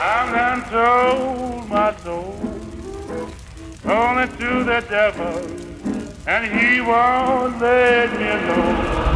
[0.00, 2.34] I'm done sold my soul
[3.84, 5.34] only to the devil,
[6.26, 9.06] and he won't let me alone.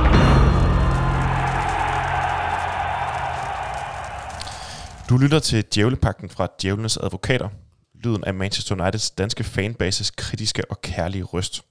[5.09, 7.49] Du lytter til Djævlepakten fra Djævlenes Advokater,
[7.95, 11.63] lyden af Manchester Uniteds danske fanbases kritiske og kærlige røst.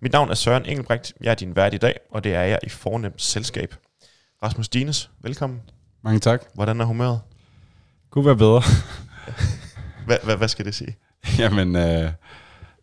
[0.00, 2.58] Mit navn er Søren Engelbrecht, jeg er din vært i dag, og det er jeg
[2.62, 3.74] i fornemt selskab.
[4.42, 5.60] Rasmus Dines, velkommen.
[6.02, 6.44] Mange tak.
[6.54, 7.20] Hvordan er humøret?
[8.10, 8.62] Kunne være bedre.
[10.06, 10.96] Hvad, hvad, hvad skal det sige?
[11.38, 12.10] Jamen, øh,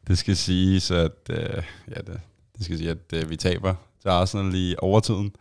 [0.07, 1.63] det skal siges, at, øh,
[1.95, 2.19] ja, det,
[2.57, 5.31] det skal sige, at øh, vi taber til Arsenal i overtiden,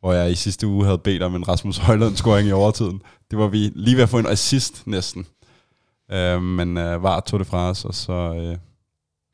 [0.00, 3.02] hvor jeg i sidste uge havde bedt om en Rasmus Højlund-scoring i overtiden.
[3.30, 5.26] Det var vi lige ved at få en assist næsten.
[6.12, 8.56] Øh, men øh, var tog det fra os, og så, øh,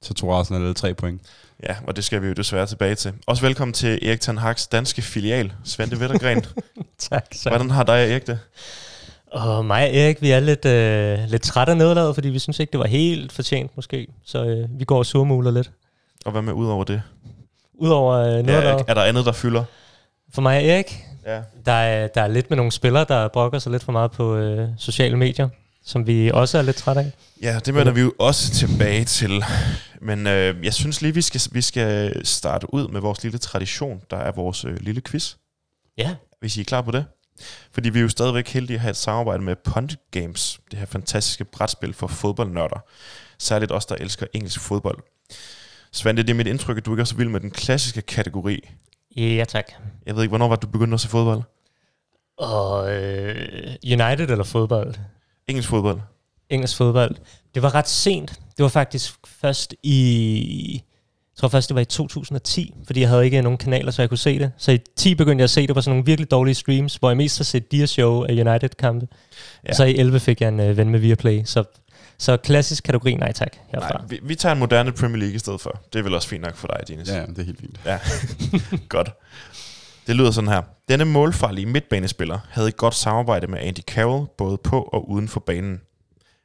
[0.02, 1.22] så tog Arsenal tre point.
[1.62, 3.12] Ja, og det skal vi jo desværre tilbage til.
[3.26, 6.44] Også velkommen til Erik Ten Hags danske filial, Svante Vettergren.
[6.98, 7.48] Tak, så.
[7.48, 8.38] Hvordan har dig og Erik det?
[9.32, 12.58] Og mig og Erik, vi er lidt, øh, lidt trætte af nederlaget, fordi vi synes
[12.60, 14.06] ikke, det var helt fortjent måske.
[14.24, 15.70] Så øh, vi går og surmuler lidt.
[16.24, 17.02] Og hvad med ud over det?
[17.74, 18.84] Udover øh, Ja, nederlaget.
[18.88, 19.64] er der andet, der fylder?
[20.34, 21.40] For mig og Erik, Ja.
[21.66, 24.36] der er, der er lidt med nogle spillere, der brokker sig lidt for meget på
[24.36, 25.48] øh, sociale medier,
[25.84, 27.12] som vi også er lidt trætte af.
[27.42, 29.44] Ja, det vender vi jo også tilbage til.
[30.00, 34.00] Men øh, jeg synes lige, vi skal, vi skal starte ud med vores lille tradition,
[34.10, 35.34] der er vores øh, lille quiz.
[35.98, 36.14] Ja.
[36.40, 37.04] Hvis I er klar på det.
[37.72, 40.86] Fordi vi er jo stadigvæk heldige at have et samarbejde med Pundit Games, det her
[40.86, 42.84] fantastiske brætspil for fodboldnørder.
[43.38, 44.98] Særligt os, der elsker engelsk fodbold.
[45.92, 48.68] Svante, det er mit indtryk, at du ikke er så vild med den klassiske kategori.
[49.16, 49.72] Ja, tak.
[50.06, 51.42] Jeg ved ikke, hvornår var du begyndte at se fodbold?
[52.38, 54.94] Og øh, United eller fodbold?
[55.48, 56.00] Engelsk fodbold.
[56.50, 57.16] Engelsk fodbold.
[57.54, 58.40] Det var ret sent.
[58.56, 60.82] Det var faktisk først i...
[61.42, 64.08] Jeg tror først, det var i 2010, fordi jeg havde ikke nogen kanaler, så jeg
[64.08, 64.52] kunne se det.
[64.56, 67.10] Så i 10 begyndte jeg at se det på sådan nogle virkelig dårlige streams, hvor
[67.10, 69.06] jeg mest har set Dear Show af United-kampe.
[69.10, 69.68] Ja.
[69.68, 69.74] Ja.
[69.74, 71.42] Så i 11 fik jeg en øh, ven med Viaplay.
[71.44, 71.64] Så,
[72.18, 73.88] så klassisk kategori, nej tak, herfra.
[73.88, 75.80] Nej, vi, vi tager en moderne Premier League i stedet for.
[75.92, 77.08] Det er vel også fint nok for dig, Dines.
[77.08, 77.80] Ja, det er helt fint.
[77.86, 77.98] Ja,
[78.88, 79.10] godt.
[80.06, 80.62] Det lyder sådan her.
[80.88, 85.40] Denne målfarlige midtbanespiller havde et godt samarbejde med Andy Carroll, både på og uden for
[85.40, 85.80] banen.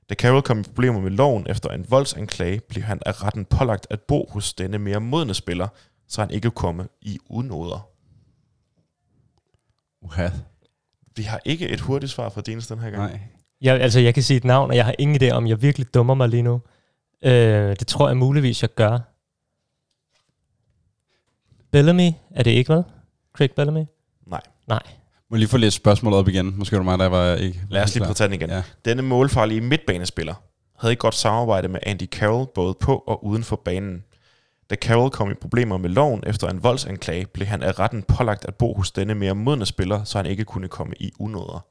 [0.09, 3.87] Da Carroll kom i problemer med loven efter en voldsanklage, blev han af retten pålagt
[3.89, 5.67] at bo hos denne mere modne spiller,
[6.07, 7.89] så han ikke kunne komme i unåder.
[10.01, 10.29] Uha.
[11.15, 13.11] Vi har ikke et hurtigt svar fra Dines den her gang.
[13.11, 13.19] Nej.
[13.61, 15.93] Jeg, altså, jeg kan sige et navn, og jeg har ingen idé om, jeg virkelig
[15.93, 16.61] dummer mig lige nu.
[17.21, 18.99] Øh, det tror jeg muligvis, jeg gør.
[21.71, 22.83] Bellamy, er det ikke, vel?
[23.33, 23.85] Craig Bellamy?
[24.25, 24.41] Nej.
[24.67, 24.83] Nej.
[25.29, 26.53] Må jeg lige få læst spørgsmålet op igen?
[26.57, 27.61] Måske var det mig, der var ikke...
[27.69, 28.49] Lad os lige prøve at tage den igen.
[28.49, 28.63] Ja.
[28.85, 30.33] Denne målfarlige midtbanespiller
[30.79, 34.03] havde et godt samarbejde med Andy Carroll både på og uden for banen.
[34.69, 38.45] Da Carroll kom i problemer med loven efter en voldsanklage, blev han af retten pålagt
[38.45, 41.65] at bo hos denne mere modne spiller, så han ikke kunne komme i unåder.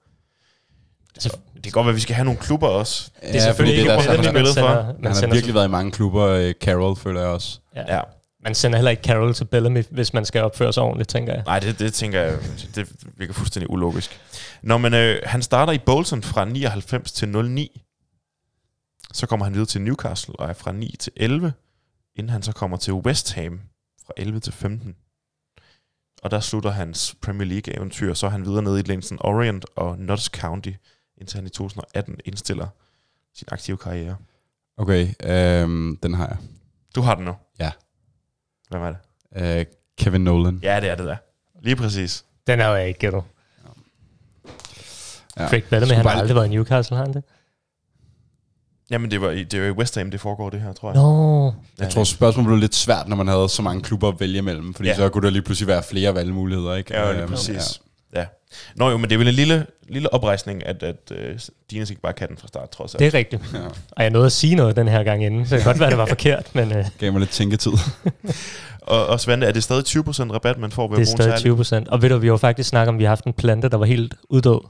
[1.15, 3.11] Altså, Det kan godt være, at vi skal have nogle klubber også.
[3.23, 4.69] det er selvfølgelig ikke ikke man man spiller for.
[5.03, 6.25] Han har virkelig været i mange klubber.
[6.27, 7.59] øh, Carroll føler jeg også.
[7.77, 7.95] ja.
[7.95, 8.01] Ja.
[8.47, 11.43] Man sender heller ikke Carroll til Bellamy, hvis man skal opføre sig ordentligt, tænker jeg.
[11.47, 12.39] Nej, det, det tænker jeg,
[12.75, 14.21] det virker fuldstændig ulogisk.
[14.63, 17.83] Nå, men øh, han starter i Bolton fra 99 til 09.
[19.13, 21.53] Så kommer han videre til Newcastle og er fra 9 til 11,
[22.17, 23.61] inden han så kommer til West Ham
[24.07, 24.97] fra 11 til 15.
[26.23, 29.99] Og der slutter hans Premier League-eventyr, så er han videre nede i Leinster Orient og
[29.99, 30.73] Notts County,
[31.19, 32.69] indtil han i 2018 indstiller
[33.35, 34.17] sin aktive karriere.
[34.77, 36.37] Okay, øhm, den har jeg.
[36.95, 37.35] Du har den nu.
[37.59, 37.71] Ja.
[38.71, 38.93] Hvem er
[39.37, 39.59] det?
[39.59, 39.67] Øh,
[39.99, 40.61] Kevin Nolan.
[40.63, 41.17] Ja, det er det der.
[41.63, 42.25] Lige præcis.
[42.47, 43.23] Den er jo ikke, gætter.
[45.39, 45.49] Ja.
[45.49, 47.23] Bellamy, Skulle han har bare- aldrig været i Newcastle, har han det?
[48.91, 50.89] Jamen, det, var i, det er jo i West Ham, det foregår det her, tror
[50.93, 50.97] jeg.
[51.03, 54.43] Nå, Jeg tror, spørgsmålet blev lidt svært, når man havde så mange klubber at vælge
[54.43, 54.93] mellem, fordi Ja.
[54.95, 54.97] ja.
[54.99, 56.95] så kunne der lige pludselig være flere valgmuligheder, ikke?
[56.95, 57.57] Ja, lige Øhm, præcis.
[57.57, 57.86] Ja.
[58.77, 61.17] Nå jo, men det er vel en lille, lille oprejsning, at, at uh,
[61.71, 62.99] Dines ikke bare kan den fra start, trods alt.
[62.99, 63.43] det er rigtigt.
[63.55, 63.59] Ja.
[63.91, 65.91] Og jeg nåede at sige noget den her gang inden, så det kan godt være,
[65.91, 67.73] det var forkert, men øh, Gav mig lidt tænketid.
[68.87, 71.17] Og, og Svante, er det stadig 20% rabat, man får ved det er at bruge
[71.17, 71.41] en stadig særlig?
[71.41, 71.89] 20 procent.
[71.89, 73.69] Og ved du, vi har jo faktisk snakket om, at vi har haft en plante,
[73.69, 74.61] der var helt uddød.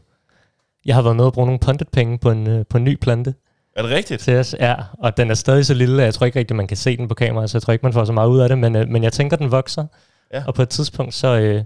[0.87, 3.35] Jeg har været med at bruge nogle pundit-penge på en, øh, på en ny plante
[3.77, 4.21] Er det rigtigt?
[4.21, 4.55] til os.
[4.61, 6.97] Ja, og den er stadig så lille, at jeg tror ikke rigtig, man kan se
[6.97, 8.77] den på kamera, så jeg tror ikke, man får så meget ud af det, men,
[8.77, 9.87] øh, men jeg tænker, den vokser.
[10.35, 10.43] Ja.
[10.47, 11.65] Og på et tidspunkt, så, øh,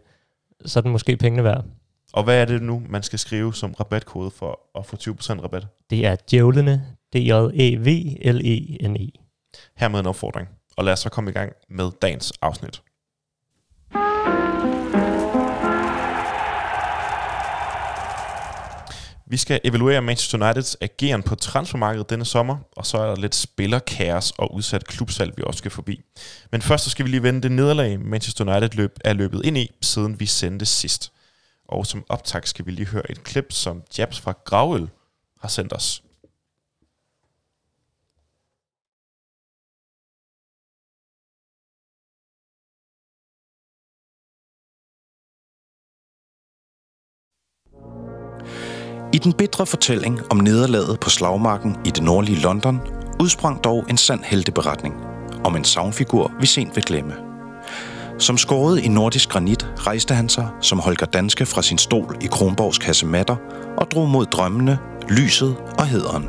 [0.65, 1.65] så er den måske pengene værd.
[2.13, 5.67] Og hvad er det nu, man skal skrive som rabatkode for at få 20% rabat?
[5.91, 9.11] Det er djævlene, E D-J-E-V-L-E-N-E.
[9.77, 10.49] Hermed en opfordring.
[10.77, 12.83] Og lad os så komme i gang med dagens afsnit.
[19.31, 23.35] Vi skal evaluere Manchester Uniteds ageren på transfermarkedet denne sommer, og så er der lidt
[23.35, 26.01] spillerkaos og udsat klubsalg, vi også skal forbi.
[26.53, 29.59] Men først så skal vi lige vende det nederlag, Manchester United løb, er løbet ind
[29.59, 31.13] i, siden vi sendte sidst.
[31.69, 34.89] Og som optag skal vi lige høre et klip, som Jabs fra Gravøl
[35.41, 36.03] har sendt os.
[49.13, 52.81] I den bitre fortælling om nederlaget på slagmarken i det nordlige London
[53.21, 54.95] udsprang dog en sand helteberetning
[55.45, 57.15] om en savnfigur, vi sent vil glemme.
[58.19, 62.27] Som skåret i nordisk granit rejste han sig som Holger Danske fra sin stol i
[62.27, 63.37] Kronborgs kasematter
[63.77, 64.79] og drog mod drømmene,
[65.09, 66.29] lyset og hederen.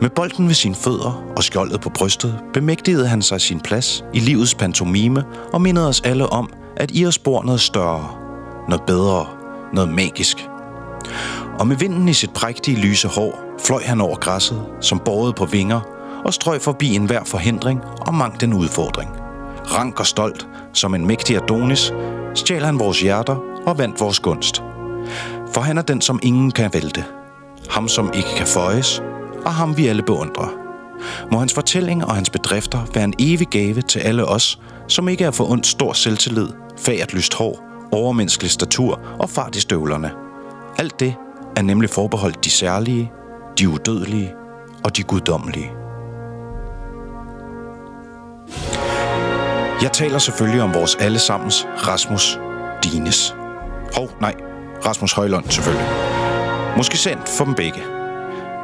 [0.00, 4.18] Med bolden ved sine fødder og skjoldet på brystet bemægtigede han sig sin plads i
[4.18, 8.08] livets pantomime og mindede os alle om, at i os bor noget større,
[8.68, 9.26] noget bedre,
[9.72, 10.48] noget magisk–
[11.58, 15.46] og med vinden i sit prægtige lyse hår fløj han over græsset, som båret på
[15.46, 15.80] vinger,
[16.24, 19.10] og strøg forbi enhver forhindring og mang den udfordring.
[19.74, 21.92] Rank og stolt, som en mægtig Adonis,
[22.34, 23.36] stjal han vores hjerter
[23.66, 24.62] og vandt vores gunst.
[25.52, 27.04] For han er den, som ingen kan vælte.
[27.70, 29.02] Ham, som ikke kan føjes,
[29.44, 30.48] og ham vi alle beundrer.
[31.32, 34.58] Må hans fortælling og hans bedrifter være en evig gave til alle os,
[34.88, 36.48] som ikke er for ondt stor selvtillid,
[36.78, 40.23] fagert lyst hår, overmenneskelig statur og fart i støvlerne.
[40.78, 41.14] Alt det
[41.56, 43.12] er nemlig forbeholdt de særlige,
[43.58, 44.32] de udødelige
[44.84, 45.72] og de guddommelige.
[49.82, 52.38] Jeg taler selvfølgelig om vores allesammens Rasmus
[52.84, 53.36] Dines.
[53.94, 54.34] Hov, nej,
[54.86, 55.88] Rasmus Højlund selvfølgelig.
[56.76, 57.82] Måske sendt for dem begge.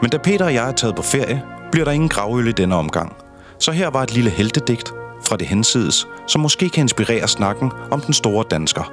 [0.02, 1.42] Men da Peter og jeg er taget på ferie,
[1.72, 3.16] bliver der ingen gravøl i denne omgang.
[3.58, 4.92] Så her var et lille heltedigt
[5.26, 8.92] fra det hensides, som måske kan inspirere snakken om den store dansker.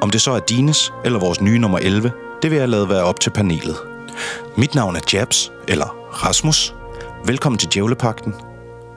[0.00, 2.12] Om det så er Dines eller vores nye nummer 11,
[2.42, 3.76] det vil jeg lade være op til panelet.
[4.56, 5.86] Mit navn er Jabs, eller
[6.24, 6.74] Rasmus.
[7.26, 8.34] Velkommen til Djævlepakten.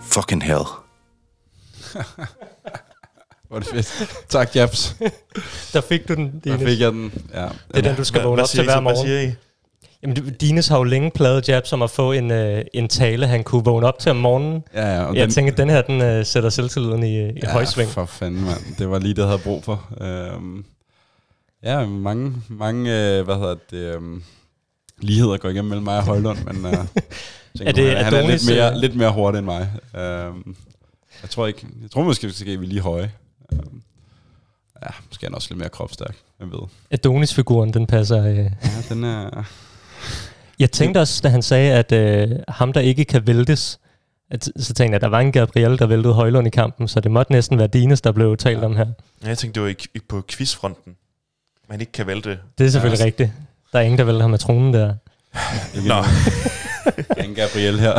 [0.02, 0.60] Fucking hell.
[3.48, 4.08] Hvor er det fedt.
[4.30, 4.96] Tak, Jabs.
[5.74, 6.70] Der fik du den, Der Dines.
[6.70, 7.14] fik jeg den.
[7.34, 7.42] Ja.
[7.42, 8.76] Det er den, du skal vågne op til hver så?
[8.76, 9.08] Hvad morgen.
[9.08, 9.32] siger I?
[10.04, 13.28] Jamen, du- Dines har jo længe pladet Jabs om at få en, øh, en tale,
[13.28, 14.64] han kunne vågne op til om morgenen.
[14.74, 15.04] Ja, ja.
[15.04, 17.90] Og Jeg tænker, at den her, den øh, sætter selvtilliden i, i ja, højsving.
[17.90, 18.76] for fanden, mand.
[18.78, 19.88] Det var lige det, jeg havde brug for.
[20.02, 20.66] Øhm,
[21.64, 22.82] ja, mange, mange
[23.18, 24.24] øh, hvad hedder det, øhm,
[24.98, 26.74] ligheder går igennem mellem mig og Højlund, men øh,
[27.58, 28.78] tænker, Er det han, han er lidt mere, øh?
[28.78, 29.70] lidt mere hurtig end mig.
[29.96, 30.56] Øhm,
[31.22, 33.12] jeg tror ikke, jeg tror måske, måske vi er lige høje.
[33.54, 33.82] Øhm,
[34.84, 36.60] ja, måske er han også lidt mere kropstærk, hvem ved.
[36.92, 38.26] Adonis-figuren, den passer...
[38.26, 38.38] Øh.
[38.38, 38.50] Ja,
[38.90, 39.44] den er...
[40.60, 43.80] Jeg tænkte også, da han sagde, at øh, ham, der ikke kan væltes,
[44.32, 47.00] at, så tænkte jeg, at der var en Gabriel, der væltede Højlund i kampen, så
[47.00, 48.66] det måtte næsten være Dines, der blev talt Ja.
[48.66, 48.86] om her.
[49.24, 50.96] Ja, Jeg tænkte, det var ikke ikke på quizfronten.
[51.72, 52.40] Man ikke kan vælte.
[52.58, 53.06] Det er selvfølgelig Ja.
[53.06, 53.32] rigtigt.
[53.74, 54.94] Der er ingen, der vælter ham med tronen der.
[55.88, 56.04] Nå.
[57.24, 57.94] en Gabriel her.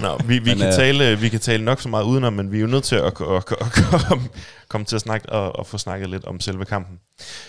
[0.00, 2.52] Nå, vi, vi, Men, kan øh, tale, vi kan tale nok så meget udenom, men
[2.52, 3.72] vi er jo nødt til at, at, at, at
[4.08, 4.28] komme,
[4.68, 6.98] komme til at snakke og, og få snakket lidt om selve kampen.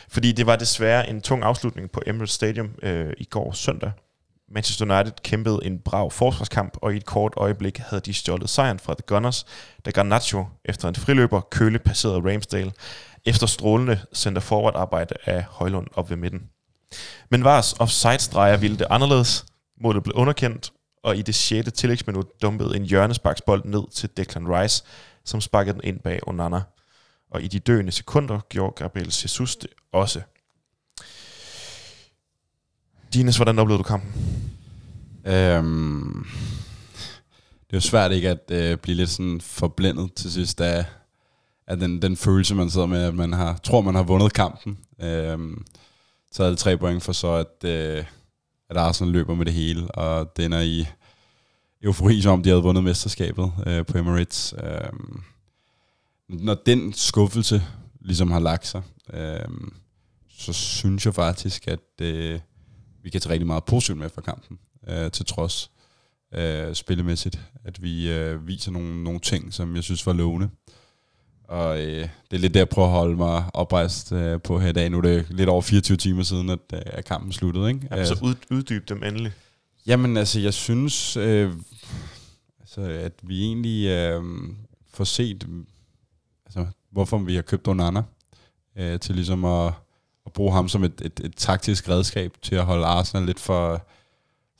[0.09, 3.91] Fordi det var desværre en tung afslutning på Emirates Stadium øh, i går søndag.
[4.51, 8.79] Manchester United kæmpede en brav forsvarskamp, og i et kort øjeblik havde de stjålet sejren
[8.79, 9.45] fra The Gunners,
[9.85, 12.71] da Garnacho efter en friløber køle passerede Ramsdale,
[13.27, 16.41] efter strålende center forward arbejde af Højlund op ved midten.
[17.29, 19.45] Men Vars offside-streger ville det anderledes.
[19.81, 20.71] Målet blev underkendt,
[21.03, 21.71] og i det 6.
[21.71, 24.83] tillægsminut dumpede en hjørnesparksbold ned til Declan Rice,
[25.25, 26.61] som sparkede den ind bag Onana.
[27.31, 30.21] Og i de døende sekunder gjorde Gabriel Jesus det også.
[33.13, 34.13] Dines, hvordan oplevede du kampen?
[35.25, 36.27] Øhm,
[37.69, 40.85] det er svært ikke at øh, blive lidt sådan forblændet til sidst af,
[41.67, 44.77] af den, den følelse, man sidder med, at man har, tror, man har vundet kampen.
[45.01, 45.39] Øh,
[46.31, 48.05] taget tre point for så, at, øh,
[48.69, 50.85] at Arsenal løber med det hele, og den er i
[51.83, 54.55] eufori, som om de havde vundet mesterskabet øh, på Emirates.
[54.63, 54.89] Øh,
[56.29, 57.63] når den skuffelse
[58.01, 58.81] ligesom har lagt sig,
[59.13, 59.39] øh,
[60.29, 62.39] så synes jeg faktisk, at øh,
[63.03, 65.71] vi kan tage rigtig meget positivt med fra kampen, øh, til trods
[66.33, 70.49] øh, spillemæssigt, at vi øh, viser nogle, nogle ting, som jeg synes var lovende.
[71.47, 74.69] Og øh, det er lidt det, jeg prøver at holde mig oprejst øh, på her
[74.69, 74.89] i dag.
[74.89, 77.69] Nu er det lidt over 24 timer siden, at, øh, kampen sluttede.
[77.69, 77.87] Ikke?
[77.91, 79.31] Ja, så ud, uddyb dem endelig.
[79.87, 81.53] Jamen altså, jeg synes, øh,
[82.59, 84.23] altså, at vi egentlig øh,
[84.93, 85.47] får set,
[86.45, 88.03] altså, hvorfor vi har købt Onana,
[88.77, 89.73] øh, til ligesom at,
[90.25, 93.87] at bruge ham som et, et, et taktisk redskab til at holde Arsenal lidt for,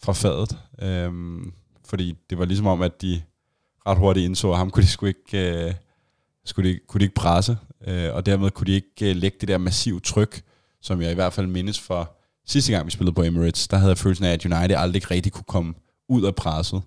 [0.03, 0.58] fra fadet.
[0.82, 1.41] Øh,
[1.86, 3.22] fordi det var ligesom om, at de
[3.88, 5.74] ret hurtigt indså, at ham kunne de sgu ikke, øh,
[6.48, 9.48] skulle de, kunne de ikke presse, øh, og dermed kunne de ikke øh, lægge det
[9.48, 10.42] der massive tryk,
[10.82, 13.89] som jeg i hvert fald mindes for sidste gang, vi spillede på Emirates, der havde
[13.89, 15.74] jeg følelsen af, at United aldrig rigtig kunne komme
[16.10, 16.82] ud af presset.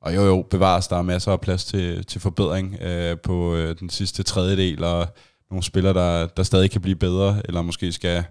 [0.00, 3.78] Og jo, jo, bevares, der er masser af plads til, til forbedring øh, på øh,
[3.80, 5.06] den sidste tredjedel, og
[5.50, 8.24] nogle spillere, der, der stadig kan blive bedre, eller måske skal,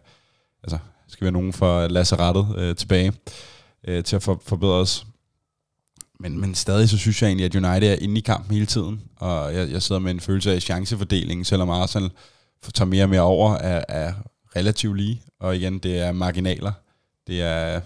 [0.64, 3.14] altså, skal være nogen for lasserettet øh, tilbage.
[3.88, 5.06] øh, til at for, forbedre os.
[6.20, 9.02] Men, men stadig så synes jeg egentlig, at United er inde i kampen hele tiden,
[9.16, 12.10] og jeg, jeg sidder med en følelse af chancefordelingen, selvom Arsenal
[12.74, 14.14] tager mere og mere over, er, er
[14.56, 16.72] relativt lige, og igen, det er marginaler.
[17.28, 17.82] Det er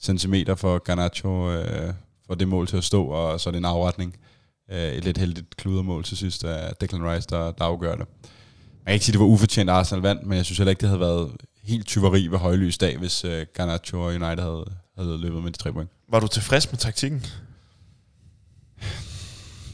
[0.00, 1.92] centimeter for Garnacho øh,
[2.26, 4.16] for det mål til at stå, og så er det en afretning.
[4.72, 8.06] Øh, et lidt heldigt kludermål til sidst af Declan Rice, der, der afgør det.
[8.18, 10.70] Man kan ikke sige, at det var ufortjent, at Arsenal vandt, men jeg synes heller
[10.70, 11.30] ikke, det havde været
[11.62, 14.64] helt tyveri ved højlys dag, hvis øh, Garnacho og United havde,
[14.98, 15.90] havde løbet med de tre point.
[16.08, 17.26] Var du tilfreds med taktikken?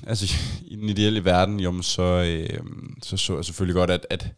[0.06, 2.60] Altså, i den ideelle verden, jo, så, øh,
[3.02, 4.32] så så jeg selvfølgelig godt, at, at,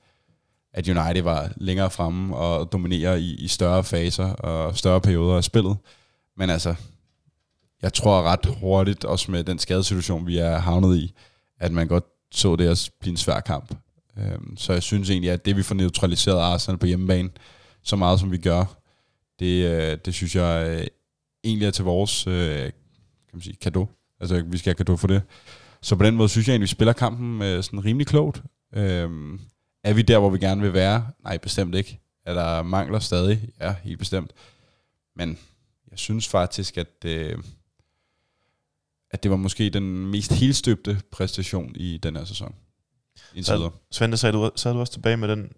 [0.73, 5.45] at United var længere fremme og dominerer i, i større faser og større perioder af
[5.45, 5.77] spillet.
[6.37, 6.75] Men altså,
[7.83, 11.15] jeg tror ret hurtigt, også med den skadesituation, vi er havnet i,
[11.61, 13.75] at man godt så det også blive en svær kamp.
[14.19, 17.31] Øhm, så jeg synes egentlig, at det vi får neutraliseret Arsenal på hjemmebane,
[17.83, 18.65] så meget som vi gør,
[19.39, 20.87] det, øh, det synes jeg øh,
[21.45, 22.73] egentlig er til vores øh, kan
[23.33, 23.87] man sige, kado.
[24.23, 25.23] Altså, vi skal have kado for det.
[25.83, 28.43] Så på den måde synes jeg egentlig, at vi spiller kampen øh, sådan rimelig klogt.
[28.75, 29.41] Øhm,
[29.85, 31.07] er vi der, hvor vi gerne vil være?
[31.25, 32.01] Nej, bestemt ikke.
[32.27, 33.49] Er der mangler stadig?
[33.61, 34.33] Ja, helt bestemt.
[35.17, 35.39] Men
[35.91, 37.39] jeg synes faktisk, at, øh,
[39.11, 42.55] at det var måske den mest helstøbte præstation i den her sæson.
[43.35, 43.71] Indtil videre.
[43.91, 45.53] Svend, sagde du, sad du også tilbage med den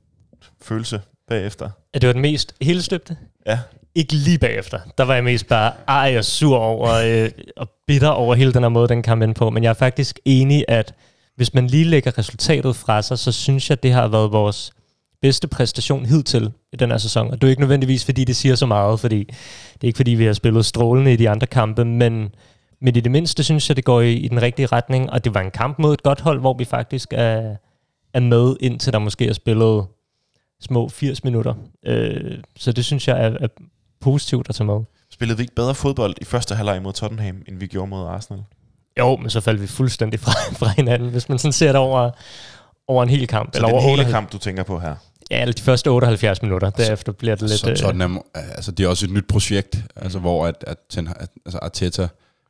[0.61, 1.71] følelse bagefter?
[1.93, 3.17] At det var den mest helstøbte?
[3.47, 3.61] Ja.
[3.95, 4.79] Ikke lige bagefter.
[4.99, 8.63] Der var jeg mest bare ej og sur over, øh, og bitter over hele den
[8.63, 9.51] her måde, den kamp ind på.
[9.51, 10.95] Men jeg er faktisk enig, at
[11.37, 14.73] hvis man lige lægger resultatet fra sig, så synes jeg, at det har været vores
[15.23, 17.31] bedste præstation hidtil i den her sæson.
[17.31, 19.25] Og det er ikke nødvendigvis, fordi det siger så meget, fordi
[19.75, 22.35] det er ikke, fordi vi har spillet strålende i de andre kampe, men,
[22.81, 25.35] men i det mindste synes jeg, det går i, i den rigtige retning, og det
[25.35, 27.57] var en kamp mod et godt hold, hvor vi faktisk er,
[28.15, 29.85] er med, indtil der måske er spillet
[30.61, 31.55] små 80 minutter.
[31.87, 33.49] Øh, så det synes jeg er, er
[34.05, 34.81] positivt at tage med.
[35.13, 38.43] Spillede vi ikke bedre fodbold i første halvleg mod Tottenham, end vi gjorde mod Arsenal?
[38.99, 42.11] Jo, men så faldt vi fuldstændig fra, fra hinanden, hvis man sådan ser det over,
[42.89, 43.55] over en hel kamp.
[43.55, 44.95] Så eller det er over den hele 78 kamp, du tænker på her?
[45.31, 46.71] Ja, eller de første 78 minutter.
[46.71, 47.61] Derefter bliver det lidt...
[47.61, 51.09] Så øh, Tottenham, altså det er også et nyt projekt, altså hvor at, at, Ten,
[51.17, 52.09] at altså Arteta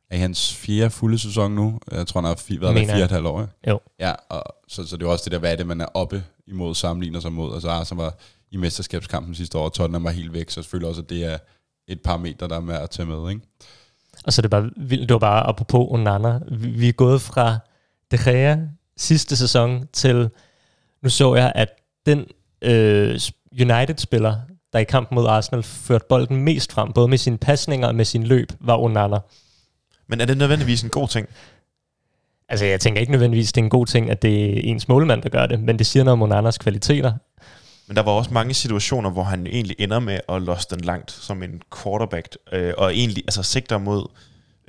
[0.09, 1.79] er i hans fjerde fulde sæson nu.
[1.91, 3.41] Jeg tror, han har fi- været der fire og et halvt år.
[3.41, 3.53] ikke?
[3.67, 3.79] Jo.
[3.99, 6.23] Ja, og så, så det er også det der, hvad er det, man er oppe
[6.47, 7.53] imod, sammenligner sig mod.
[7.53, 8.13] Altså Arsenal var
[8.55, 11.37] i mesterskabskampen sidste år, og Tottenham var helt væk, så selvfølgelig også, at det er
[11.87, 13.29] et par meter, der er med at tage med.
[13.29, 13.41] Ikke?
[14.25, 16.39] Og så er det bare vildt, det var bare apropos Onana.
[16.51, 17.57] Vi, vi er gået fra
[18.11, 18.57] De Gea
[18.97, 20.29] sidste sæson til,
[21.01, 21.69] nu så jeg, at
[22.05, 22.25] den
[22.61, 23.19] øh,
[23.51, 24.35] United-spiller,
[24.73, 28.05] der i kampen mod Arsenal førte bolden mest frem, både med sine pasninger og med
[28.05, 29.17] sin løb, var Onana.
[30.07, 31.27] Men er det nødvendigvis en god ting?
[32.49, 35.21] Altså, jeg tænker ikke nødvendigvis, det er en god ting, at det er ens målmand,
[35.21, 37.13] der gør det, men det siger noget om Onanas kvaliteter.
[37.87, 41.11] Men der var også mange situationer, hvor han egentlig ender med at losse den langt
[41.11, 44.07] som en quarterback, øh, og egentlig altså sigter mod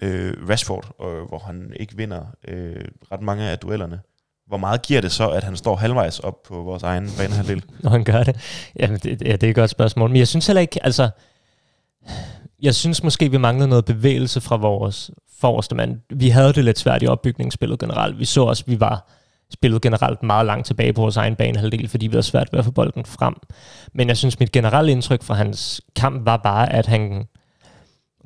[0.03, 4.01] øh, Rashford, øh, hvor han ikke vinder øh, ret mange af duellerne.
[4.47, 7.65] Hvor meget giver det så, at han står halvvejs op på vores egen banehalvdel?
[7.83, 8.37] når han gør det?
[8.79, 10.11] Jamen, det, ja, det er et godt spørgsmål.
[10.11, 11.11] Men jeg synes heller ikke, altså...
[12.63, 16.01] Jeg synes måske, vi manglede noget bevægelse fra vores forreste mand.
[16.11, 18.19] Vi havde det lidt svært i opbygningsspillet generelt.
[18.19, 19.11] Vi så også, at vi var
[19.53, 22.65] spillet generelt meget langt tilbage på vores egen banehalvdel, fordi vi havde svært ved at
[22.65, 23.35] få bolden frem.
[23.93, 27.25] Men jeg synes, mit generelle indtryk fra hans kamp var bare, at han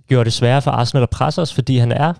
[0.08, 2.12] gjorde det sværere for Arsenal at presse os, fordi han er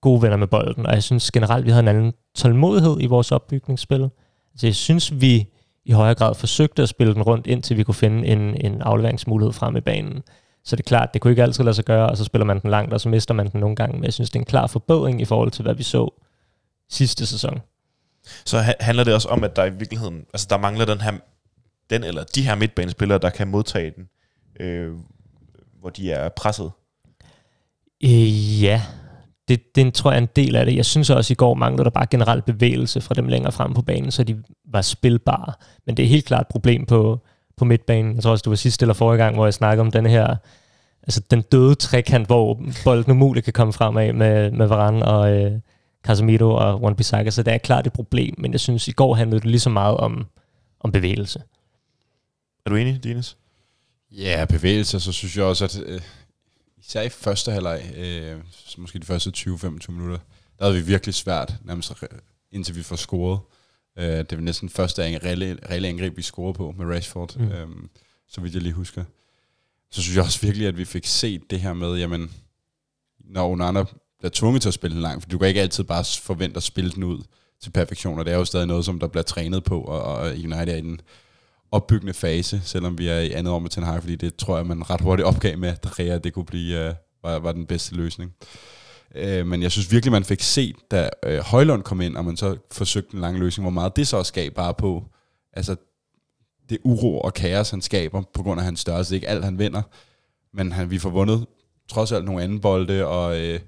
[0.00, 3.32] gode venner med bolden, og jeg synes generelt, vi havde en anden tålmodighed i vores
[3.32, 4.10] opbygningsspil.
[4.52, 5.46] Altså, jeg synes, vi
[5.84, 9.52] i højere grad forsøgte at spille den rundt, indtil vi kunne finde en, en afleveringsmulighed
[9.52, 10.22] frem i banen.
[10.64, 12.60] Så det er klart, det kunne ikke altid lade sig gøre, og så spiller man
[12.60, 13.94] den langt, og så mister man den nogle gange.
[13.94, 16.22] Men jeg synes, det er en klar forbedring i forhold til, hvad vi så
[16.90, 17.60] sidste sæson.
[18.44, 21.12] Så handler det også om, at der i virkeligheden, altså der mangler den her,
[21.90, 24.08] den eller de her midtbanespillere, der kan modtage den,
[24.60, 24.92] øh,
[25.80, 26.70] hvor de er presset.
[28.04, 28.82] Øh, ja,
[29.48, 30.76] det, det tror jeg er en del af det.
[30.76, 33.74] Jeg synes også, at i går manglede der bare generelt bevægelse fra dem længere frem
[33.74, 35.52] på banen, så de var spilbare.
[35.86, 37.20] Men det er helt klart et problem på,
[37.56, 38.14] på midtbanen.
[38.14, 40.36] Jeg tror også, det var sidste eller forrige gang, hvor jeg snakkede om den her,
[41.02, 45.32] altså den døde trekant, hvor bolden umuligt kan komme frem af med, med Varane og
[45.32, 45.52] øh,
[46.02, 49.14] Casemiro og Juan Bissaka, så det er klart et problem, men jeg synes, i går
[49.14, 50.26] handlede det lige så meget om,
[50.80, 51.42] om bevægelse.
[52.66, 53.36] Er du enig, Dines?
[54.10, 56.00] Ja, bevægelser, så synes jeg også, at øh,
[56.78, 60.18] især i første halvleg, øh, så måske de første 20-25 minutter,
[60.58, 61.92] der havde vi virkelig svært, nærmest
[62.52, 63.40] indtil vi får scoret.
[63.98, 67.48] Øh, det var næsten første reelle, reelle angreb, vi scorede på med Rashford, mm.
[67.48, 67.68] øh,
[68.28, 69.04] så vidt jeg lige husker.
[69.90, 72.30] Så synes jeg også virkelig, at vi fik set det her med, jamen,
[73.18, 73.84] når Onana
[74.22, 76.62] bliver tvunget til at spille den langt, for du kan ikke altid bare forvente at
[76.62, 77.22] spille den ud
[77.62, 80.26] til perfektion, og det er jo stadig noget, som der bliver trænet på, og, og
[80.26, 81.00] United er i den
[81.72, 84.66] opbyggende fase, selvom vi er i andet år med Ten Hag, fordi det tror jeg,
[84.66, 87.94] man ret hurtigt opgav med, at Rea, det kunne blive, uh, var, var den bedste
[87.94, 88.32] løsning.
[89.14, 92.36] Øh, men jeg synes virkelig, man fik set, da øh, Højlund kom ind, og man
[92.36, 95.04] så forsøgte en lang løsning, hvor meget det så også gav bare på,
[95.52, 95.76] altså
[96.70, 99.10] det uro og kaos, han skaber, på grund af hans størrelse.
[99.10, 99.82] Det er ikke alt, han vinder,
[100.52, 101.46] men han, vi får vundet
[101.88, 103.60] trods alt nogle anden bolde, og øh,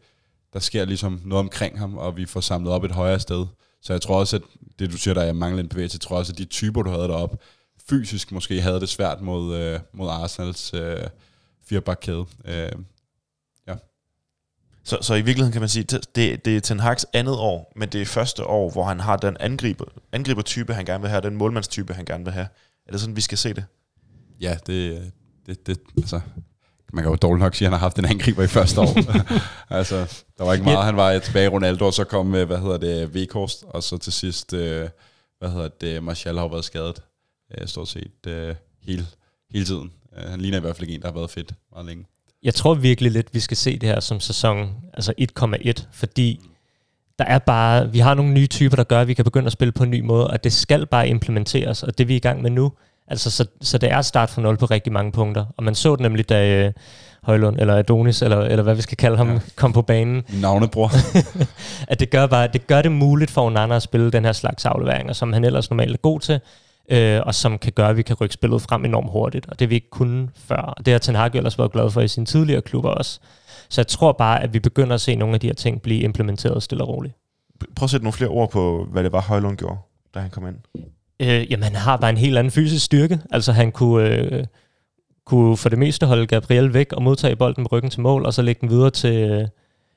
[0.54, 3.46] der sker ligesom noget omkring ham, og vi får samlet op et højere sted.
[3.82, 4.42] Så jeg tror også, at
[4.78, 7.08] det du siger, der er manglende bevægelse, jeg tror også, at de typer, du havde
[7.08, 7.38] deroppe,
[7.88, 11.06] fysisk måske havde det svært mod, øh, mod Arsenals øh,
[11.66, 12.24] firebakkæde.
[12.44, 12.72] Øh,
[14.86, 17.88] Så, så i virkeligheden kan man sige, det, det er Ten Hag's andet år, men
[17.88, 21.36] det er første år, hvor han har den angriber, angriber-type, han gerne vil have, den
[21.36, 22.48] målmandstype, han gerne vil have.
[22.86, 23.64] Er det sådan, vi skal se det?
[24.40, 25.12] ja, det,
[25.46, 26.20] det, det altså,
[26.94, 28.94] man kan jo dårligt nok sige, at han har haft en angriber i første år.
[29.78, 30.84] altså, der var ikke meget.
[30.84, 33.98] Han var tilbage i Ronaldo, og så kom, øh, hvad hedder det, Vekhorst, og så
[33.98, 34.88] til sidst, øh,
[35.38, 37.02] hvad hedder det, Martial har været skadet,
[37.58, 39.06] øh, stort set hele,
[39.50, 39.92] hele tiden.
[40.16, 42.04] Han ligner i hvert fald ikke en, der har været fedt meget længe.
[42.42, 46.40] Jeg tror virkelig lidt, vi skal se det her som sæson altså 1,1, fordi
[47.18, 49.52] der er bare, vi har nogle nye typer, der gør, at vi kan begynde at
[49.52, 52.20] spille på en ny måde, og det skal bare implementeres, og det vi er i
[52.20, 52.72] gang med nu.
[53.08, 55.44] Altså, så, så det er start fra 0 på rigtig mange punkter.
[55.56, 56.72] Og man så det nemlig, da øh,
[57.22, 59.38] Højlund, eller Adonis, eller, eller hvad vi skal kalde ham, ja.
[59.56, 60.90] kom på banen, navnebror.
[61.92, 64.64] at det gør, bare, det gør det muligt for Onana at spille den her slags
[64.64, 66.40] afleveringer, som han ellers normalt er god til,
[66.90, 69.70] øh, og som kan gøre, at vi kan rykke spillet frem enormt hurtigt, og det
[69.70, 70.56] vi ikke kunne før.
[70.56, 73.20] Og det har Ten Hag ellers været glad for i sine tidligere klubber også.
[73.68, 76.00] Så jeg tror bare, at vi begynder at se nogle af de her ting blive
[76.00, 77.14] implementeret stille og roligt.
[77.76, 79.76] Prøv at sætte nogle flere ord på, hvad det var, Højlund gjorde,
[80.14, 80.56] da han kom ind.
[81.24, 83.20] Øh, jamen, han har bare en helt anden fysisk styrke.
[83.30, 84.44] Altså, han kunne, øh,
[85.26, 88.34] kunne for det meste holde Gabriel væk og modtage bolden med ryggen til mål, og
[88.34, 89.30] så lægge den videre til...
[89.30, 89.48] Øh,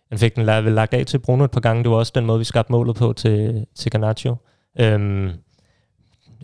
[0.09, 1.83] han fik den la- vel lagt af til Bruno et par gange.
[1.83, 4.35] Det var også den måde, vi skabte målet på til, til Garnaccio.
[4.79, 5.31] Øhm,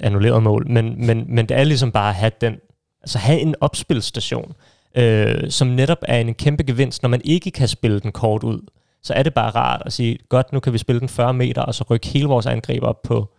[0.02, 0.68] annulleret mål.
[0.70, 2.56] Men, men, men det er ligesom bare at have den...
[3.02, 4.54] Altså have en opspilstation,
[4.98, 8.60] øh, som netop er en kæmpe gevinst, når man ikke kan spille den kort ud.
[9.04, 11.62] Så er det bare rart at sige, godt, nu kan vi spille den 40 meter,
[11.62, 13.30] og så rykke hele vores angreb op på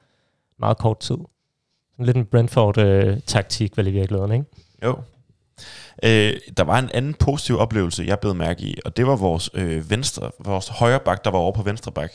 [0.58, 1.16] meget kort tid.
[1.96, 4.44] Sådan lidt en Brentford-taktik, vel i virkeligheden, ikke?
[4.84, 4.96] Jo.
[6.02, 9.50] Øh, der var en anden positiv oplevelse, jeg blev mærke i, og det var vores
[9.54, 12.12] øh, venstre, vores højre bak, der var over på venstre bak,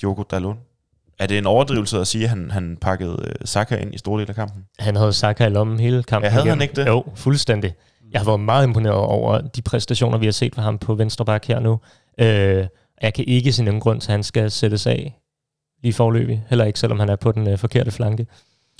[0.00, 0.56] Diogo Dalot.
[1.18, 4.20] Er det en overdrivelse at sige, at han, han pakkede øh, Saka ind i store
[4.20, 4.64] del af kampen?
[4.78, 6.62] Han havde Saka i lommen hele kampen Ja, havde han igennem.
[6.62, 6.86] ikke det?
[6.86, 7.74] Jo, fuldstændig.
[8.12, 11.24] Jeg har været meget imponeret over de præstationer, vi har set fra ham på venstre
[11.24, 11.80] bak her nu.
[12.20, 12.66] Øh,
[13.02, 15.18] jeg kan ikke se nogen grund til, at han skal sættes af
[15.82, 16.44] lige forløbig.
[16.48, 18.26] Heller ikke, selvom han er på den øh, forkerte flanke.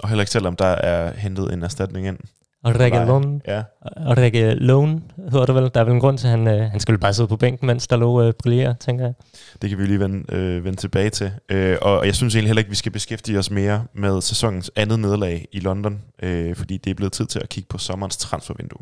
[0.02, 2.18] Og heller ikke selvom der er hentet en erstatning ind.
[2.64, 3.62] Og Regalon, Ja.
[3.82, 5.70] og Regalon hedder det vel.
[5.74, 7.66] Der er vel en grund til, at han, øh, han skulle bare sidde på bænken,
[7.66, 9.14] mens der lå øh, brillerer, tænker jeg.
[9.62, 11.32] Det kan vi lige vende, øh, vende tilbage til.
[11.48, 14.70] Øh, og og jeg synes egentlig heller ikke, vi skal beskæftige os mere med sæsonens
[14.76, 18.16] andet nederlag i London, øh, fordi det er blevet tid til at kigge på sommerens
[18.16, 18.80] transfervindue.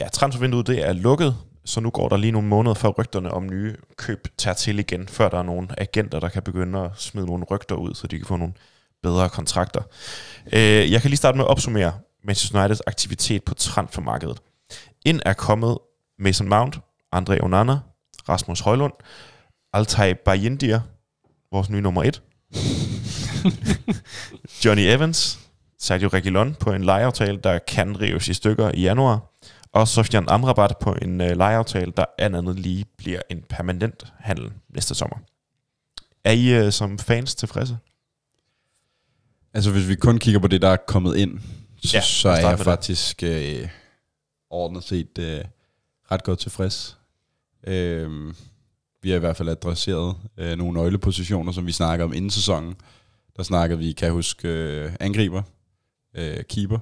[0.00, 1.34] Ja, transfervinduet det er lukket,
[1.68, 5.08] så nu går der lige nogle måneder før rygterne om nye køb tager til igen,
[5.08, 8.18] før der er nogle agenter, der kan begynde at smide nogle rygter ud, så de
[8.18, 8.54] kan få nogle
[9.02, 9.82] bedre kontrakter.
[10.52, 11.92] Øh, jeg kan lige starte med at opsummere
[12.24, 14.38] Manchester Uniteds aktivitet på transfermarkedet.
[15.04, 15.78] Ind er kommet
[16.18, 16.78] Mason Mount,
[17.16, 17.78] André Onana,
[18.28, 18.92] Rasmus Højlund,
[19.72, 20.80] Altay Bayindir,
[21.52, 22.22] vores nye nummer et,
[24.64, 25.38] Johnny Evans,
[25.78, 29.27] Sergio Reguilon på en lejeaftale, der kan rives i stykker i januar,
[29.72, 34.94] og Sofian Amrabat på en øh, lejeaftale, der andet lige bliver en permanent handel næste
[34.94, 35.16] sommer.
[36.24, 37.78] Er I øh, som fans tilfredse?
[39.54, 41.40] Altså, hvis vi kun kigger på det, der er kommet ind,
[41.82, 43.68] så, Ja, så er jeg faktisk øh,
[44.50, 45.44] ordnet set øh,
[46.12, 46.98] ret godt tilfreds.
[47.66, 48.34] Øh,
[49.02, 52.74] vi har i hvert fald adresseret øh, nogle nøglepositioner, som vi snakker om inden sæsonen.
[53.36, 55.42] Der snakkede vi, kan jeg huske, øh, angriber,
[56.14, 56.78] øh, keeper,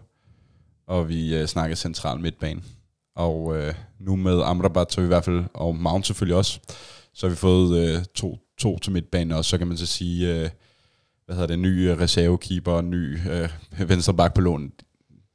[0.86, 2.62] og vi øh, snakkede central midtbane.
[3.16, 6.60] Og øh, nu med Amrabat, så vi i hvert fald, og Mount selvfølgelig også,
[7.14, 10.34] så har vi fået øh, to, to til midtbanen også, så kan man så sige,
[10.34, 10.48] øh,
[11.26, 13.48] hvad hedder det, ny øh, reservekeeper og ny øh,
[13.88, 14.72] venstreback på lån.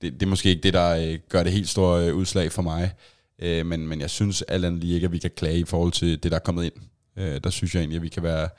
[0.01, 2.61] Det, det er måske ikke det, der øh, gør det helt store øh, udslag for
[2.61, 2.93] mig.
[3.39, 5.91] Øh, men, men jeg synes alt andet lige ikke, at vi kan klage i forhold
[5.91, 6.73] til det, der er kommet ind.
[7.17, 8.49] Øh, der synes jeg egentlig, at vi kan være,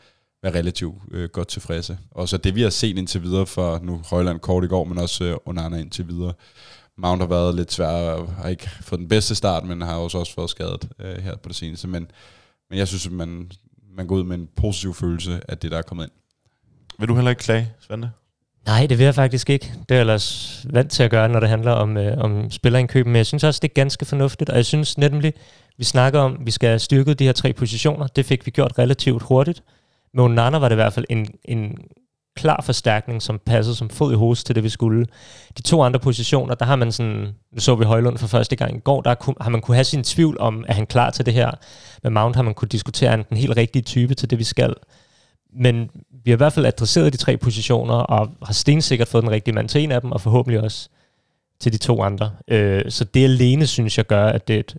[0.43, 1.99] være relativt øh, godt tilfredse.
[2.11, 4.99] Og så det, vi har set indtil videre for nu Højland kort i går, men
[4.99, 6.33] også øh, Onana indtil videre.
[6.99, 10.19] Mount har været lidt svær og har ikke fået den bedste start, men har også
[10.19, 11.89] også været skadet øh, her på det seneste.
[11.89, 12.07] Men,
[12.71, 13.51] men jeg synes, at man,
[13.97, 16.13] man går ud med en positiv følelse af det, der er kommet ind.
[16.99, 18.11] Vil du heller ikke klage, Svante?
[18.67, 19.73] Nej, det vil jeg faktisk ikke.
[19.89, 23.07] Det er jeg ellers vant til at gøre, når det handler om, øh, om spillerindkøb,
[23.07, 25.33] men jeg synes også, det er ganske fornuftigt, og jeg synes nemlig,
[25.79, 28.07] vi snakker om, at vi skal have styrket de her tre positioner.
[28.07, 29.63] Det fik vi gjort relativt hurtigt.
[30.15, 31.79] Med Onana var det i hvert fald en, en
[32.37, 35.07] klar forstærkning, som passede som fod i hos til det, vi skulle.
[35.57, 38.77] De to andre positioner, der har man sådan, nu så vi Højlund for første gang
[38.77, 41.35] i går, der har man kunne have sin tvivl om, er han klar til det
[41.35, 41.51] her.
[42.03, 44.45] Med Mount har man kunne diskutere, er han den helt rigtige type til det, vi
[44.45, 44.75] skal.
[45.55, 45.91] Men
[46.25, 49.55] vi har i hvert fald adresseret de tre positioner, og har stensikkert fået den rigtige
[49.55, 50.89] mand til en af dem, og forhåbentlig også
[51.61, 52.31] til de to andre.
[52.49, 54.77] Øh, så det alene, synes jeg, gør, at det er et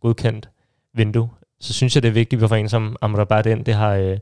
[0.00, 0.48] godkendt
[0.94, 1.28] vindue.
[1.60, 3.64] Så synes jeg, det er vigtigt, at vi får en som Amrabat ind.
[3.64, 4.18] Det har, øh,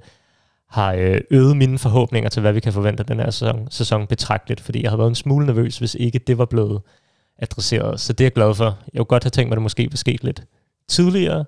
[0.74, 4.06] har øh, øget mine forhåbninger til, hvad vi kan forvente af den her sæson, sæson
[4.06, 6.82] betragteligt, fordi jeg havde været en smule nervøs, hvis ikke det var blevet
[7.38, 8.00] adresseret.
[8.00, 8.64] Så det er jeg glad for.
[8.64, 10.44] Jeg kunne godt have tænkt mig, at det måske var sket lidt
[10.88, 11.44] tidligere.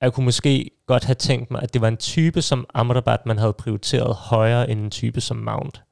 [0.00, 3.38] Jeg kunne måske godt have tænkt mig, at det var en type som Amrabat, man
[3.38, 5.82] havde prioriteret højere end en type som Mount.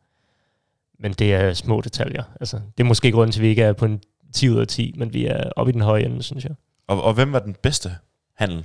[0.98, 2.22] Men det er små detaljer.
[2.40, 4.00] Altså, det er måske grunden til, at vi ikke er på en
[4.32, 6.54] 10 ud af 10, men vi er oppe i den høje ende, synes jeg.
[6.87, 7.90] Og, og hvem var den bedste
[8.37, 8.64] handel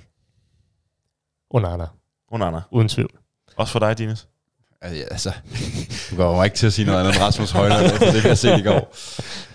[1.50, 1.86] Onana,
[2.32, 2.62] Anna?
[2.72, 3.12] uden tvivl.
[3.60, 4.28] Også for dig, Dines?
[4.82, 5.32] Altså, altså
[6.10, 8.28] du går jo ikke til at sige noget andet end Rasmus Højlund, efter det vi
[8.28, 8.96] har set i går.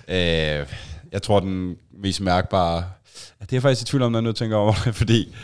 [0.08, 0.66] Øh,
[1.12, 2.84] jeg tror, den mest mærkbare...
[3.40, 5.34] Det er jeg faktisk i tvivl om, når jeg nu tænker over det, fordi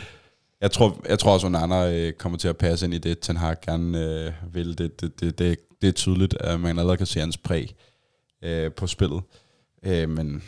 [0.61, 3.21] jeg tror, jeg tror også, at andre øh, kommer til at passe ind i det,
[3.21, 4.79] Ten Hag gerne øh, vil.
[4.79, 7.75] Det, det, det, det, det er tydeligt, at man allerede kan se hans præg
[8.45, 9.23] øh, på spillet.
[9.87, 10.43] Øh, men,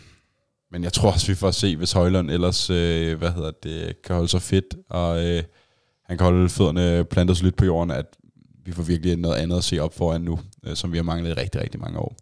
[0.71, 4.03] men jeg tror også, vi får at se, hvis Højlund ellers øh, hvad hedder det,
[4.03, 5.43] kan holde sig fedt, og øh,
[6.13, 8.07] han kan holde fødderne plantet så lidt på jorden, at
[8.65, 11.31] vi får virkelig noget andet at se op foran nu, øh, som vi har manglet
[11.31, 12.17] i rigtig, rigtig mange år.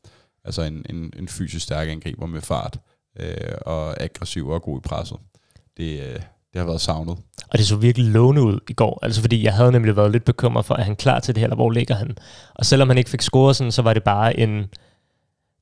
[0.45, 2.79] Altså en, en, en fysisk stærk angriber med fart,
[3.21, 5.17] øh, og aggressiv og god i presset.
[5.77, 6.15] Det, øh,
[6.53, 7.19] det har været savnet.
[7.49, 8.99] Og det så virkelig lovende ud i går.
[9.03, 11.47] Altså fordi jeg havde nemlig været lidt bekymret for, at han klar til det her,
[11.47, 12.17] eller hvor ligger han?
[12.55, 14.65] Og selvom han ikke fik scoret sådan, så var det bare en...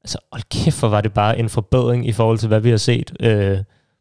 [0.04, 2.76] Altså, hold kæft, hvor var det bare en forbedring i forhold til, hvad vi har
[2.76, 3.12] set.
[3.20, 3.58] Øh,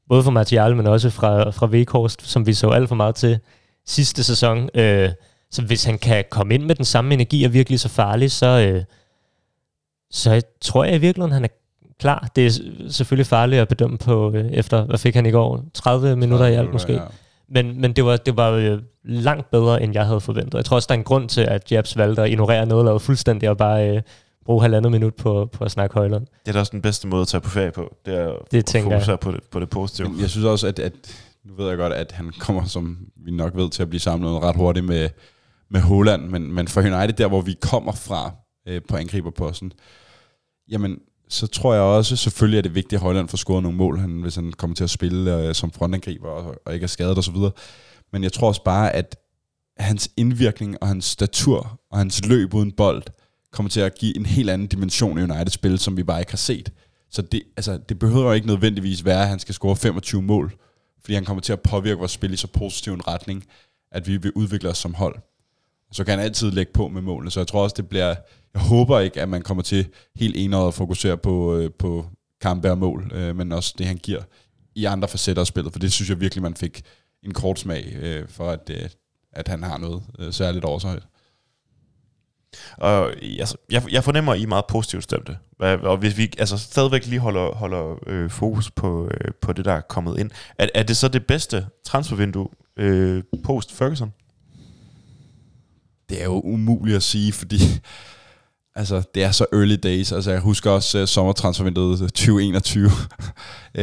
[0.10, 3.40] både fra Martial, men også fra, fra Vekhorst, som vi så alt for meget til
[3.88, 4.70] sidste sæson.
[4.76, 5.10] Øh,
[5.52, 8.46] så hvis han kan komme ind med den samme energi og virkelig så farlig, så,
[8.46, 8.84] øh,
[10.12, 11.48] så jeg tror jeg i virkeligheden, han er
[12.00, 12.30] klar.
[12.36, 12.52] Det er
[12.90, 15.64] selvfølgelig farligt at bedømme på, øh, efter, hvad fik han i går?
[15.74, 16.94] 30 minutter i alt måske.
[16.94, 17.00] Ja.
[17.50, 20.54] Men, men det var, det var øh, langt bedre, end jeg havde forventet.
[20.58, 23.50] Jeg tror også, der er en grund til, at Jabs valgte at ignorere noget fuldstændig
[23.50, 24.02] og bare øh,
[24.46, 26.26] bruge halvandet minut på, på at snakke Højlund.
[26.26, 27.96] Det er da også den bedste måde at tage på ferie på.
[28.06, 29.00] Det er Det at tænker jeg.
[29.00, 30.10] fokusere på det, på det positive.
[30.10, 30.94] Men jeg synes også, at, at
[31.48, 34.32] nu ved jeg godt, at han kommer, som vi nok ved, til at blive samlet
[34.32, 35.10] ret hurtigt med,
[35.70, 38.32] med Holland, men, men for United, der hvor vi kommer fra
[38.68, 39.74] øh, på angriberposten,
[40.70, 44.00] jamen, så tror jeg også, selvfølgelig er det vigtigt, at Holland får scoret nogle mål,
[44.00, 47.18] han, hvis han kommer til at spille øh, som frontangriber og, og ikke er skadet
[47.18, 47.36] osv.
[48.14, 49.18] Men jeg tror også bare, at
[49.78, 53.04] hans indvirkning og hans statur og hans løb uden bold
[53.52, 56.32] kommer til at give en helt anden dimension i Uniteds spil, som vi bare ikke
[56.32, 56.72] har set.
[57.12, 60.54] Så det, altså, det behøver jo ikke nødvendigvis være, at han skal score 25 mål,
[61.08, 63.46] fordi han kommer til at påvirke vores spil i så positiv en retning,
[63.92, 65.16] at vi vil udvikle os som hold.
[65.92, 68.16] Så kan han altid lægge på med målene, så jeg tror også, det bliver...
[68.54, 72.06] Jeg håber ikke, at man kommer til helt enøjet at fokusere på, øh, på
[72.42, 74.22] kampe og mål, øh, men også det, han giver
[74.76, 76.82] i andre facetter af spillet, for det synes jeg virkelig, man fik
[77.24, 78.90] en kort smag øh, for, at, øh,
[79.32, 81.02] at han har noget øh, særligt over sig.
[82.78, 85.38] Og altså, jeg, jeg fornemmer, at I er meget positivt stemte.
[85.60, 89.74] Og hvis vi altså, stadigvæk lige holder, holder øh, fokus på, øh, på det, der
[89.74, 94.14] er kommet ind, er, er det så det bedste transfervindue øh, post Ferguson?
[96.10, 97.60] Det er jo umuligt at sige, fordi
[98.76, 100.12] altså, det er så early days.
[100.12, 102.86] Altså, jeg husker også uh, sommertransfervinduet øh, 2021.
[102.86, 102.92] uh,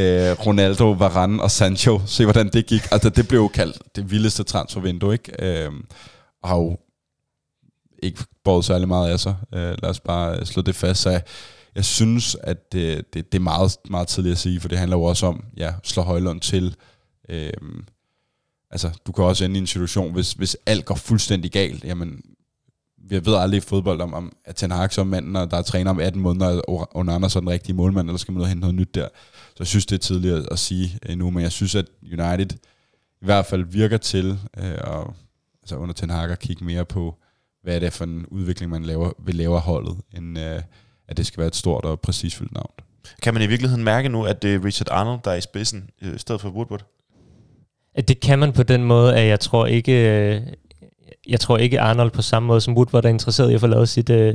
[0.00, 2.00] øh, Ronaldo, Varane og Sancho.
[2.06, 2.82] Se, hvordan det gik.
[2.90, 5.68] Altså, det blev jo kaldt det vildeste transfervindue, ikke?
[5.68, 5.74] Uh,
[6.42, 6.76] og har jo
[8.04, 9.34] ikke båret særlig meget af sig.
[9.54, 11.02] Øh, lad os bare slå det fast.
[11.02, 11.22] Så jeg,
[11.74, 14.96] jeg synes, at det, det, det er meget, meget tidligt at sige, for det handler
[14.96, 16.76] jo også om, ja, slå Højlund til.
[17.28, 17.52] Øh,
[18.70, 22.22] altså, du kan også ende i en situation, hvis, hvis alt går fuldstændig galt, jamen,
[23.08, 25.62] vi ved aldrig i fodbold, om, om at Ten Hag som manden, og der er
[25.62, 28.48] træner om 18 måneder, og Onana så den rigtige målmand, eller skal man ud og
[28.48, 29.08] hente noget nyt der.
[29.46, 31.86] Så jeg synes, det er tidligt at, at sige øh, endnu, men jeg synes, at
[32.02, 32.56] United
[33.22, 35.14] i hvert fald virker til, øh, og,
[35.62, 37.18] altså under Ten Hag at kigge mere på,
[37.64, 40.60] hvad er det for en udvikling, man laver, vil lave af holdet, end øh,
[41.08, 42.70] at det skal være et stort og præcisfyldt navn.
[43.22, 45.90] Kan man i virkeligheden mærke nu, at det er Richard Arnold, der er i spidsen,
[46.02, 46.84] øh, i stedet for Woodward?
[47.94, 50.42] At Det kan man på den måde, at jeg tror ikke, øh,
[51.28, 53.88] jeg tror ikke Arnold på samme måde som Woodward er interesseret i at få lavet
[53.88, 54.34] sit uh,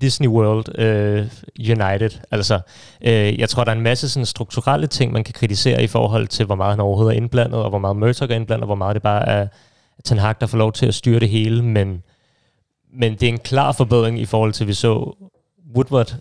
[0.00, 1.26] Disney World uh,
[1.58, 2.10] United.
[2.30, 2.60] Altså,
[3.00, 6.28] uh, jeg tror, der er en masse sådan strukturelle ting, man kan kritisere i forhold
[6.28, 8.74] til, hvor meget han overhovedet er indblandet, og hvor meget Murdoch er indblandet, og hvor
[8.74, 9.48] meget det bare er
[10.04, 11.62] Ten Hag, der får lov til at styre det hele.
[11.62, 12.02] Men,
[12.92, 15.16] men det er en klar forbedring i forhold til, at vi så
[15.74, 16.14] Woodward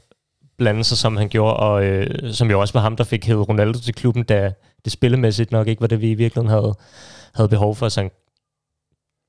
[0.57, 3.49] blande sig, som han gjorde, og øh, som jo også var ham, der fik hævet
[3.49, 4.53] Ronaldo til klubben, da
[4.85, 6.75] det spillemæssigt nok ikke var det, vi i virkeligheden havde,
[7.33, 7.89] havde behov for.
[7.89, 8.11] Så en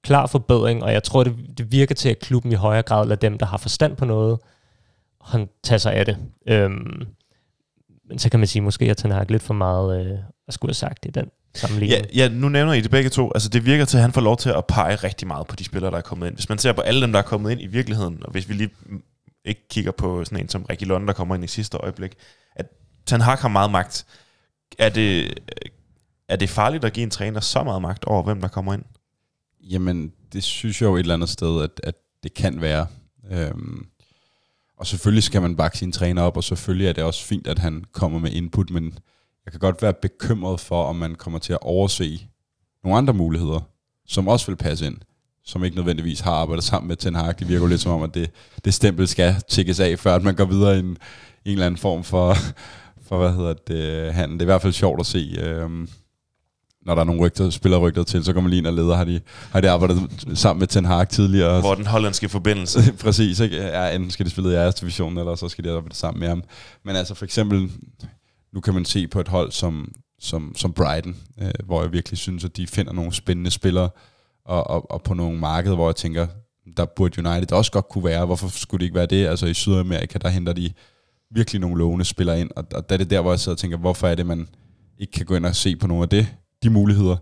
[0.05, 3.21] klar forbedring, og jeg tror, det, det virker til, at klubben i højere grad lader
[3.21, 4.39] dem, der har forstand på noget,
[5.25, 6.17] han tager sig af det.
[6.47, 7.07] Øhm,
[8.09, 10.69] men så kan man sige, måske at Ten Hag lidt for meget, øh, at skulle
[10.69, 12.07] have sagt i den sammenligning.
[12.15, 13.31] Ja, ja, nu nævner I det begge to.
[13.35, 15.65] Altså, det virker til, at han får lov til at pege rigtig meget på de
[15.65, 16.35] spillere, der er kommet ind.
[16.35, 18.55] Hvis man ser på alle dem, der er kommet ind i virkeligheden, og hvis vi
[18.55, 18.71] lige
[19.45, 22.15] ikke kigger på sådan en som Ricky Lund, der kommer ind i sidste øjeblik,
[22.57, 22.67] at
[23.07, 24.07] Ten Hag har meget magt.
[24.79, 25.39] Er det,
[26.29, 28.85] er det farligt at give en træner så meget magt over, hvem der kommer ind?
[29.61, 32.87] Jamen, det synes jeg jo et eller andet sted, at, at det kan være.
[33.31, 33.87] Øhm,
[34.77, 37.59] og selvfølgelig skal man bakke sin træner op, og selvfølgelig er det også fint, at
[37.59, 38.99] han kommer med input, men
[39.45, 42.29] jeg kan godt være bekymret for, om man kommer til at overse
[42.85, 43.61] nogle andre muligheder,
[44.07, 44.97] som også vil passe ind,
[45.45, 47.39] som ikke nødvendigvis har arbejdet sammen med Ten Hag.
[47.39, 48.31] Det virker jo lidt som om, at det,
[48.65, 50.97] det stempel skal tækkes af, før at man går videre i en, en
[51.45, 52.35] eller anden form for,
[53.09, 54.39] for hvad hedder det, handel.
[54.39, 55.89] Det er i hvert fald sjovt at se, øhm,
[56.87, 58.97] når der er nogle rygter, spiller rygter til, så kommer man lige ind og leder,
[58.97, 61.61] har de, har de arbejdet sammen med Ten Hag tidligere.
[61.61, 62.93] Hvor den hollandske forbindelse.
[63.05, 63.57] Præcis, ikke?
[63.57, 66.29] Ja, enten skal de spille i jeres division, eller så skal de arbejde sammen med
[66.29, 66.43] ham.
[66.85, 67.71] Men altså for eksempel,
[68.53, 72.19] nu kan man se på et hold som, som, som Brighton, øh, hvor jeg virkelig
[72.19, 73.91] synes, at de finder nogle spændende spillere,
[74.45, 76.27] og, og, og på nogle markeder, hvor jeg tænker,
[76.77, 78.27] der burde United også godt kunne være.
[78.27, 79.27] Hvorfor skulle det ikke være det?
[79.27, 80.73] Altså i Sydamerika, der henter de
[81.31, 83.59] virkelig nogle lovende spillere ind, og, og der er det der, hvor jeg sidder og
[83.59, 84.49] tænker, hvorfor er det, man
[84.99, 86.27] ikke kan gå ind og se på nogle af det,
[86.63, 87.17] de muligheder,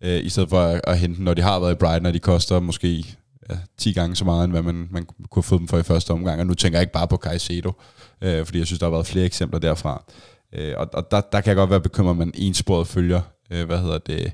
[0.00, 2.14] øh, i stedet for at, at hente dem, når de har været i Brighton, og
[2.14, 3.16] de koster måske
[3.50, 5.82] ja, 10 gange så meget, end hvad man, man kunne have fået dem for i
[5.82, 6.40] første omgang.
[6.40, 7.72] Og nu tænker jeg ikke bare på Caicedo,
[8.20, 10.04] øh, fordi jeg synes, der har været flere eksempler derfra.
[10.54, 13.66] Øh, og og der, der kan jeg godt være bekymret, at man ensporet følger, øh,
[13.66, 14.32] hvad hedder det,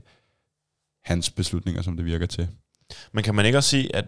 [1.04, 2.48] hans beslutninger, som det virker til.
[3.12, 4.04] Men kan man ikke også sige, at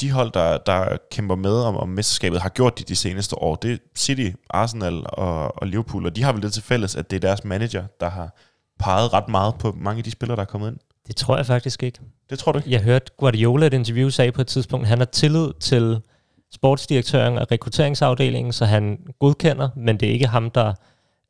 [0.00, 3.54] de hold, der, der kæmper med om, om mesterskabet, har gjort det de seneste år,
[3.54, 7.10] det er City, Arsenal og, og Liverpool, og de har vel det til fælles, at
[7.10, 8.36] det er deres manager, der har
[8.78, 10.78] peget ret meget på mange af de spillere, der er kommet ind.
[11.06, 11.98] Det tror jeg faktisk ikke.
[12.30, 12.70] Det tror du ikke?
[12.70, 16.00] Jeg hørte Guardiola i et interview sagde på et tidspunkt, at han har tillid til
[16.52, 20.74] sportsdirektøren og rekrutteringsafdelingen, så han godkender, men det er ikke ham, der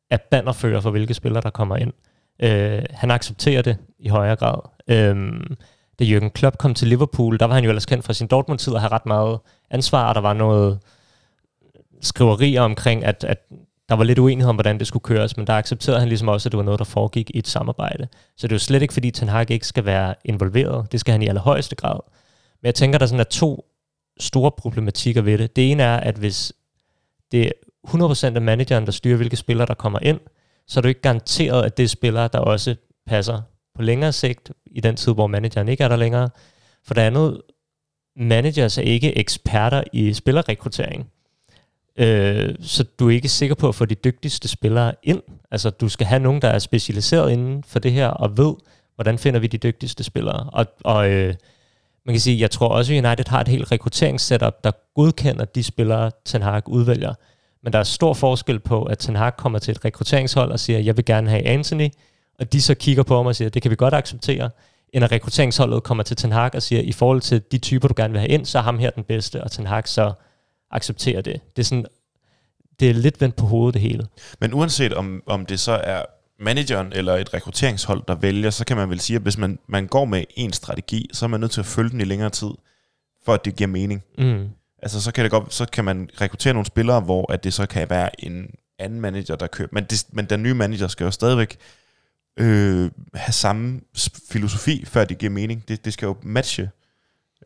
[0.09, 1.93] er bannerfører for, hvilke spillere, der kommer ind.
[2.39, 4.59] Øh, han accepterer det i højere grad.
[4.87, 5.15] Øh,
[5.99, 8.75] da Jürgen Klopp kom til Liverpool, der var han jo ellers kendt fra sin Dortmund-tid
[8.75, 9.39] at have ret meget
[9.71, 10.79] ansvar, og der var noget
[12.01, 13.37] skriverier omkring, at, at
[13.89, 16.47] der var lidt uenighed om, hvordan det skulle køres, men der accepterede han ligesom også,
[16.47, 18.07] at det var noget, der foregik i et samarbejde.
[18.37, 20.91] Så det er jo slet ikke, fordi Ten Hag ikke skal være involveret.
[20.91, 21.99] Det skal han i allerhøjeste grad.
[22.61, 23.65] Men jeg tænker, der sådan er to
[24.19, 25.55] store problematikker ved det.
[25.55, 26.53] Det ene er, at hvis
[27.31, 27.53] det
[27.87, 30.19] 100% af manageren, der styrer, hvilke spillere, der kommer ind,
[30.67, 32.75] så er du ikke garanteret, at det er spillere, der også
[33.07, 33.41] passer
[33.75, 36.29] på længere sigt, i den tid, hvor manageren ikke er der længere.
[36.83, 37.41] For det andet,
[38.15, 41.11] managers er ikke eksperter i spillerrekruttering.
[41.97, 45.21] Øh, så du er ikke sikker på at få de dygtigste spillere ind.
[45.51, 48.53] Altså, du skal have nogen, der er specialiseret inden for det her, og ved,
[48.95, 50.49] hvordan finder vi de dygtigste spillere.
[50.53, 51.33] Og, og øh,
[52.05, 55.63] man kan sige, jeg tror også, at United har et helt rekrutteringssetup, der godkender de
[55.63, 57.13] spillere, Ten Hag udvælger.
[57.67, 60.79] Men der er stor forskel på, at Ten Hag kommer til et rekrutteringshold og siger,
[60.79, 61.89] jeg vil gerne have Anthony,
[62.39, 64.49] og de så kigger på ham og siger, det kan vi godt acceptere,
[64.93, 67.93] end at rekrutteringsholdet kommer til Ten Hag og siger, i forhold til de typer, du
[67.97, 70.13] gerne vil have ind, så er ham her den bedste, og Ten Hag så
[70.71, 71.41] accepterer det.
[71.55, 71.85] Det er sådan,
[72.79, 74.07] det er lidt vendt på hovedet det hele.
[74.39, 76.03] Men uanset om, om det så er
[76.39, 79.87] manageren eller et rekrutteringshold, der vælger, så kan man vel sige, at hvis man, man
[79.87, 82.51] går med en strategi, så er man nødt til at følge den i længere tid,
[83.25, 84.03] for at det giver mening.
[84.17, 84.49] Mm.
[84.87, 87.65] Altså, så kan, det godt, så kan man rekruttere nogle spillere, hvor at det så
[87.65, 89.67] kan være en anden manager, der kører.
[89.71, 91.57] Men, det, men den nye manager skal jo stadigvæk
[92.39, 93.81] øh, have samme
[94.31, 95.67] filosofi, før det giver mening.
[95.67, 96.69] Det, det skal jo matche.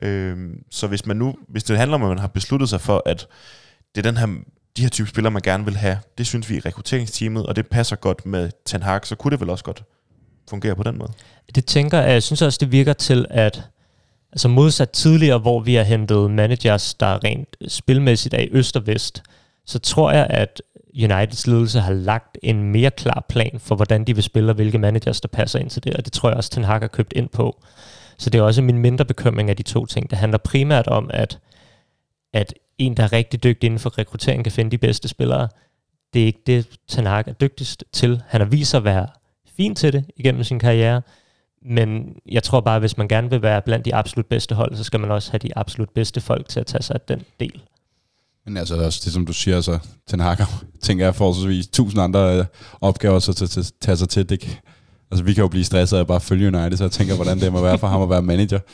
[0.01, 3.03] Øh, så hvis man nu, hvis det handler om, at man har besluttet sig for,
[3.05, 3.27] at
[3.95, 4.27] det er den her,
[4.77, 7.67] de her type spillere, man gerne vil have, det synes vi i rekrutteringsteamet, og det
[7.67, 9.83] passer godt med Ten Hag, så kunne det vel også godt
[10.49, 11.11] fungere på den måde.
[11.55, 13.69] Det tænker jeg, jeg synes også, det virker til, at
[14.31, 18.87] altså modsat tidligere, hvor vi har hentet managers, der rent spilmæssigt er i øst og
[18.87, 19.23] vest,
[19.65, 20.61] så tror jeg, at
[20.95, 24.77] Uniteds ledelse har lagt en mere klar plan for, hvordan de vil spille, og hvilke
[24.77, 27.13] managers, der passer ind til det, og det tror jeg også, Ten Hag har købt
[27.15, 27.63] ind på.
[28.17, 30.09] Så det er også min mindre bekymring af de to ting.
[30.09, 31.39] Det handler primært om, at,
[32.33, 35.47] at en, der er rigtig dygtig inden for rekruttering, kan finde de bedste spillere.
[36.13, 38.21] Det er ikke det, Ten Hag er dygtigst til.
[38.27, 39.07] Han har vist sig at være
[39.57, 41.01] fin til det igennem sin karriere,
[41.65, 44.75] men jeg tror bare, at hvis man gerne vil være blandt de absolut bedste hold,
[44.75, 47.21] så skal man også have de absolut bedste folk til at tage sig af den
[47.39, 47.61] del.
[48.45, 50.37] Men altså, det også det, som du siger, så Ten Hag,
[50.81, 52.45] tænker jeg forholdsvis tusind andre øh,
[52.81, 54.29] opgaver så til at tage sig til.
[54.29, 54.61] Det,
[55.11, 57.39] altså, vi kan jo blive stresset af at bare følge United, så jeg tænker, hvordan
[57.39, 58.59] det må være for ham at være manager.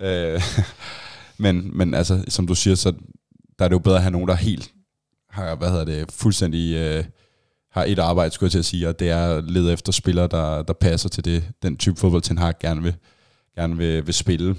[0.00, 0.42] Øh,
[1.38, 2.92] men, men altså, som du siger, så
[3.58, 4.72] der er det jo bedre at have nogen, der helt
[5.30, 7.04] har, hvad hedder det, fuldstændig øh,
[7.76, 10.26] har et arbejde, skulle jeg til at sige, og det er at lede efter spillere,
[10.26, 12.94] der, der passer til det, den type fodbold, Ten Hag gerne vil,
[13.58, 14.56] gerne vil, vil spille.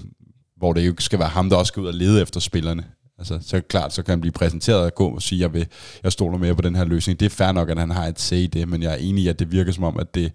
[0.58, 2.84] hvor det jo ikke skal være ham, der også skal ud og lede efter spillerne.
[3.19, 5.67] Altså, så klart, så kan han blive præsenteret og gå og sige, jeg, vil,
[6.03, 7.19] jeg stoler mere på den her løsning.
[7.19, 9.23] Det er fair nok, at han har et say i det, men jeg er enig
[9.23, 10.30] i, at det virker som om, at det er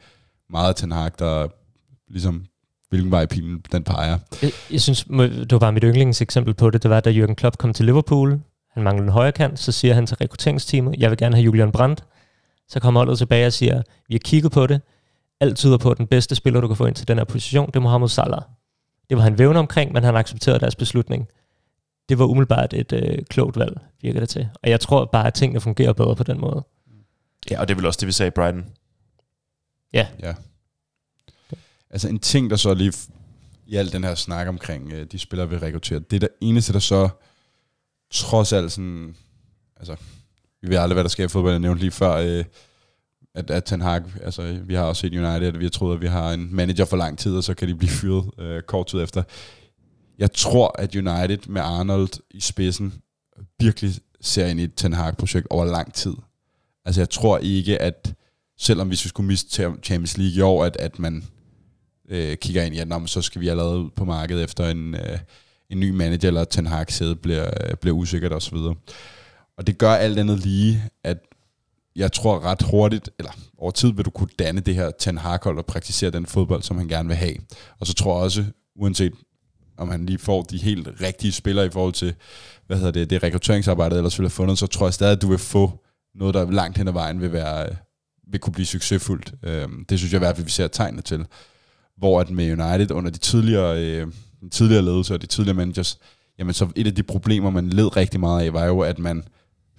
[0.50, 1.48] meget Ten Hag, der
[2.12, 2.44] ligesom
[2.88, 4.18] hvilken vej pilen den peger.
[4.42, 7.58] Jeg, jeg synes, det var bare mit yndlingseksempel på det, det var, da Jürgen Klopp
[7.58, 8.40] kom til Liverpool,
[8.74, 11.72] han manglede en højre kant, så siger han til rekrutteringsteamet, jeg vil gerne have Julian
[11.72, 12.04] Brandt.
[12.72, 14.80] Så kommer holdet tilbage og siger, vi har kigget på det,
[15.40, 17.66] alt tyder på, at den bedste spiller, du kan få ind til den her position,
[17.66, 18.42] det er Mohamed Salah.
[19.08, 21.28] Det var han vævende omkring, men han accepterede deres beslutning.
[22.08, 24.48] Det var umiddelbart et øh, klogt valg, virker det til.
[24.62, 26.64] Og jeg tror bare, at tingene fungerer bedre på den måde.
[27.50, 28.66] Ja, og det er vel også det, vi sagde i Brighton.
[29.92, 30.06] Ja.
[31.90, 32.92] Altså en ting, der så lige
[33.66, 36.72] i al den her snak omkring øh, de spillere, vi rekrutterer, det er der eneste,
[36.72, 37.08] der så
[38.10, 39.16] trods alt sådan,
[39.76, 39.96] altså,
[40.62, 42.44] vi ved aldrig, hvad der sker i fodbold, jeg nævnte lige før, øh,
[43.34, 46.02] at, at Ten Hag, altså vi har også set United, at vi har troet, at
[46.02, 48.86] vi har en manager for lang tid, og så kan de blive fyret øh, kort
[48.86, 49.22] tid efter.
[50.18, 52.94] Jeg tror, at United med Arnold i spidsen
[53.60, 56.14] virkelig ser ind i et Ten Hag-projekt over lang tid.
[56.84, 58.14] Altså jeg tror ikke, at
[58.58, 61.24] selvom hvis vi skulle miste Champions League i år, at, at man
[62.08, 64.94] øh, kigger ind i, at nå, så skal vi allerede ud på markedet efter en,
[64.94, 65.18] øh,
[65.70, 68.56] en ny manager, eller Ten Hag sæde bliver, øh, bliver usikkert osv.
[69.62, 71.18] Og det gør alt andet lige, at
[71.96, 75.58] jeg tror ret hurtigt, eller over tid vil du kunne danne det her Ten Hag-hold
[75.58, 77.34] og praktisere den fodbold, som han gerne vil have.
[77.80, 78.44] Og så tror jeg også,
[78.76, 79.12] uanset
[79.76, 82.14] om han lige får de helt rigtige spillere i forhold til,
[82.66, 85.28] hvad hedder det, det rekrutteringsarbejde, ellers ville have fundet, så tror jeg stadig, at du
[85.28, 87.68] vil få noget, der langt hen ad vejen vil være,
[88.30, 89.34] vil kunne blive succesfuldt.
[89.42, 91.26] Øhm, det synes jeg i hvert fald, vi ser tegnene til.
[91.96, 94.06] Hvor at med United under de tidligere, øh,
[94.40, 95.98] den tidligere ledelse og de tidligere managers,
[96.38, 99.24] jamen så et af de problemer, man led rigtig meget af, var jo, at man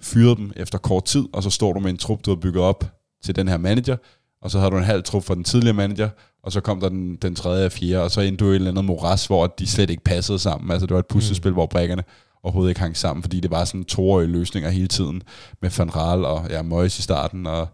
[0.04, 2.64] fyrede dem efter kort tid, og så står du med en trup, du har bygget
[2.64, 2.84] op
[3.24, 3.96] til den her manager,
[4.42, 6.08] og så har du en halv trup for den tidligere manager,
[6.42, 8.54] og så kom der den, den tredje og fjerde, og så endte du i et
[8.54, 10.70] eller andet moras, hvor de slet ikke passede sammen.
[10.70, 11.54] Altså det var et puslespil, mm.
[11.54, 12.02] hvor brækkerne
[12.42, 15.22] overhovedet ikke hang sammen, fordi det var sådan toårige løsninger hele tiden,
[15.62, 17.68] med Van Raal og ja, Moyes i starten, og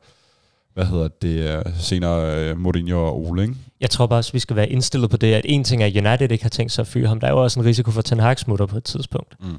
[0.74, 3.54] hvad hedder det, øh, senere uh, Mourinho og Ole, ikke?
[3.80, 6.06] Jeg tror bare også, vi skal være indstillet på det, at en ting er, at
[6.06, 7.20] United ikke har tænkt sig at fyre ham.
[7.20, 9.36] Der er jo også en risiko for, at Ten Hag smutter på et tidspunkt.
[9.40, 9.58] Mm.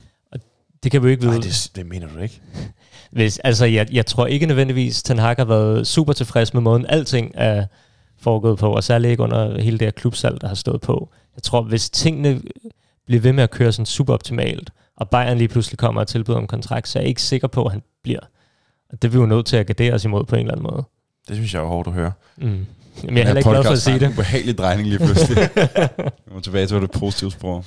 [0.84, 1.34] Det kan vi jo ikke vide.
[1.34, 2.42] Nej, det, det mener du ikke.
[3.12, 6.86] Hvis, altså, jeg, jeg tror ikke nødvendigvis, Ten Hag har været super tilfreds med måden,
[6.90, 7.66] alting er
[8.20, 11.10] foregået på, og særligt ikke under hele det her klubsalg, der har stået på.
[11.36, 12.42] Jeg tror, hvis tingene
[13.06, 16.38] bliver ved med at køre sådan super optimalt, og Bayern lige pludselig kommer og tilbyder
[16.38, 18.20] om kontrakt, så er jeg ikke sikker på, at han bliver.
[18.90, 20.68] Og det er vi jo nødt til at gardere os imod på en eller anden
[20.72, 20.84] måde.
[21.28, 22.12] Det synes jeg er hårdt at høre.
[22.38, 22.66] Mm.
[23.04, 24.08] Men jeg er heller ikke glad for at sige det.
[24.10, 25.38] En behagelig drejning lige pludselig.
[26.26, 27.66] Jeg må tilbage til, hvad det positive spor.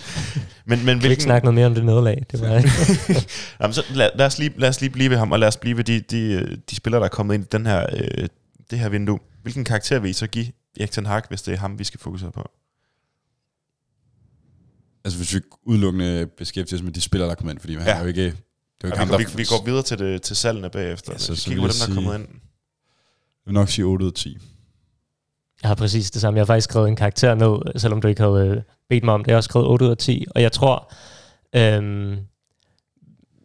[0.67, 2.27] Men, men Jeg vil ikke hvilken, snakke noget mere om det nederlag.
[2.33, 2.47] Det var
[3.61, 5.57] Jamen, så lad, lad, os lige, lad os lige blive ved ham, og lad os
[5.57, 8.29] blive ved de, de, de spillere, der er kommet ind i den her, øh,
[8.71, 9.19] det her vindue.
[9.43, 10.47] Hvilken karakter vil I så give
[10.81, 12.51] Erik Ten Hag, hvis det er ham, vi skal fokusere på?
[15.05, 17.87] Altså hvis vi udelukkende beskæftiger os med de spillere, der er kommet ind, fordi han
[17.87, 17.95] Ja.
[17.97, 18.25] er jo ikke...
[18.25, 18.35] Det er
[18.85, 19.19] jo ikke ham, vi, der...
[19.31, 21.13] vi, vi går videre til, det, til salgene bagefter.
[21.13, 22.29] Ja, så- så, vi så kigger på dem, der er kommet ind.
[22.31, 24.39] Jeg vil nok sige 8 ud af 10.
[25.65, 26.37] Jeg har præcis det samme.
[26.37, 29.25] Jeg har faktisk skrevet en karakter ned, selvom du ikke havde øh, bedt mig om
[29.25, 29.29] det.
[29.29, 30.93] Jeg har også skrevet 8 ud af 10, og jeg tror,
[31.57, 32.17] øhm,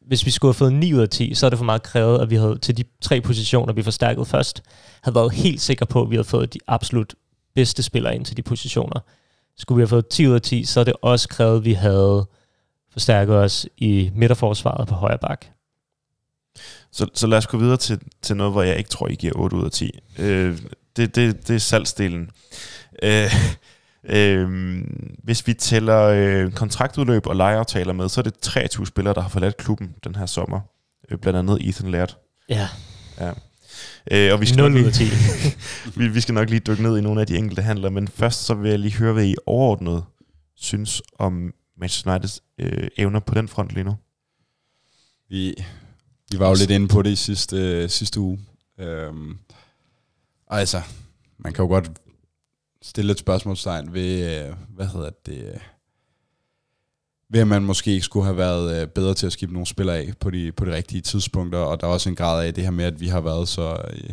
[0.07, 2.21] hvis vi skulle have fået 9 ud af 10, så er det for meget krævet,
[2.21, 4.63] at vi havde til de tre positioner, vi forstærkede først,
[5.01, 7.15] havde været helt sikre på, at vi havde fået de absolut
[7.55, 8.99] bedste spillere ind til de positioner.
[9.57, 11.73] Skulle vi have fået 10 ud af 10, så er det også krævet, at vi
[11.73, 12.27] havde
[12.91, 15.45] forstærket os i midterforsvaret på højre bak.
[16.91, 19.33] Så, så lad os gå videre til, til noget, hvor jeg ikke tror, I giver
[19.35, 19.99] 8 ud af 10.
[20.19, 20.57] Øh,
[20.95, 22.29] det, det, det er salgsdelen.
[23.03, 23.33] Øh,
[24.03, 24.49] øh,
[25.23, 29.29] hvis vi tæller øh, kontraktudløb og lejeaftaler med, så er det 23 spillere, der har
[29.29, 30.59] forladt klubben den her sommer.
[31.11, 32.17] Øh, blandt andet Ethan Laird.
[32.49, 32.67] Ja,
[34.11, 35.99] Øh, og vi skal, 0 nok ud af lige, 10.
[35.99, 38.45] vi, vi skal nok lige dykke ned i nogle af de enkelte handler, men først
[38.45, 40.03] så vil jeg lige høre, hvad I overordnet
[40.55, 43.97] synes om Manchester Uniteds øh, evner på den front lige nu.
[45.29, 45.55] Vi,
[46.31, 48.39] vi var jo lidt inde på det i sidste, øh, sidste uge.
[48.77, 49.37] Øhm,
[50.47, 50.81] og altså,
[51.37, 51.91] man kan jo godt
[52.81, 55.59] stille et spørgsmålstegn ved, øh, hvad hedder det, øh,
[57.29, 59.97] ved at man måske ikke skulle have været øh, bedre til at skifte nogle spillere
[59.97, 62.63] af på de, på de rigtige tidspunkter, og der er også en grad af det
[62.63, 64.09] her med, at vi har været så, øh,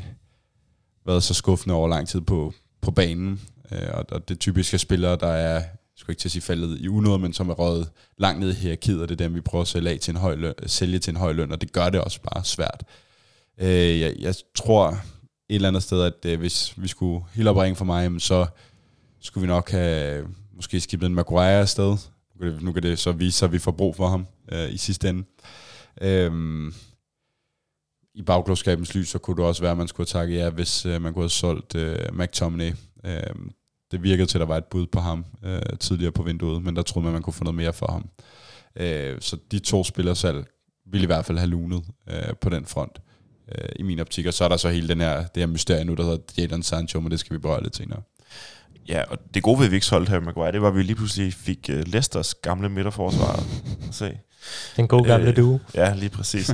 [1.07, 3.40] været så skuffende over lang tid på, på banen,
[3.72, 5.64] øh, og, og det typiske spillere, der er,
[5.97, 8.55] skulle ikke til at sige faldet i unåde, men som er røget langt ned i
[8.55, 10.99] hierarkiet, og det er dem, vi prøver at sælge, af til en høj løn, sælge
[10.99, 12.84] til en høj løn, og det gør det også bare svært.
[13.61, 14.88] Øh, jeg, jeg tror
[15.49, 18.47] et eller andet sted, at øh, hvis vi skulle helt opringe for mig, jamen, så
[19.20, 21.97] skulle vi nok have måske skibet en Maguire afsted.
[22.34, 24.26] Nu kan det, nu kan det så vise sig, at vi får brug for ham
[24.53, 25.24] øh, i sidste ende.
[26.01, 26.72] Øh,
[28.14, 30.86] I bagklodskabens lys, så kunne det også være, at man skulle have takket ja, hvis
[30.86, 32.72] øh, man kunne have solgt øh, McTominay.
[33.05, 33.20] Øh,
[33.91, 36.76] det virkede til, at der var et bud på ham øh, tidligere på vinduet, men
[36.76, 38.09] der troede man, man kunne få noget mere for ham.
[38.76, 40.45] Øh, så de to spillersalg
[40.87, 42.99] ville i hvert fald have lunet øh, på den front
[43.55, 44.26] øh, i min optik.
[44.26, 46.62] Og så er der så hele den her, det her mysterie nu, der hedder Jadon
[46.62, 48.03] Sancho, men det skal vi berøre lidt senere.
[48.89, 50.82] Ja, og det gode ved, at vi ikke solgte Harry Maguire, det var, at vi
[50.82, 53.43] lige pludselig fik uh, Leicesters gamle midterforsvar at
[53.95, 54.18] se.
[54.76, 55.59] Den gode gamle Øh, duo.
[55.74, 56.51] Ja, lige præcis.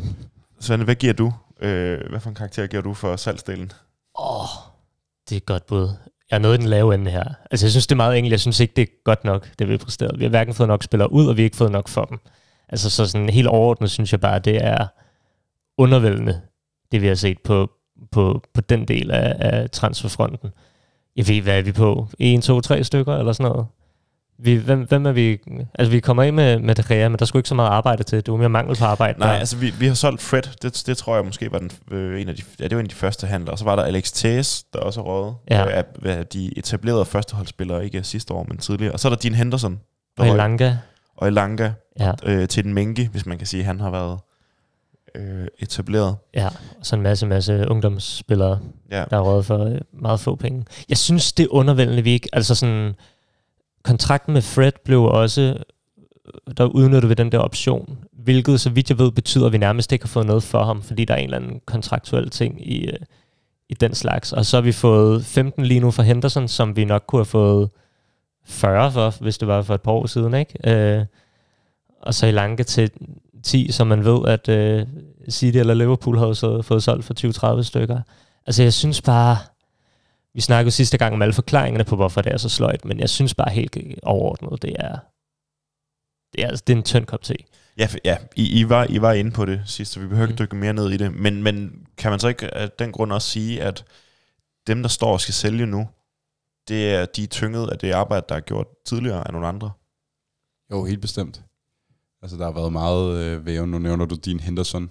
[0.60, 1.32] Svende, hvad giver du?
[1.60, 3.72] Øh, hvad for en karakter giver du for salgsdelen?
[4.18, 4.48] Åh, oh,
[5.28, 5.88] det er et godt bud.
[6.32, 7.24] Jeg er noget i den lave ende her.
[7.50, 8.32] Altså, jeg synes, det er meget enkelt.
[8.32, 10.18] Jeg synes ikke, det er godt nok, det vi har præsteret.
[10.18, 12.18] Vi har hverken fået nok spillere ud, og vi har ikke fået nok for dem.
[12.68, 14.86] Altså, så sådan helt overordnet synes jeg bare, det er
[15.78, 16.40] undervældende,
[16.92, 17.70] det vi har set på,
[18.12, 20.50] på, på den del af, af transferfronten.
[21.16, 22.08] Jeg ved, hvad er vi på?
[22.18, 23.66] 1, 2, 3 stykker eller sådan noget?
[24.38, 25.38] Vi, hvem, hvem er vi?
[25.74, 28.02] Altså, vi kommer af med, med det her, men der skulle ikke så meget arbejde
[28.02, 28.16] til.
[28.26, 29.18] Det var mere mangel på arbejde.
[29.18, 29.38] Nej, der.
[29.38, 30.42] altså vi, vi har solgt Fred.
[30.62, 32.86] Det, det tror jeg måske var den, øh, en af de, ja, det var en
[32.86, 33.52] af de første handler.
[33.52, 35.34] Og så var der Alex Thes, der også er røget.
[35.50, 35.66] Ja.
[35.66, 38.92] Øh, af, de etablerede førsteholdsspillere, ikke sidste år, men tidligere.
[38.92, 39.80] Og så er der Dean Henderson.
[40.18, 40.34] Der og.
[40.34, 40.76] Elanga.
[41.16, 41.70] og Elanga
[42.00, 44.18] Ja, øh, til den mængde, hvis man kan sige, han har været
[45.14, 46.16] øh, etableret.
[46.34, 46.46] ja.
[46.46, 48.58] Og så en masse, masse ungdomsspillere.
[48.90, 49.04] Ja.
[49.10, 50.64] der er råd for øh, meget få penge.
[50.88, 52.28] Jeg synes, det er undervældende, vi ikke...
[52.32, 52.94] Altså sådan,
[53.82, 55.40] kontrakten med Fred blev også...
[55.40, 55.64] Øh,
[56.56, 59.92] der udnyttede vi den der option, hvilket, så vidt jeg ved, betyder, at vi nærmest
[59.92, 62.86] ikke har fået noget for ham, fordi der er en eller anden kontraktuel ting i,
[62.86, 62.98] øh,
[63.68, 64.32] i den slags.
[64.32, 67.24] Og så har vi fået 15 lige nu for Henderson, som vi nok kunne have
[67.24, 67.70] fået
[68.44, 70.70] 40 for, hvis det var for et par år siden, ikke?
[70.70, 71.04] Øh,
[72.02, 72.90] og så i lanke til
[73.42, 74.86] 10, som man ved, at øh,
[75.30, 78.00] City eller Liverpool har så fået solgt for 20-30 stykker.
[78.46, 79.36] Altså, jeg synes bare...
[80.34, 83.00] Vi snakkede jo sidste gang om alle forklaringerne på, hvorfor det er så sløjt, men
[83.00, 84.98] jeg synes bare helt overordnet, det er...
[86.32, 87.34] Det er, altså, det er en tynd kop te.
[87.78, 90.32] Ja, ja I, I, var, I var inde på det sidst, så vi behøver ikke
[90.32, 90.38] Mm.
[90.38, 91.14] dykke mere ned i det.
[91.14, 93.84] Men, men kan man så ikke af den grund også sige, at
[94.66, 95.88] dem, der står og skal sælge nu,
[96.68, 99.70] det er de er tynget af det arbejde, der er gjort tidligere af nogle andre?
[100.70, 101.42] Jo, helt bestemt.
[102.22, 103.66] Altså, der har været meget øh, væv.
[103.66, 104.90] Nu nævner du din Henderson.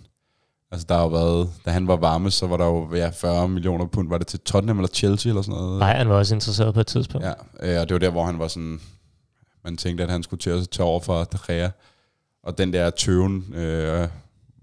[0.71, 3.49] Altså, der har jo været, da han var varme, så var der jo ja, 40
[3.49, 4.09] millioner pund.
[4.09, 5.79] Var det til Tottenham eller Chelsea eller sådan noget?
[5.79, 7.27] Bayern var også interesseret på et tidspunkt.
[7.27, 8.81] Ja, øh, og det var der, hvor han var sådan...
[9.63, 11.69] Man tænkte, at han skulle til at tage over for De Gea.
[12.43, 14.07] Og den der tøven øh,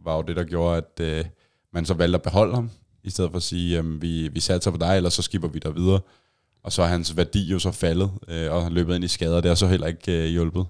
[0.04, 1.24] var jo det, der gjorde, at øh,
[1.72, 2.70] man så valgte at beholde ham,
[3.02, 5.58] i stedet for at sige, at vi, vi satser på dig, eller så skipper vi
[5.58, 6.00] dig videre.
[6.62, 9.40] Og så er hans værdi jo så faldet, øh, og han løbet ind i skader.
[9.40, 10.66] Det har så heller ikke øh, hjulpet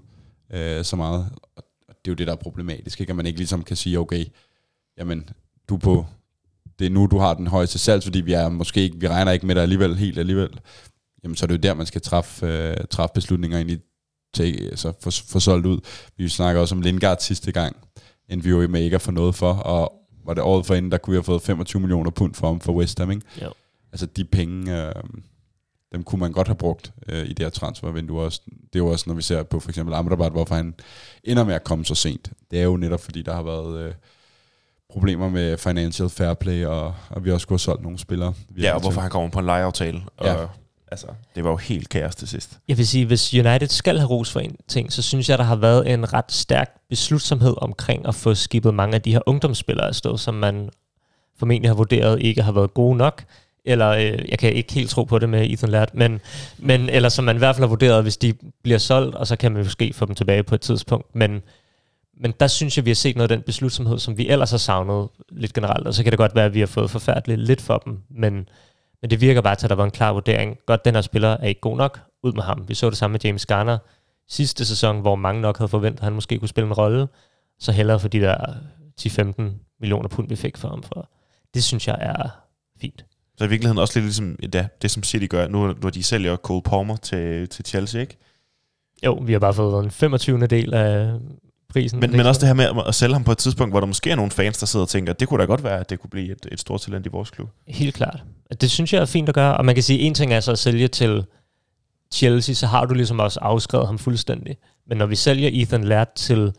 [0.53, 1.29] øh, så meget.
[1.55, 3.09] Og det er jo det, der er problematisk, ikke?
[3.09, 4.25] at man ikke ligesom kan sige, okay,
[4.99, 5.29] jamen,
[5.69, 6.05] du er på,
[6.79, 9.31] det er nu, du har den højeste salg, fordi vi er måske ikke, vi regner
[9.31, 10.59] ikke med dig alligevel, helt alligevel.
[11.23, 13.79] Jamen, så er det jo der, man skal træffe, øh, træffe beslutninger egentlig,
[14.33, 15.79] til, altså få, få solgt ud.
[16.17, 17.75] Vi snakker også om Lingard sidste gang,
[18.29, 19.93] en vi jo med ikke at få noget for, og
[20.25, 22.59] var det året for inden, der kunne vi have fået 25 millioner pund for ham
[22.59, 23.25] for West Ham, ikke?
[23.41, 23.53] Jo.
[23.91, 24.93] Altså de penge, øh,
[25.91, 28.41] dem kunne man godt have brugt øh, i det her transfervindue også.
[28.45, 30.75] Det er jo også, når vi ser på for eksempel Amrabat, hvorfor han
[31.23, 32.31] ender med at komme så sent.
[32.51, 33.93] Det er jo netop, fordi der har været øh,
[34.93, 38.33] problemer med financial fair play, og, og vi også skulle have solgt nogle spillere.
[38.49, 40.01] Vi Ja, og hvorfor til- han kommer på en lejeaftale.
[40.17, 40.35] Og, Ja.
[40.91, 42.59] Altså, det var jo helt kaos til sidst.
[42.67, 45.43] Jeg vil sige, hvis United skal have ros for en ting, så synes jeg, der
[45.43, 49.87] har været en ret stærk beslutsomhed omkring at få skibet mange af de her ungdomsspillere
[49.87, 50.69] afsted, som man
[51.39, 53.23] formentlig har vurderet ikke har været gode nok.
[53.65, 56.19] Eller øh, jeg kan ikke helt tro på det med Ethan Laird, men,
[56.57, 58.33] men eller som man i hvert fald har vurderet, hvis de
[58.63, 61.15] bliver solgt, og så kan man måske få dem tilbage på et tidspunkt.
[61.15, 61.41] Men,
[62.19, 64.57] men der synes jeg, vi har set noget af den beslutsomhed, som vi ellers har
[64.57, 65.87] savnet lidt generelt.
[65.87, 68.49] Og så kan det godt være, at vi har fået forfærdeligt lidt for dem, men,
[69.01, 70.57] men det virker bare til, at der var en klar vurdering.
[70.65, 71.99] Godt, den her spiller er ikke god nok.
[72.23, 72.65] Ud med ham.
[72.67, 73.77] Vi så det samme med James Garner
[74.29, 77.07] sidste sæson, hvor mange nok havde forventet, at han måske kunne spille en rolle.
[77.59, 78.37] Så hellere for de der
[79.01, 79.41] 10-15
[79.79, 80.83] millioner pund, vi fik for ham.
[80.83, 81.09] For.
[81.53, 82.29] Det synes jeg er
[82.81, 83.05] fint.
[83.37, 85.47] Så i virkeligheden også lidt ligesom ja, det, som City gør.
[85.47, 88.17] Nu, nu de sælger Cole Palmer til, til Chelsea, ikke?
[89.05, 90.47] Jo, vi har bare fået en 25.
[90.47, 91.19] del af
[91.69, 91.99] prisen.
[91.99, 94.11] Men, men også det her med at- sælge ham på et tidspunkt, hvor der måske
[94.11, 96.09] er nogle fans, der sidder og tænker, det kunne da godt være, at det kunne
[96.09, 97.49] blive et, et stort talent i vores klub.
[97.67, 98.23] Helt klart.
[98.61, 99.57] Det synes jeg er fint at gøre.
[99.57, 101.25] Og man kan sige, at en ting er så at sælge til
[102.13, 104.57] Chelsea, så har du ligesom også afskrevet ham fuldstændig.
[104.87, 106.51] Men når vi sælger Ethan Laird til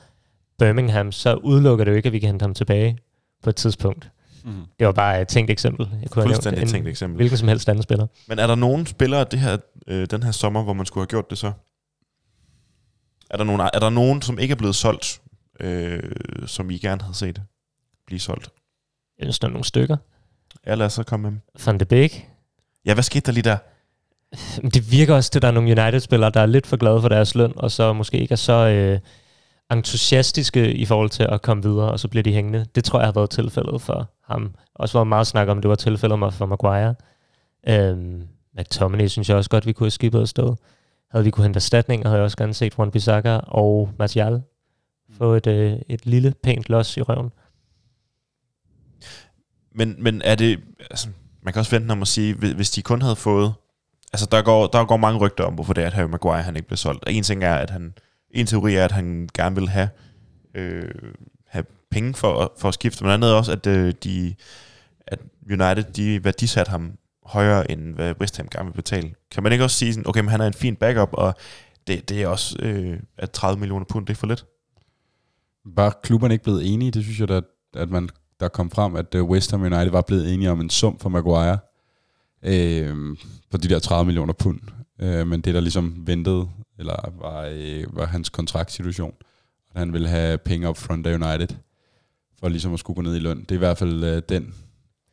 [0.58, 2.98] Birmingham, så udelukker det jo ikke, at vi kan hente ham tilbage
[3.42, 4.10] på et tidspunkt.
[4.44, 4.52] Mhm.
[4.78, 5.88] Det var bare et tænkt eksempel.
[6.02, 7.16] Jeg kunne have nævnt Fuldstændig en- et tænkt eksempel.
[7.16, 8.06] Hvilken som helst anden spiller.
[8.28, 9.56] Men er der nogen spillere det her,
[9.86, 11.52] øh, den her sommer, hvor man skulle have gjort det så?
[13.30, 15.20] Er der nogen, er der nogen som ikke er blevet solgt,
[15.60, 16.02] øh,
[16.46, 17.42] som I gerne havde set
[18.06, 18.50] blive solgt?
[19.18, 19.96] Jeg synes, der er nogle stykker.
[20.66, 21.40] Ja, lad os så komme med dem.
[21.66, 22.28] Van de Beek.
[22.86, 23.56] Ja, hvad skete der lige der?
[24.74, 27.08] Det virker også til, at der er nogle United-spillere, der er lidt for glade for
[27.08, 29.00] deres løn, og så måske ikke er så øh,
[29.72, 32.66] entusiastiske i forhold til at komme videre, og så bliver de hængende.
[32.74, 34.54] Det tror jeg har været tilfældet for ham.
[34.74, 36.94] Også var meget snak om, det var tilfældet for Maguire.
[37.68, 38.28] Øhm,
[38.58, 40.54] McTominay synes jeg også godt, vi kunne have skibet afsted.
[41.10, 44.42] Havde vi kunne hente erstatninger, havde jeg også gerne set Juan Bissaka og Martial
[45.12, 47.30] få et, øh, et lille, pænt los i røven.
[49.74, 50.60] Men, men er det...
[50.90, 51.08] Altså,
[51.42, 53.54] man kan også vente om at sige, hvis, de kun havde fået...
[54.12, 56.56] Altså, der går, der går mange rygter om, hvorfor det er, at Harry Maguire han
[56.56, 57.04] ikke blev solgt.
[57.06, 57.94] En ting er, at han...
[58.30, 59.88] En teori er, at han gerne vil have,
[60.54, 60.90] øh,
[61.46, 64.34] have penge for, for at skifte, men andet er også, at, øh, de,
[65.06, 65.18] at
[65.50, 66.92] United, de værdisat ham
[67.30, 69.14] højere, end hvad West Ham gerne vil betale.
[69.30, 71.34] Kan man ikke også sige, sådan, okay, men han er en fin backup, og
[71.86, 74.46] det, det er også, øh, at 30 millioner pund, det er for lidt?
[75.64, 76.90] Var klubberne ikke blevet enige?
[76.90, 78.08] Det synes jeg, at, at man,
[78.40, 81.08] der kom frem, at øh, West Ham United var blevet enige om en sum for
[81.08, 81.58] Maguire
[82.42, 83.16] øh,
[83.50, 84.60] på de der 30 millioner pund.
[85.00, 89.14] Øh, men det, der ligesom ventede, eller var, øh, var hans kontraktsituation,
[89.74, 91.56] at han ville have penge op front af United,
[92.40, 93.40] for ligesom at skulle gå ned i løn.
[93.40, 94.54] Det er i hvert fald øh, den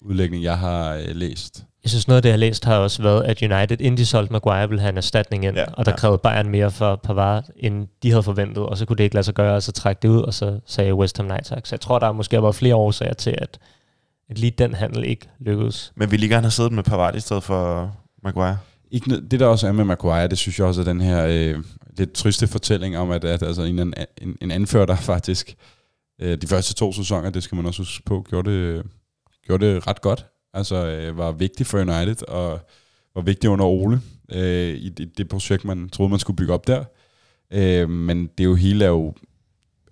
[0.02, 1.67] udlægning, jeg har øh, læst.
[1.84, 4.06] Jeg synes, noget af det, jeg har læst, har også været, at United, inden de
[4.06, 5.98] solgte Maguire, ville have en erstatning ind, Ja, og der ja.
[5.98, 9.24] krævede Bayern mere for Pavard, end de havde forventet, og så kunne det ikke lade
[9.24, 11.66] sig gøre, og så trække det ud, og så sagde West Ham nej tak.
[11.66, 13.60] Så jeg tror, der måske har været flere årsager til, at,
[14.30, 15.92] at lige den handel ikke lykkedes.
[15.96, 17.92] Men ville I gerne have siddet med Pavard i stedet for
[18.24, 18.58] Maguire?
[18.92, 21.64] Ikke, det der også er med Maguire, det synes jeg også er den her øh,
[21.98, 25.56] lidt triste fortælling om, at, at altså en, en, en anfører, der faktisk
[26.22, 28.84] øh, de første to sæsoner, det skal man også huske på, gjorde det,
[29.46, 30.26] gjorde det ret godt.
[30.58, 32.60] Altså øh, var vigtig for United, og
[33.16, 34.02] var vigtig under Ole
[34.32, 36.84] øh, i det, det projekt, man troede, man skulle bygge op der.
[37.54, 39.14] Øh, men det er jo hele er jo,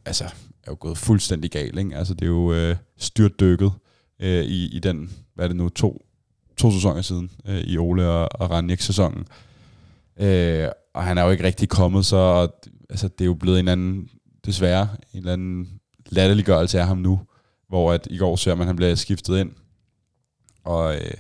[0.06, 0.24] altså,
[0.64, 1.80] er jo gået fuldstændig galt.
[1.80, 1.96] Ikke?
[1.96, 3.72] Altså, det er jo øh, styrtdykket
[4.22, 6.06] øh, i, i den, hvad er det nu, to,
[6.58, 9.28] to sæsoner siden, øh, i Ole og, og Ranjek-sæsonen.
[10.20, 12.56] Øh, og han er jo ikke rigtig kommet, så og,
[12.90, 14.10] altså, det er jo blevet en anden,
[14.46, 17.20] desværre, en eller anden latterliggørelse af ham nu,
[17.70, 19.52] hvor at i går ser man, at han bliver skiftet ind,
[20.66, 21.12] og, øh,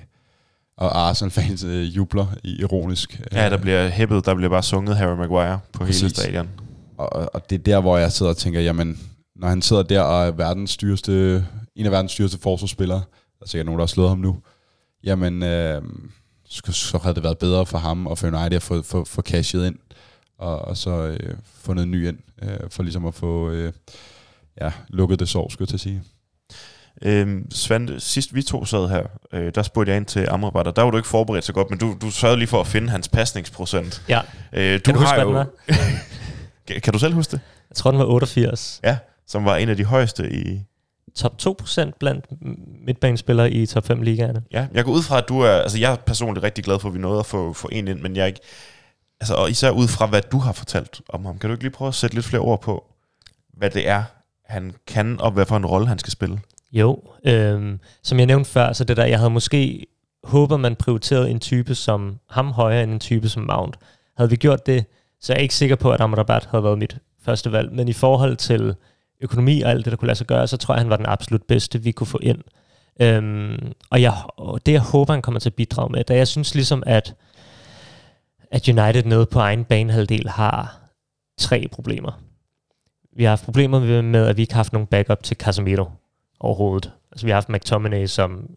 [0.77, 3.21] og Arsenal-fans øh, jubler ironisk.
[3.31, 6.01] Ja, der bliver hæppet, der bliver bare sunget Harry Maguire på Præcis.
[6.01, 6.49] hele stadion.
[6.97, 8.99] og, og det er der, hvor jeg sidder og tænker, jamen,
[9.35, 13.01] når han sidder der og er verdens dyreste, en af verdens dyreste forsvarsspillere,
[13.39, 14.37] der er sikkert nogen, der har slået ham nu,
[15.03, 15.81] jamen, øh,
[16.45, 19.21] så, så havde det været bedre for ham og for United at få, få, få
[19.21, 19.75] cashet ind,
[20.37, 23.73] og, og så øh, få noget ny ind, øh, for ligesom at få øh,
[24.61, 26.03] ja, lukket det sår, skulle jeg til at sige.
[27.01, 30.75] Øhm, Svante, sidst vi to sad her, øh, der spurgte jeg ind til Amrabat, og
[30.75, 32.89] der var du ikke forberedt så godt, men du, du sørgede lige for at finde
[32.89, 34.01] hans pasningsprocent.
[34.09, 34.21] Ja,
[34.53, 35.47] Øh, kan du huske, hvad den var?
[36.67, 37.39] Kan- kan du selv huske det?
[37.69, 38.79] Jeg tror, den var 88.
[38.83, 40.61] Ja, som var en af de højeste i...
[41.15, 42.25] Top 2% blandt
[42.85, 44.43] midtbanespillere i top 5 ligaerne.
[44.51, 45.51] Ja, jeg går ud fra, at du er...
[45.51, 47.99] Altså, jeg er personligt rigtig glad for, at vi nåede at få, få en ind,
[48.01, 48.39] men jeg er ikke...
[49.21, 51.39] Altså, og især ud fra, hvad du har fortalt om ham.
[51.39, 52.85] Kan du ikke lige prøve at sætte lidt flere ord på,
[53.57, 54.03] hvad det er,
[54.45, 56.39] han kan, og hvad for en rolle han skal spille?
[56.71, 59.85] Jo, øhm, som jeg nævnte før, så det der, jeg havde måske
[60.25, 63.77] håber man prioriterede en type som ham højere end en type som Mount.
[64.17, 64.85] Havde vi gjort det,
[65.21, 67.73] så er jeg ikke sikker på, at Amrabat havde været mit første valg.
[67.73, 68.75] Men i forhold til
[69.21, 71.05] økonomi og alt det, der kunne lade sig gøre, så tror jeg, han var den
[71.05, 72.41] absolut bedste, vi kunne få ind.
[73.01, 76.27] Øhm, og, jeg, og det, jeg håber, han kommer til at bidrage med, da jeg
[76.27, 77.15] synes ligesom, at,
[78.51, 80.79] at United nede på egen banehalvdel har
[81.37, 82.11] tre problemer.
[83.15, 85.85] Vi har haft problemer med, med, at vi ikke har haft nogen backup til Casemiro
[86.39, 86.91] overhovedet.
[87.11, 88.49] Altså, vi har haft McTominay som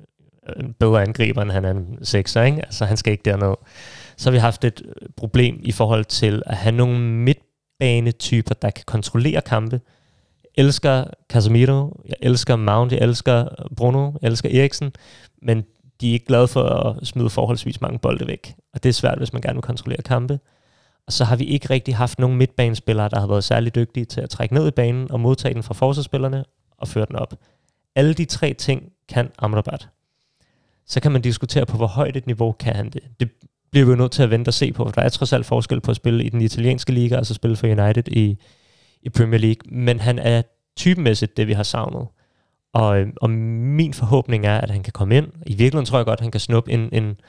[0.48, 2.64] øh, en bedre angriber, end han er en sekser, ikke?
[2.64, 3.54] Altså, han skal ikke derned.
[4.16, 8.70] Så har vi haft et øh, problem i forhold til at have nogle midtbanetyper, der
[8.70, 9.80] kan kontrollere kampe.
[10.44, 14.92] Jeg elsker Casemiro, jeg elsker Mount, jeg elsker Bruno, jeg elsker Eriksen,
[15.42, 15.64] men
[16.00, 18.54] de er ikke glade for at smide forholdsvis mange bolde væk.
[18.74, 20.40] Og det er svært, hvis man gerne vil kontrollere kampe.
[21.06, 24.20] Og så har vi ikke rigtig haft nogen midtbanespillere, der har været særlig dygtige til
[24.20, 26.44] at trække ned i banen og modtage den fra forsvarsspillerne
[26.78, 27.34] og føre den op.
[27.98, 29.88] Alle de tre ting kan Amrabat.
[30.86, 33.02] Så kan man diskutere på, hvor højt et niveau kan han det.
[33.20, 33.30] Det
[33.70, 35.46] bliver vi jo nødt til at vente og se på, for der er trods alt
[35.46, 38.36] forskel på at spille i den italienske liga, og så spille for United i,
[39.02, 39.78] i Premier League.
[39.78, 40.42] Men han er
[40.76, 42.06] typemæssigt det, vi har savnet.
[42.72, 45.26] Og, øhm, og min forhåbning er, at han kan komme ind.
[45.46, 47.20] I virkeligheden tror jeg godt, at han kan snuppe en, en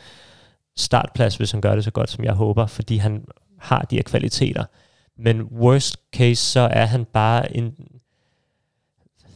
[0.77, 3.25] startplads, hvis han gør det så godt, som jeg håber, fordi han
[3.59, 4.65] har de her kvaliteter.
[5.17, 7.73] Men worst case, så er han bare en...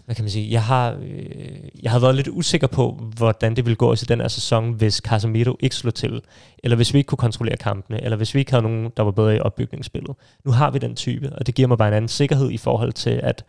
[0.05, 0.51] Hvad kan man sige?
[0.51, 4.21] Jeg har, øh, jeg har været lidt usikker på, hvordan det ville gå i den
[4.21, 6.21] her sæson, hvis Casemiro ikke slog til,
[6.63, 9.11] eller hvis vi ikke kunne kontrollere kampene, eller hvis vi ikke havde nogen, der var
[9.11, 10.15] bedre i opbygningsspillet.
[10.45, 12.93] Nu har vi den type, og det giver mig bare en anden sikkerhed i forhold
[12.93, 13.45] til, at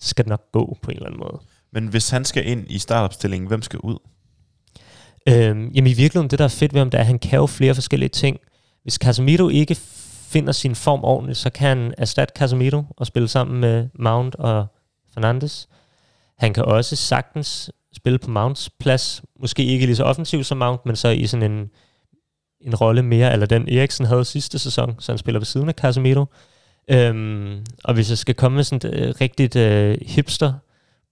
[0.00, 1.40] så skal det nok gå på en eller anden måde.
[1.72, 3.98] Men hvis han skal ind i startopstillingen, hvem skal ud?
[5.28, 7.38] Øhm, jamen i virkeligheden, det der er fedt ved ham, det er, at han kan
[7.38, 8.38] jo flere forskellige ting.
[8.82, 9.74] Hvis Casemiro ikke
[10.28, 14.66] finder sin form ordentligt, så kan han erstatte Casemiro og spille sammen med Mount og
[15.14, 15.68] Fernandes.
[16.38, 19.22] Han kan også sagtens spille på Mounts plads.
[19.40, 21.70] Måske ikke lige så offensivt som Mount, men så i sådan en
[22.60, 25.74] en rolle mere, eller den Eriksen havde sidste sæson, så han spiller ved siden af
[25.74, 26.26] Casemiro.
[26.90, 30.52] Øhm, og hvis jeg skal komme med sådan et øh, rigtigt øh, hipster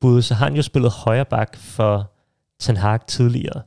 [0.01, 2.13] bud, så har han jo spillet højre bak for
[2.61, 3.63] Ten Hag tidligere.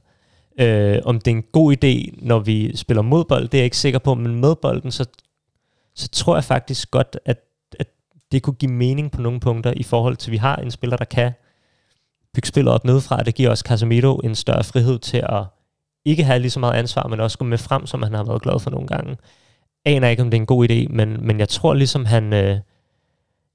[0.60, 3.66] Øh, om det er en god idé, når vi spiller mod bold, det er jeg
[3.66, 5.05] ikke sikker på, men med bolden, så,
[5.95, 7.39] så tror jeg faktisk godt, at,
[7.80, 7.88] at
[8.32, 10.97] det kunne give mening på nogle punkter i forhold til, at vi har en spiller,
[10.97, 11.32] der kan
[12.38, 13.23] bygge spillet op nedefra.
[13.23, 15.43] Det giver også Casemiro en større frihed til at
[16.05, 18.41] ikke have lige så meget ansvar, men også gå med frem, som han har været
[18.41, 19.17] glad for nogle gange.
[19.85, 22.57] Aner ikke, om det er en god idé, men, men jeg tror ligesom, han, øh,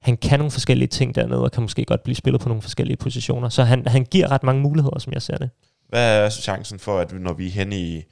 [0.01, 2.97] han kan nogle forskellige ting dernede, og kan måske godt blive spillet på nogle forskellige
[2.97, 3.49] positioner.
[3.49, 5.49] Så han, han giver ret mange muligheder, som jeg ser det.
[5.89, 8.03] Hvad er chancen for, at når vi er henne i,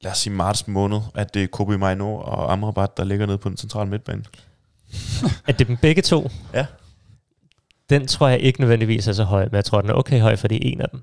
[0.00, 3.38] lad os sige marts måned, at det er Kobe Maino og Amrabat, der ligger nede
[3.38, 4.24] på den centrale midtbane?
[5.46, 6.30] At det er dem begge to?
[6.54, 6.66] Ja.
[7.94, 10.36] Den tror jeg ikke nødvendigvis er så høj, men jeg tror, den er okay høj,
[10.36, 11.02] for det er en af dem.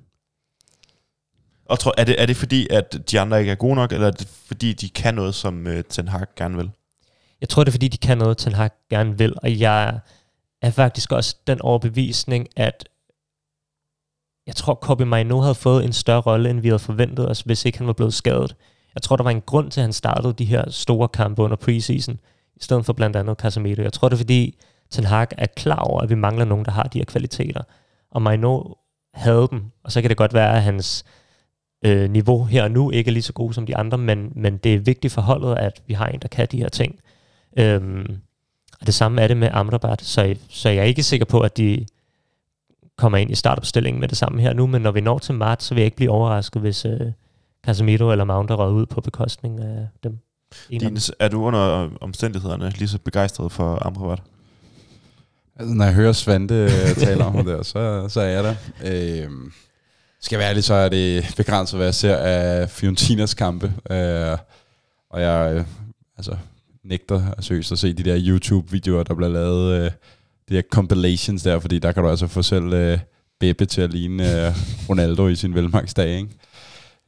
[1.65, 4.07] Og tror, er, det, er det fordi, at de andre ikke er gode nok, eller
[4.07, 6.71] er det fordi, de kan noget, som uh, Ten Hag gerne vil?
[7.41, 9.99] Jeg tror, det er fordi, de kan noget, Ten Hag gerne vil, og jeg
[10.61, 12.89] er faktisk også den overbevisning, at
[14.47, 17.65] jeg tror, Kobe Maino havde fået en større rolle, end vi havde forventet os, hvis
[17.65, 18.55] ikke han var blevet skadet.
[18.95, 21.57] Jeg tror, der var en grund til, at han startede de her store kampe under
[21.57, 22.19] preseason,
[22.55, 23.81] i stedet for blandt andet Casemiro.
[23.81, 24.57] Jeg tror, det er fordi,
[24.91, 27.61] Ten Hag er klar over, at vi mangler nogen, der har de her kvaliteter.
[28.11, 28.63] Og Maino
[29.13, 31.05] havde dem, og så kan det godt være, at hans
[31.85, 34.57] øh, niveau her og nu ikke er lige så god som de andre, men, men
[34.57, 36.99] det er vigtigt for holdet, at vi har en, der kan de her ting.
[37.57, 38.17] Øhm,
[38.79, 41.57] og det samme er det med Amrabat, så, så jeg er ikke sikker på, at
[41.57, 41.85] de
[42.97, 45.65] kommer ind i startopstillingen med det samme her nu, men når vi når til marts,
[45.65, 47.11] så vil jeg ikke blive overrasket, hvis øh,
[47.65, 50.19] Casemiro eller Mount er røget ud på bekostning af dem.
[50.69, 54.21] Dines, er du under omstændighederne lige så begejstret for Amrabat?
[55.55, 58.55] Altså, når jeg hører Svante øh, tale om det, så, så er jeg der.
[58.85, 59.29] Øh,
[60.21, 63.73] skal jeg være ærlig, så er det begrænset, hvad jeg ser af Fiorentinas kampe.
[63.91, 64.37] Øh,
[65.09, 65.65] og jeg øh,
[66.17, 66.37] altså,
[66.83, 69.91] nægter seriøst at se de der YouTube-videoer, der bliver lavet, øh,
[70.49, 72.99] de der compilations der, fordi der kan du altså få selv øh,
[73.39, 74.53] Beppe til at ligne øh,
[74.89, 76.29] Ronaldo i sin velmagsdag, ikke?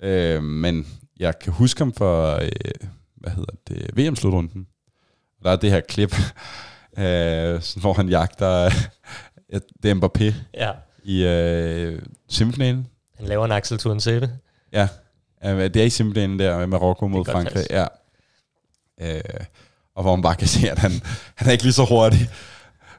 [0.04, 0.88] Øh, men
[1.20, 2.50] jeg kan huske ham for, øh,
[3.16, 4.68] hvad hedder det, VM-slutrunden.
[5.44, 6.16] Der er det her klip,
[6.98, 8.70] øh, hvor han jagter,
[9.84, 10.72] det er Mbappé ja.
[11.04, 12.88] i øh, semifinalen.
[13.18, 14.30] Han laver en Axel Tuansebe.
[14.74, 14.88] Ja,
[15.46, 17.66] øh, det er i semifinalen der med Marokko mod Frankrig.
[17.70, 17.86] Ja.
[19.02, 19.22] Øh,
[19.96, 20.92] og hvor man bare kan se, at han,
[21.36, 22.30] han er ikke lige så hurtig.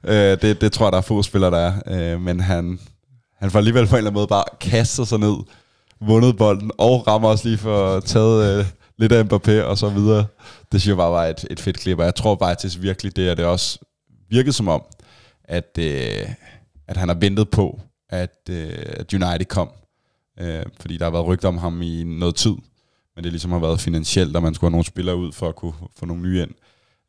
[0.05, 2.13] Øh, det, det tror jeg, der er få spillere, der er.
[2.15, 2.81] Øh, men han,
[3.39, 5.37] han får alligevel på en eller anden måde bare kastet sig ned,
[6.01, 8.67] vundet bolden, og rammer også lige for taget øh,
[8.99, 10.27] lidt af Mbappé og så videre.
[10.73, 13.29] Det synes jeg bare var et, et fedt klip, og jeg tror faktisk virkelig, det
[13.29, 13.79] er det også
[14.31, 14.83] virket som om,
[15.45, 16.29] at, øh,
[16.89, 17.81] at han har ventet på,
[18.11, 19.71] at, øh, at United kom.
[20.41, 22.55] Øh, fordi der har været rygter om ham i noget tid,
[23.15, 25.57] men det ligesom har været finansielt, at man skulle have nogle spillere ud for at
[25.57, 26.51] kunne få nogle nye ind.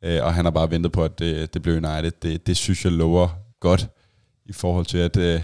[0.04, 2.10] Øh, og han har bare ventet på, at det, det blev United.
[2.22, 3.28] Det, det synes jeg lover
[3.60, 3.88] godt
[4.46, 5.42] i forhold til, at øh,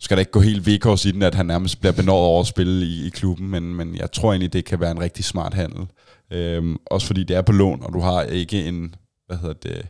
[0.00, 2.46] skal der ikke gå helt VK's i den, at han nærmest bliver benådet over at
[2.46, 5.54] spille i, i klubben, men, men jeg tror egentlig, det kan være en rigtig smart
[5.54, 5.86] handel.
[6.30, 8.94] Øhm, også fordi det er på lån, og du har ikke en,
[9.26, 9.86] hvad hedder det,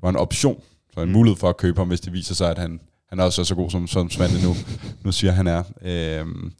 [0.00, 0.62] du har en option,
[0.94, 1.12] så en mm.
[1.12, 3.54] mulighed for at købe ham, hvis det viser sig, at han, han er også så
[3.54, 4.54] god, som, som Svante nu,
[5.04, 5.62] nu siger, han er.
[5.82, 6.52] Øhm,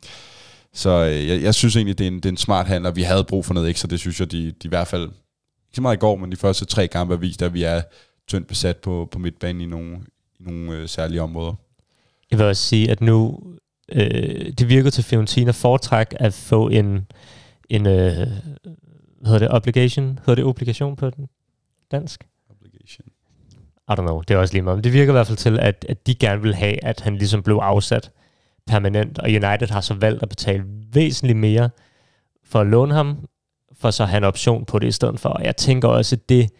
[0.73, 2.97] så øh, jeg, jeg synes egentlig, det er, en, det er en smart handel, og
[2.97, 5.77] vi havde brug for noget ekstra, det synes jeg, de, de i hvert fald, ikke
[5.77, 7.83] så meget i går, men de første tre kampe har vist, at vi er
[8.29, 9.99] tyndt besat på, på midtbanen i nogle,
[10.41, 11.55] i nogle øh, særlige områder.
[12.31, 13.41] Jeg vil også sige, at nu
[13.93, 17.07] øh, det virker til Fiorentina foretræk at få en,
[17.69, 18.17] en øh,
[19.21, 20.19] hvad hedder det, obligation?
[20.19, 21.29] Hedder det obligation på den
[21.91, 22.27] dansk?
[22.51, 23.07] Obligation.
[23.89, 24.77] I don't know, det er også lige meget.
[24.77, 27.17] Men det virker i hvert fald til, at, at de gerne vil have, at han
[27.17, 28.11] ligesom blev afsat
[28.67, 31.71] permanent, og United har så valgt at betale væsentligt mere
[32.45, 33.29] for at låne ham,
[33.73, 35.29] for så at have en option på det i stedet for.
[35.29, 36.51] Og jeg tænker også, at det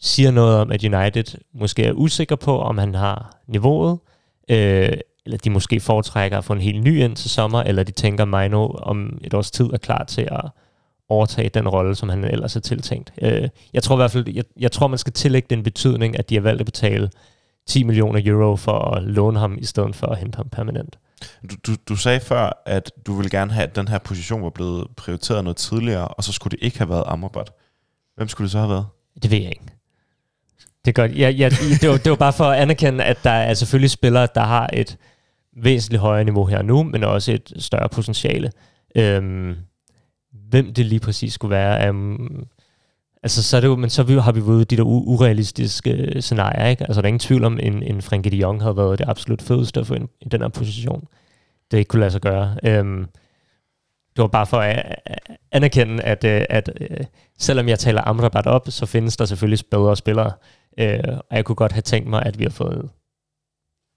[0.00, 3.98] siger noget om, at United måske er usikker på, om han har niveauet,
[4.52, 4.92] øh,
[5.24, 8.24] eller de måske foretrækker at få en helt ny ind til sommer, eller de tænker,
[8.24, 10.50] mig nu om et års tid er klar til at
[11.08, 13.12] overtage den rolle, som han ellers er tiltænkt.
[13.22, 16.30] Øh, jeg tror i hvert fald, jeg, jeg tror, man skal tillægge den betydning, at
[16.30, 17.10] de har valgt at betale
[17.66, 20.98] 10 millioner euro for at låne ham, i stedet for at hente ham permanent.
[21.50, 24.50] Du, du, du sagde før, at du ville gerne have, at den her position var
[24.50, 27.50] blevet prioriteret noget tidligere, og så skulle det ikke have været Amrabat.
[28.16, 28.86] Hvem skulle det så have været?
[29.22, 29.64] Det ved jeg ikke.
[30.84, 31.18] Det, er godt.
[31.18, 31.48] Ja, ja,
[31.80, 34.70] det, var, det var bare for at anerkende, at der er selvfølgelig spillere, der har
[34.72, 34.98] et
[35.56, 38.52] væsentligt højere niveau her nu, men også et større potentiale.
[38.96, 39.54] Øhm,
[40.32, 42.46] hvem det lige præcis skulle være, um,
[43.22, 46.66] altså så er det jo, men så har vi jo de der urealistiske øh, scenarier,
[46.66, 46.84] ikke?
[46.84, 49.42] Altså der er ingen tvivl om, en, en Frenkie de Jong havde været det absolut
[49.42, 51.08] fedeste at få i den her position.
[51.70, 52.56] Det ikke kunne lade sig gøre.
[52.64, 53.06] Øhm,
[54.16, 55.18] det var bare for at at
[55.52, 57.08] anerkende, at, øh, at, at
[57.38, 60.32] selvom jeg taler Amrabat op, så findes der selvfølgelig bedre spillere.
[60.78, 60.98] Øh,
[61.30, 62.90] og jeg kunne godt have tænkt mig, at vi har fået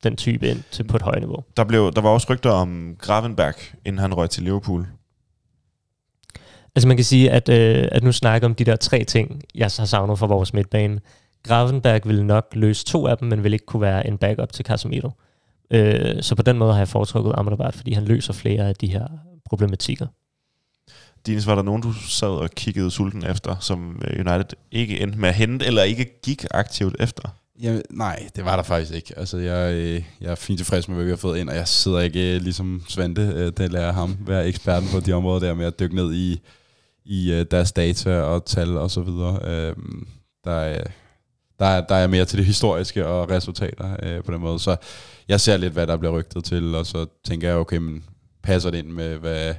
[0.04, 1.44] den type ind til på et højt niveau.
[1.58, 3.56] Der, blev, der var også rygter om Gravenberg,
[3.86, 4.88] inden han røg til Liverpool.
[6.76, 9.64] Altså man kan sige, at, øh, at nu snakker om de der tre ting, jeg
[9.64, 11.00] har savnet fra vores midtbane.
[11.44, 14.66] Gravenberg ville nok løse to af dem, men vil ikke kunne være en backup til
[14.66, 15.12] Casemiro.
[15.72, 18.88] Øh, så på den måde har jeg foretrukket Amrabat, fordi han løser flere af de
[18.88, 19.08] her
[19.46, 20.08] problematikker.
[21.26, 25.20] Dines, var der nogen, du sad og kiggede sulten efter, som øh, United ikke endte
[25.20, 27.30] med at hente, eller ikke gik aktivt efter?
[27.62, 29.14] Jamen, nej, det var der faktisk ikke.
[29.18, 31.68] Altså, jeg, øh, jeg er fint tilfreds med, hvad vi har fået ind, og jeg
[31.68, 35.66] sidder ikke øh, ligesom Svante, det lærer ham, være eksperten på de områder der med
[35.66, 36.40] at dykke ned i,
[37.06, 39.40] i deres data og tal og så videre.
[39.44, 40.08] Øhm,
[40.44, 40.84] der, er,
[41.60, 44.60] der, er, der er mere til det historiske og resultater på den måde.
[44.60, 44.76] Så
[45.28, 48.04] jeg ser lidt, hvad der bliver rygtet til, og så tænker jeg, okay, men
[48.44, 49.54] passer det ind med, hvad,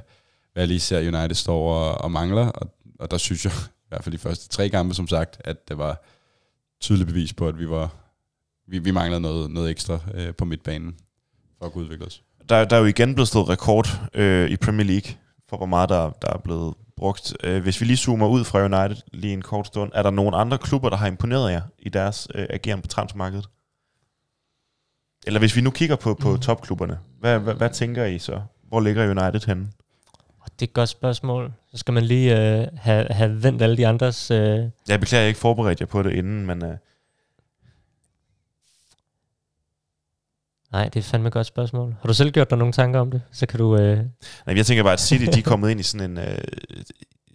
[0.57, 3.53] hvad jeg lige ser United står og, og mangler, og, og der synes jeg,
[3.85, 6.03] i hvert fald de første tre kampe, som sagt, at det var
[6.81, 7.89] tydeligt bevis på, at vi var
[8.67, 10.95] vi, vi manglede noget, noget ekstra øh, på midtbanen
[11.57, 12.23] for at kunne udvikle os.
[12.49, 15.11] Der, der er jo igen blevet slået rekord øh, i Premier League,
[15.49, 17.33] for hvor meget der, der er blevet brugt.
[17.43, 20.33] Øh, hvis vi lige zoomer ud fra United lige en kort stund, er der nogen
[20.33, 23.49] andre klubber, der har imponeret jer i deres øh, ageren på transfermarkedet?
[25.27, 26.39] Eller hvis vi nu kigger på, på Mm.
[26.39, 28.41] topklubberne, hvad, hvad, hvad tænker I så?
[28.67, 29.67] Hvor ligger United henne?
[30.59, 31.53] Det er et godt spørgsmål.
[31.71, 34.31] Så skal man lige øh, have, have vendt alle de andres...
[34.31, 36.77] Øh, Jeg beklager, jeg ikke forberedt jer på det inden, men øh,
[40.71, 41.95] nej, det er fandme et godt spørgsmål.
[42.01, 43.21] Har du selv gjort dig nogle tanker om det?
[43.31, 43.77] Så kan du...
[43.77, 43.97] Øh,
[44.45, 46.37] nej, jeg tænker bare, at City de er kommet ind i sådan en, øh,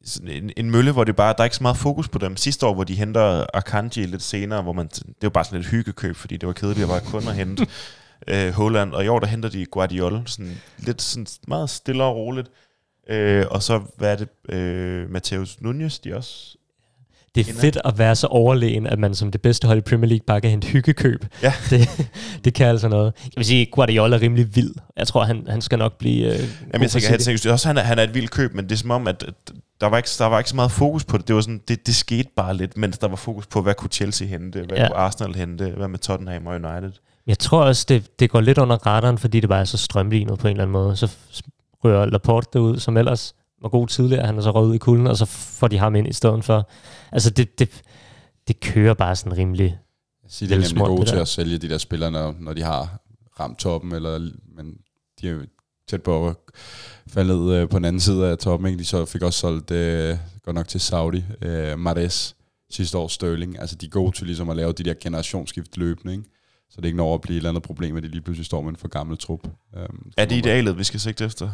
[0.04, 2.36] sådan en, en mølle, hvor det bare, der er ikke så meget fokus på dem.
[2.36, 5.66] Sidste år, hvor de henter Akanji lidt senere, hvor man, det var bare sådan et
[5.66, 7.66] hyggekøb, fordi det var kedeligt at bare kun at hente
[8.28, 12.16] øh, Holland, og i år der henter de Guardiol, sådan lidt sådan meget stille og
[12.16, 12.48] roligt.
[13.08, 16.56] Øh, og så, hvad er det, øh, Mateus Nunez, de også
[17.34, 20.08] det er fedt at være så overlegen, at man som det bedste hold i Premier
[20.08, 21.26] League bare kan hente hyggekøb.
[21.42, 21.52] Ja.
[21.70, 22.10] Det,
[22.44, 23.12] det kan altså noget.
[23.24, 24.74] Jeg vil sige, Guardiola er rimelig vild.
[24.96, 26.26] Jeg tror, han, han skal nok blive...
[26.26, 26.40] Øh,
[26.72, 27.24] Jamen, jeg tænker, City.
[27.24, 29.24] tænker også, han er, han er et vildt køb, men det er som om, at,
[29.80, 31.28] der, var ikke, der var ikke så meget fokus på det.
[31.28, 33.90] Det, var sådan, det, det skete bare lidt, mens der var fokus på, hvad kunne
[33.90, 34.86] Chelsea hente, hvad ja.
[34.86, 36.92] kunne Arsenal hente, hvad med Tottenham og United.
[37.26, 40.38] Jeg tror også, det, det går lidt under radaren, fordi det bare er så strømlignet
[40.38, 40.96] på en eller anden måde.
[40.96, 41.16] Så
[41.84, 44.26] rører Laporte derud, som ellers var god tidligere.
[44.26, 46.44] Han er så røget ud i kulden, og så får de ham ind i stedet
[46.44, 46.70] for.
[47.12, 47.82] Altså, det, det,
[48.48, 49.78] det kører bare sådan rimelig...
[50.28, 52.98] City er nemlig gode det til at sælge de der spillere, når, når de har
[53.40, 54.18] ramt toppen, eller,
[54.56, 54.74] men
[55.20, 55.40] de er jo
[55.88, 56.36] tæt på at
[57.08, 58.68] falde ned øh, på den anden side af toppen.
[58.68, 58.78] Ikke?
[58.78, 62.36] De så fik også solgt, øh, godt nok til Saudi, øh, Mares
[62.70, 63.60] sidste år Sterling.
[63.60, 66.24] Altså de er gode til ligesom at lave de der generationsskift løbende, ikke?
[66.70, 68.46] Så det er ikke når at blive et eller andet problem, at de lige pludselig
[68.46, 69.40] står med en for gammel trup.
[69.76, 71.50] Um, Er det idealet, vi skal sigte efter?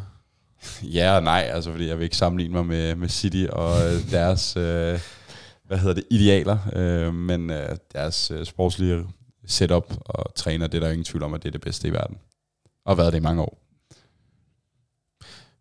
[0.83, 4.11] Ja og nej, altså fordi jeg vil ikke sammenligne mig med, med City og øh,
[4.17, 5.01] deres, øh,
[5.65, 9.07] hvad hedder det, idealer, øh, men øh, deres øh, sportslige
[9.47, 11.93] setup og træner, det er der ingen tvivl om, at det er det bedste i
[11.93, 12.19] verden.
[12.85, 13.59] Og har været det i mange år.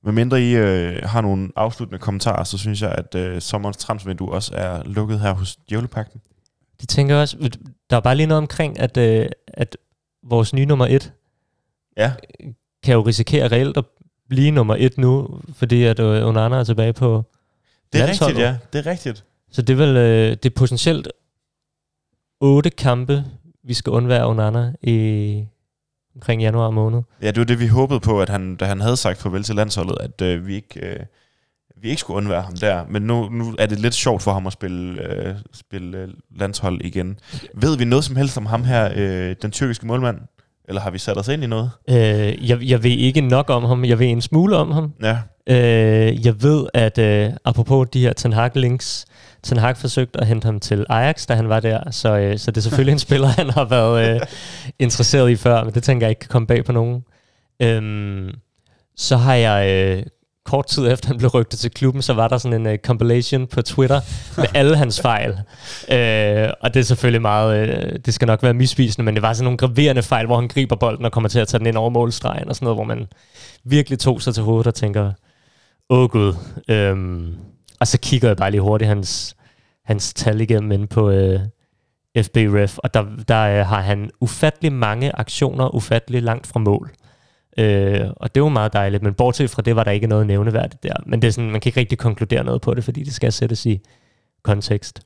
[0.02, 4.32] Hvad mindre I øh, har nogle afsluttende kommentarer, så synes jeg, at øh, sommerens transfervindue
[4.32, 6.22] også er lukket her hos Djævlepakten.
[6.82, 7.58] Det tænker jeg også.
[7.90, 9.78] Der er bare lige noget omkring, at, øh, at
[10.24, 11.14] vores nye nummer et
[11.98, 12.14] Ja,
[12.84, 13.86] kan jo risikere reelt at
[14.30, 17.24] blive nummer et nu, fordi at øh, Onana er tilbage på...
[17.94, 18.58] det er rigtigt, ja.
[18.74, 19.24] Det er rigtigt.
[19.52, 21.08] Så det er vel øh, det er potentielt
[22.40, 23.26] otte kampe,
[23.64, 25.46] vi skal undvære Onana i
[26.16, 27.02] omkring januar måned.
[27.22, 29.56] Ja, det var det, vi håbede på, at han, da han havde sagt farvel til
[29.56, 30.80] landsholdet, at øh, vi ikke...
[30.80, 31.00] Øh,
[31.82, 34.48] vi ikke skulle undvære ham der, men nu, nu er det lidt sjovt for ham
[34.48, 37.20] at spille, øh, spille øh, landshold igen.
[37.54, 40.18] Ved vi noget som helst om ham her, øh, den tyrkiske målmand?
[40.68, 41.72] Eller har vi sat os ind i noget?
[41.90, 44.94] Øh, jeg, jeg ved ikke nok om ham, jeg ved en smule om ham.
[45.04, 45.18] Ja,
[45.50, 49.06] Øh, jeg ved, at øh, apropos de her Ten Hag links,
[49.44, 52.52] Ten Hag forsøgte at hente ham til Ajax, da han var der, så, øh, så
[52.52, 54.22] det er selvfølgelig en spiller, han har været øh,
[54.80, 57.04] interesseret i før, men det tænker jeg ikke kan komme bag på nogen.
[57.62, 58.30] Øhm,
[58.96, 60.04] så har jeg øh,
[60.48, 63.48] kort tid efter han blev rygtet til klubben, så var der sådan en uh, compilation
[63.48, 64.02] på Twitter
[64.38, 65.38] med alle hans fejl.
[65.92, 69.34] Øh, og det er selvfølgelig meget, øh, det skal nok være misvisende, men det var
[69.34, 71.78] sådan nogle graverende fejl, hvor han griber bolden og kommer til at tage den ind
[71.78, 73.08] over målstregen og sådan noget, hvor man
[73.64, 75.12] virkelig tog sig til hovedet og tænker,
[75.90, 76.34] åh oh, gud.
[76.68, 77.36] Øhm,
[77.80, 79.36] og så kigger jeg bare lige hurtigt hans,
[79.86, 81.40] hans tal igennem inde på øh,
[82.18, 86.92] FB Ref, og der, der øh, har han ufattelig mange aktioner, ufattelig langt fra mål.
[87.60, 90.84] Øh, og det var meget dejligt, men bortset fra det var der ikke noget nævneværdigt
[90.84, 90.94] der.
[91.06, 93.32] Men det er sådan, man kan ikke rigtig konkludere noget på det, fordi det skal
[93.32, 93.80] sættes i
[94.44, 95.02] kontekst.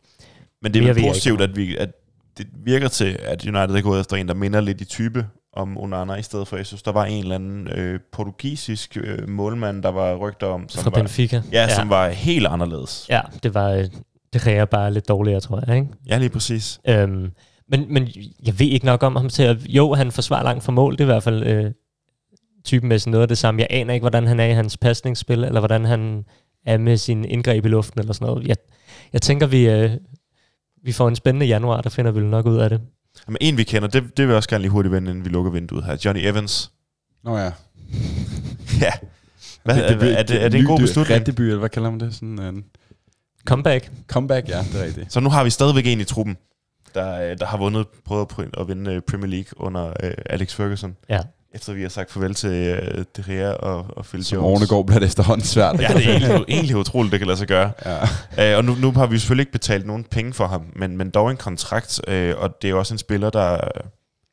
[0.62, 1.90] men det er vel positivt, at, vi, at
[2.38, 5.78] det virker til, at United er gået efter en, der minder lidt i type om
[5.78, 6.58] Onana i stedet for.
[6.58, 10.70] Jeg synes, der var en eller anden øh, portugisisk øh, målmand, der var rygter om,
[10.70, 11.42] som Fra var, Benfica.
[11.52, 13.06] ja, ja, som var helt anderledes.
[13.10, 13.70] Ja, det var...
[13.70, 13.86] øh,
[14.34, 15.88] Det reagerer bare lidt dårligere, tror jeg, ikke?
[16.08, 16.80] Ja, lige præcis.
[16.88, 17.32] Øhm,
[17.70, 18.08] men, men
[18.46, 19.58] jeg ved ikke nok om ham til at...
[19.70, 20.92] Jo, han forsvarer langt fra mål.
[20.94, 21.72] Det er i hvert fald øh,
[22.64, 23.60] typemæssigt noget af det samme.
[23.62, 26.26] Jeg aner ikke, hvordan han er i hans pasningsspil, eller hvordan han
[26.66, 28.48] er med sin indgreb i luften, eller sådan noget.
[28.48, 28.56] Jeg,
[29.14, 29.92] jeg tænker, vi, øh,
[30.84, 32.82] vi får en spændende januar, der finder vi vel nok ud af det.
[33.28, 35.30] Men en, vi kender, det, det vil jeg også gerne lige hurtigt vende, inden vi
[35.30, 35.98] lukker vinduet her.
[36.06, 36.72] Johnny Evans.
[37.24, 37.52] Nå ja.
[38.82, 38.92] Ja.
[39.64, 41.26] Hvad, er, er, er, det, er det en god beslutning?
[41.26, 42.14] Debut, eller hvad kalder man det?
[42.16, 42.64] Sådan en
[43.46, 43.92] Comeback.
[44.08, 45.14] comeback, ja, det er rigtigt.
[45.14, 46.38] Så nu har vi stadigvæk en i truppen,
[46.94, 50.12] der, øh, der har vundet, prøvet at pr- at vinde øh, Premier League under øh,
[50.26, 50.96] Alex Ferguson.
[51.10, 51.20] Ja.
[51.54, 54.46] Efter vi har sagt farvel til øh, De Gea og, og Phil Som Jones.
[54.52, 55.82] årene går, bliver det efterhånden svært.
[55.82, 57.72] Ja, det er egentlig, egentlig utroligt, det kan lade sig gøre.
[57.86, 57.98] ja.
[58.52, 61.10] Øh, og nu, nu har vi selvfølgelig ikke betalt nogen penge for ham, men, men
[61.10, 63.58] dog en kontrakt, øh, og det er jo også en spiller, der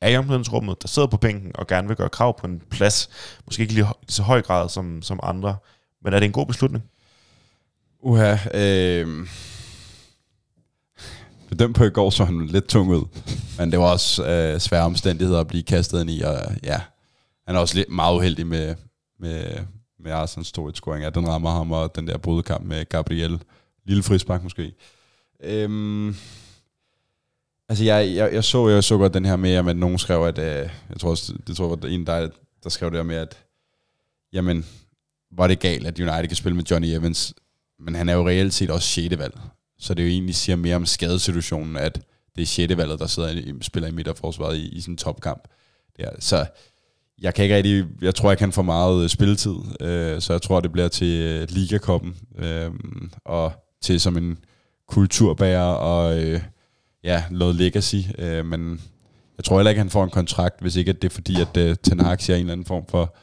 [0.01, 3.09] er i omklædningsrummet, der sidder på bænken og gerne vil gøre krav på en plads.
[3.47, 5.57] Måske ikke lige så høj grad som, som andre.
[6.05, 6.85] Men er det en god beslutning?
[8.03, 9.27] Uha, øh...
[11.49, 13.05] Bedømt på i går, så han lidt tung ud.
[13.59, 16.81] Men det var også øh, svære omstændigheder at blive kastet ind i, og ja,
[17.49, 18.75] han er også lidt meget uheldig med,
[19.19, 19.59] med,
[19.99, 23.43] med Arsens 2-1-scoring, at den rammer ham, og den der brudkamp med Gabriel.
[23.85, 24.73] Lille frispark måske.
[25.43, 26.15] Øhm,
[27.69, 30.39] altså, jeg, jeg, jeg, så, jeg så godt den her med, at nogen skrev, at,
[30.39, 32.29] øh, jeg tror også, det tror jeg var en, der,
[32.63, 33.39] der skrev det her med, at
[34.33, 34.67] jamen,
[35.31, 37.35] var det galt, at United kan spille med Johnny Evans,
[37.79, 39.19] men han er jo reelt set også 6.
[39.19, 39.39] valg.
[39.79, 42.01] Så det er jo egentlig siger mere om skadesituationen, at
[42.37, 42.77] det er 6.
[42.77, 45.49] valget, der sidder i, spiller i midterforsvaret i, i sin topkamp.
[45.99, 46.47] Ja, så
[47.23, 50.43] jeg kan ikke rigtig, jeg tror ikke han får meget øh, spilletid, øh, så jeg
[50.43, 52.71] tror det bliver til øh, Ligakoppen, øh,
[53.25, 53.53] og
[53.83, 54.39] til som en
[54.89, 56.41] kulturbærer og øh,
[57.05, 58.81] ja, noget legacy, øh, men
[59.37, 61.57] jeg tror heller ikke, han får en kontrakt, hvis ikke at det er fordi, at
[61.57, 63.17] øh, Ten Hag siger en eller anden form for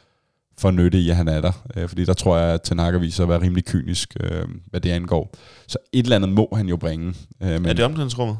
[0.58, 1.52] for nytte i, at han er der.
[1.76, 4.80] Øh, fordi der tror jeg, at Ten Hag viser at være rimelig kynisk, øh, hvad
[4.80, 5.34] det angår.
[5.66, 7.14] Så et eller andet må han jo bringe.
[7.42, 8.36] Øh, Men er det omklædningsrummet?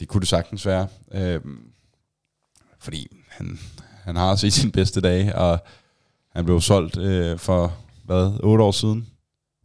[0.00, 0.86] det kunne det sagtens være.
[1.12, 1.40] Øh,
[2.78, 3.58] fordi han,
[4.08, 5.58] han har set sine bedste dage, og
[6.32, 9.06] han blev solgt øh, for, hvad, otte år siden.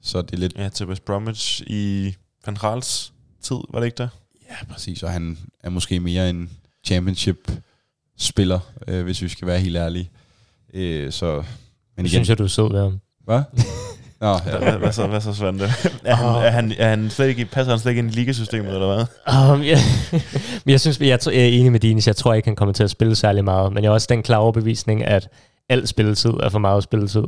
[0.01, 0.53] Så det er lidt...
[0.55, 2.15] Ja, til West Bromwich i
[2.45, 4.07] Van Gaals tid, var det ikke der?
[4.49, 5.03] Ja, præcis.
[5.03, 6.49] Og han er måske mere en
[6.85, 10.09] championship-spiller, øh, hvis vi skal være helt ærlige.
[10.73, 11.43] Øh, så...
[11.95, 12.99] Men Det synes jeg, du er sød ved ham.
[13.25, 13.43] Hvad?
[14.23, 14.51] Nå, Ja.
[14.51, 14.57] ja.
[14.57, 15.63] Hvad, hvad, så, hvad så, Svante?
[16.03, 18.73] Er han, er han, er han slet ikke, passer han slet ikke ind i ligasystemet,
[18.73, 19.53] eller hvad?
[19.53, 19.77] Um, ja.
[20.65, 22.07] men jeg synes, jeg, jeg er enig med Dines.
[22.07, 23.73] Jeg tror ikke, han kommer til at spille særlig meget.
[23.73, 25.29] Men jeg har også den klare overbevisning, at
[25.69, 27.23] al spilletid er for meget spilletid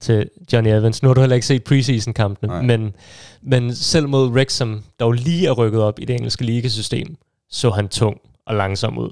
[0.00, 1.02] til Johnny Evans.
[1.02, 2.62] Nu har du heller ikke set preseason-kampene, Nej.
[2.62, 2.92] men,
[3.42, 7.16] men selv mod Wrexham, der jo lige er rykket op i det engelske ligasystem,
[7.50, 8.16] så han tung
[8.46, 9.10] og langsom ud.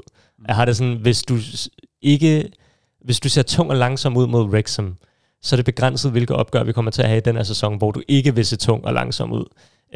[0.48, 1.38] Jeg har det sådan, hvis du
[2.02, 2.48] ikke,
[3.04, 4.96] hvis du ser tung og langsom ud mod Wrexham,
[5.44, 7.78] så er det begrænset, hvilke opgør vi kommer til at have i den her sæson,
[7.78, 9.44] hvor du ikke vil se tung og langsom ud.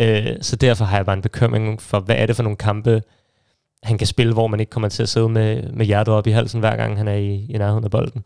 [0.00, 3.02] Øh, så derfor har jeg bare en bekymring for, hvad er det for nogle kampe,
[3.82, 6.30] han kan spille, hvor man ikke kommer til at sidde med, med hjertet op i
[6.30, 8.24] halsen, hver gang han er i, i nærheden af bolden.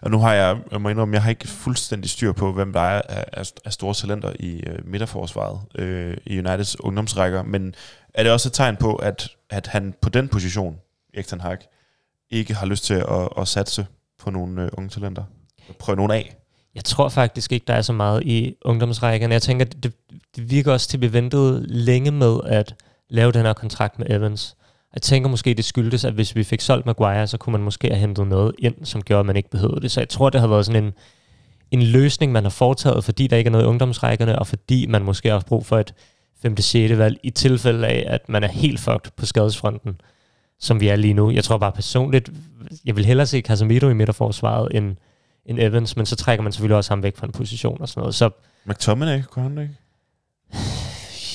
[0.00, 2.80] Og nu har jeg, jeg må indrømme, jeg har ikke fuldstændig styr på, hvem der
[2.80, 3.02] er
[3.32, 7.74] af, store talenter i øh, midterforsvaret øh, i Uniteds ungdomsrækker, men
[8.14, 10.76] er det også et tegn på, at, at han på den position,
[11.14, 11.58] Erik Hag,
[12.30, 13.86] ikke har lyst til at, at satse
[14.18, 15.24] på nogle øh, unge talenter?
[15.78, 16.36] Prøve nogen af?
[16.74, 19.32] Jeg tror faktisk ikke, der er så meget i ungdomsrækkerne.
[19.32, 19.92] Jeg tænker, det,
[20.36, 22.74] det virker også til, at vi ventede længe med at
[23.10, 24.56] lave den her kontrakt med Evans.
[24.94, 27.88] Jeg tænker måske, det skyldtes, at hvis vi fik solgt Maguire, så kunne man måske
[27.88, 29.90] have hentet noget ind, som gjorde, at man ikke behøvede det.
[29.90, 30.92] Så jeg tror, det har været sådan en,
[31.70, 35.02] en løsning, man har foretaget, fordi der ikke er noget i ungdomsrækkerne, og fordi man
[35.02, 35.94] måske har brug for et
[36.42, 36.56] 5.
[36.56, 36.98] 6.
[36.98, 40.00] valg, i tilfælde af, at man er helt fucked på skadesfronten,
[40.60, 41.30] som vi er lige nu.
[41.30, 42.30] Jeg tror bare personligt,
[42.84, 44.96] jeg vil hellere se Casemiro i midterforsvaret end,
[45.46, 48.00] end Evans, men så trækker man selvfølgelig også ham væk fra en position og sådan
[48.00, 48.14] noget.
[48.14, 48.30] Så
[48.64, 49.74] McTominay, kunne han det ikke?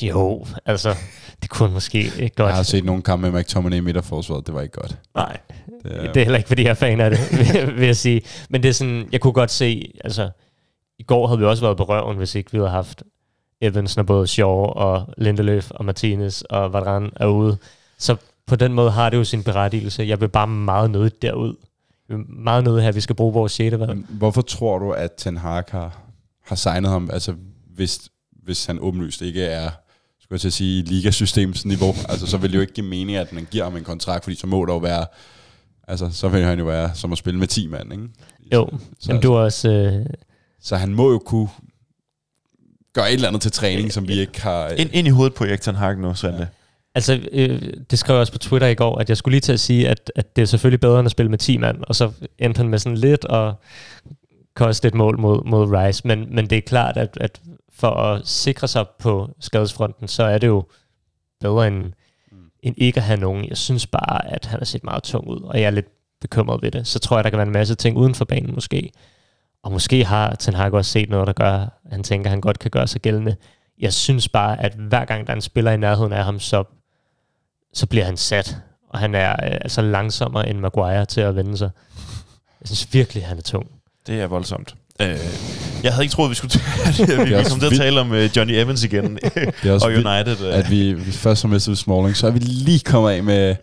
[0.01, 0.95] jo, altså,
[1.41, 2.47] det kunne måske ikke godt.
[2.47, 4.97] Jeg har set nogle kampe med McTominay i midterforsvaret, det var ikke godt.
[5.15, 5.37] Nej,
[5.83, 7.19] Det, det er heller ikke, fordi jeg er fan af det,
[7.77, 8.21] vil- jeg sige.
[8.49, 10.29] Men det er sådan, jeg kunne godt se, altså,
[10.99, 13.03] i går havde vi også været på røven, hvis ikke vi havde haft
[13.61, 17.57] Evans, når både Shaw og Lindeløf og Martinez og Varane er ude.
[17.97, 18.15] Så
[18.47, 20.03] på den måde har det jo sin berettigelse.
[20.03, 21.55] Jeg vil bare meget nødt derud.
[22.27, 23.79] Meget nødt her, at vi skal bruge vores 6.
[23.79, 24.05] valg.
[24.09, 26.01] Hvorfor tror du, at Ten Hag har,
[26.45, 27.35] har signet ham, altså
[27.75, 28.09] hvis,
[28.43, 29.69] hvis han åbenlyst ikke er,
[30.19, 33.33] skulle jeg til at sige, ligasystemsniveau, altså så vil det jo ikke give mening, at
[33.33, 35.05] man giver ham en kontrakt, fordi så må der jo være,
[35.87, 38.07] altså så vil han jo være som at spille med 10 mand, ikke?
[38.53, 39.69] Jo, så, men du er også...
[39.71, 40.05] Øh,
[40.61, 41.49] så han må jo kunne
[42.93, 44.69] gøre et eller andet til træning, som vi ikke har...
[44.69, 46.39] Ind, ind i hovedet på Erik Ten Hag nu, Svante.
[46.39, 46.47] Ja.
[46.99, 49.53] Altså, øh, det skrev jeg også på Twitter i går, at jeg skulle lige til
[49.53, 51.95] at sige, at, at det er selvfølgelig bedre end at spille med 10 mand, og
[51.95, 53.53] så endte han med sådan lidt og
[54.55, 56.07] koste et mål mod, mod Rice.
[56.07, 57.41] Men, men det er klart, at, at
[57.73, 60.63] for at sikre sig på skadesfronten, så er det jo
[61.41, 61.83] bedre end,
[62.31, 62.37] mm.
[62.63, 63.49] end ikke at have nogen.
[63.49, 65.87] Jeg synes bare, at han har set meget tung ud, og jeg er lidt
[66.21, 66.87] bekymret ved det.
[66.87, 68.91] Så tror jeg, der kan være en masse ting uden for banen måske.
[69.63, 72.41] Og måske har Ten Hag også set noget, der gør, at han tænker, at han
[72.41, 73.35] godt kan gøre sig gældende.
[73.79, 76.63] Jeg synes bare, at hver gang der er en spiller i nærheden af ham, så,
[77.73, 78.57] så bliver han sat.
[78.89, 81.69] Og han er øh, altså langsommere end Maguire til at vende sig.
[82.61, 83.67] Jeg synes virkelig, at han er tung.
[84.07, 84.75] Det er voldsomt.
[85.01, 85.17] Øh,
[85.83, 86.53] jeg havde ikke troet, vi skulle
[86.97, 89.03] vi, vi kom til at tale om uh, Johnny Evans igen.
[89.63, 90.35] Det er også og United.
[90.35, 93.55] Vildt, at vi, vi først har mistet Smalling, så er vi lige kommet af med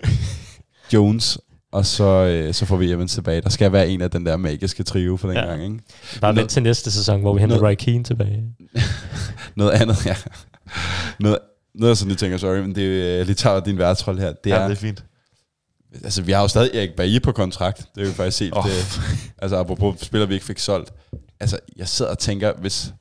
[0.92, 1.38] Jones,
[1.72, 3.40] og så, øh, så får vi Evans tilbage.
[3.40, 5.44] Der skal være en af den der magiske trio for den ja.
[5.44, 5.78] gang, ikke?
[6.20, 8.44] Bare vent til næste sæson, hvor vi henter Roy Keane tilbage.
[9.56, 10.16] noget andet, ja.
[11.20, 11.38] Noget,
[11.76, 14.32] noget sådan, jeg tænker, sorry, men det er lige tager din værtsrolle her.
[14.32, 15.04] Det ja, er, det er fint.
[16.04, 17.88] Altså, vi har jo stadig Erik Bailly på kontrakt.
[17.94, 18.56] Det er jo faktisk helt...
[18.56, 18.64] Oh.
[18.64, 19.00] Det,
[19.38, 20.92] altså, apropos spiller, vi ikke fik solgt.
[21.40, 22.92] Altså, jeg sidder og tænker, hvis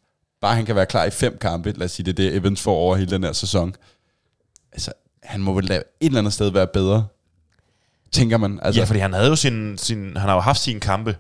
[0.42, 2.62] bare han kan være klar i fem kampe, lad os sige, det er det, Evans
[2.62, 3.76] får over hele den her sæson.
[4.72, 4.92] Altså,
[5.24, 7.06] han må vel lave et eller andet sted være bedre,
[8.12, 8.60] tænker man.
[8.62, 11.18] Altså, ja, fordi han havde jo sin, sin, han har jo haft sine kampe,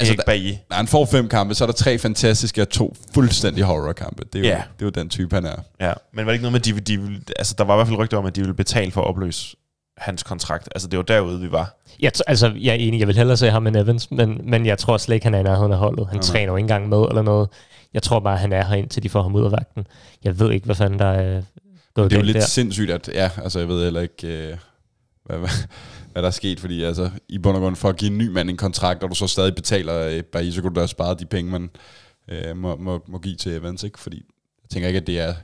[0.00, 0.52] altså, Erik Bailly.
[0.70, 4.24] Når han får fem kampe, så er der tre fantastiske og to fuldstændig horror-kampe.
[4.32, 4.62] Det er, jo, ja.
[4.78, 5.56] det er jo den type, han er.
[5.80, 7.86] Ja, men var det ikke noget med, at de, de, altså, der var i hvert
[7.86, 9.56] fald rygter om, at de ville betale for at opløse
[9.98, 10.68] hans kontrakt.
[10.74, 11.80] Altså, det var derude, vi var.
[12.00, 14.78] Jeg, altså, jeg er enig, jeg vil hellere se ham end Evans, men, men jeg
[14.78, 16.06] tror slet ikke, han er i nærheden af holdet.
[16.06, 16.26] Han okay.
[16.26, 17.48] træner jo ikke engang med eller noget.
[17.94, 19.86] Jeg tror bare, han er her indtil de får ham ud af vagten.
[20.24, 21.42] Jeg ved ikke, hvad fanden der er
[21.94, 22.40] gået Det er jo lidt der.
[22.40, 24.56] sindssygt, at ja, altså, jeg ved heller ikke, øh,
[25.24, 25.48] hvad, hvad,
[26.12, 28.28] hvad der er sket, fordi altså, i bund og grund for at give en ny
[28.28, 31.14] mand en kontrakt, og du så stadig betaler øh, bare så kunne du da spare
[31.14, 31.70] de penge, man
[32.28, 33.98] øh, må, må, må give til Evans, ikke?
[33.98, 34.16] Fordi
[34.62, 35.34] jeg tænker ikke, at det er,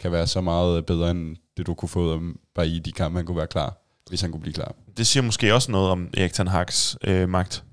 [0.00, 2.18] kan være så meget øh, bedre, end det du kunne få ud af
[2.54, 4.74] bare i de kampe, han kunne være klar hvis han kunne blive klar.
[4.96, 7.64] Det siger måske også noget om Erik Ten Hag's øh, magt.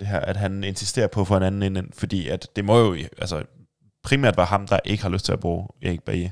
[0.00, 2.96] Det her, at han insisterer på for en anden ind, fordi at det må jo
[3.18, 3.42] altså,
[4.02, 6.28] primært være ham, der ikke har lyst til at bruge Erik Bailly.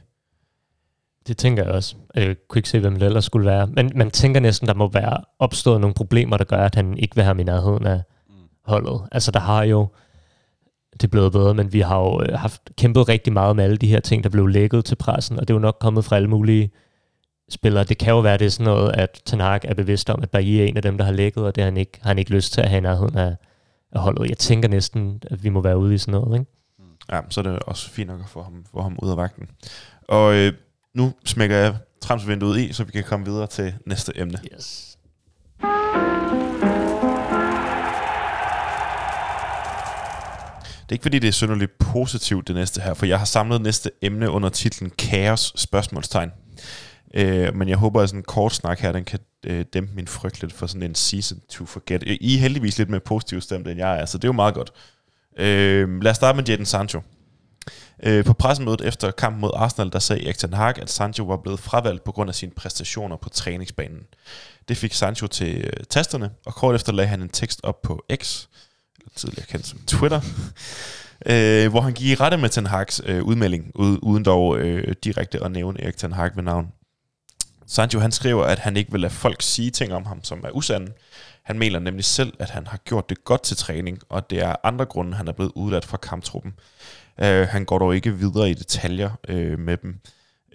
[1.29, 1.97] Det tænker jeg også.
[2.15, 3.67] Jeg kunne ikke se, hvem det ellers skulle være.
[3.67, 7.15] Men man tænker næsten, der må være opstået nogle problemer, der gør, at han ikke
[7.15, 8.03] vil have i nærheden af
[8.65, 9.01] holdet.
[9.13, 9.89] Altså, der har jo
[10.93, 13.77] det er blevet bedre, men vi har jo øh, haft kæmpet rigtig meget med alle
[13.77, 16.17] de her ting, der blev lækket til pressen, og det er jo nok kommet fra
[16.17, 16.71] alle mulige
[17.49, 17.85] spillere.
[17.85, 20.31] Det kan jo være, det er sådan noget, at Ten Hag er bevidst om, at
[20.31, 22.19] Bailly er en af dem, der har lækket, og det har han ikke, har han
[22.19, 23.37] ikke lyst til at have i nærheden af,
[23.93, 24.29] af holdet.
[24.29, 26.51] Jeg tænker næsten, at vi må være ude i sådan noget, ikke?
[27.13, 29.49] Ja, så er det også fint nok at få ham, få ham ud af vagten.
[30.09, 30.53] Og øh,
[30.97, 34.39] nu smækker jeg transfervinduet i, så vi kan komme videre til næste emne.
[34.55, 34.97] Yes.
[40.87, 43.61] Det er ikke fordi, det er synderligt positivt det næste her, for jeg har samlet
[43.61, 46.31] næste emne under titlen Kaos spørgsmålstegn.
[47.15, 50.09] Øh, men jeg håber, at sådan en kort snak her, den kan øh, dæmpe min
[50.09, 52.03] frygt lidt for sådan en season to forget.
[52.03, 54.55] I er heldigvis lidt mere positiv stemt, end jeg er, så det er jo meget
[54.55, 54.73] godt.
[55.39, 57.01] Øh, lad os starte med Jadon Sancho.
[58.03, 61.37] Øh, på pressemødet efter kampen mod Arsenal, der sagde Erik Ten Hag, at Sancho var
[61.37, 64.01] blevet fravalgt på grund af sine præstationer på træningsbanen.
[64.69, 68.05] Det fik Sancho til øh, tasterne, og kort efter lagde han en tekst op på
[68.15, 68.47] X,
[68.99, 70.21] eller tidligere kendt som Twitter,
[71.33, 73.73] øh, hvor han gik i rette med Ten Hags øh, udmelding,
[74.03, 76.73] uden dog øh, direkte at nævne Erik Ten Hag ved navn.
[77.67, 80.51] Sancho han skriver, at han ikke vil lade folk sige ting om ham, som er
[80.51, 80.93] usande.
[81.43, 84.57] Han mener nemlig selv, at han har gjort det godt til træning, og det er
[84.65, 86.55] andre grunde, han er blevet udladt fra kamptruppen.
[87.23, 90.01] Uh, han går dog ikke videre i detaljer uh, med dem.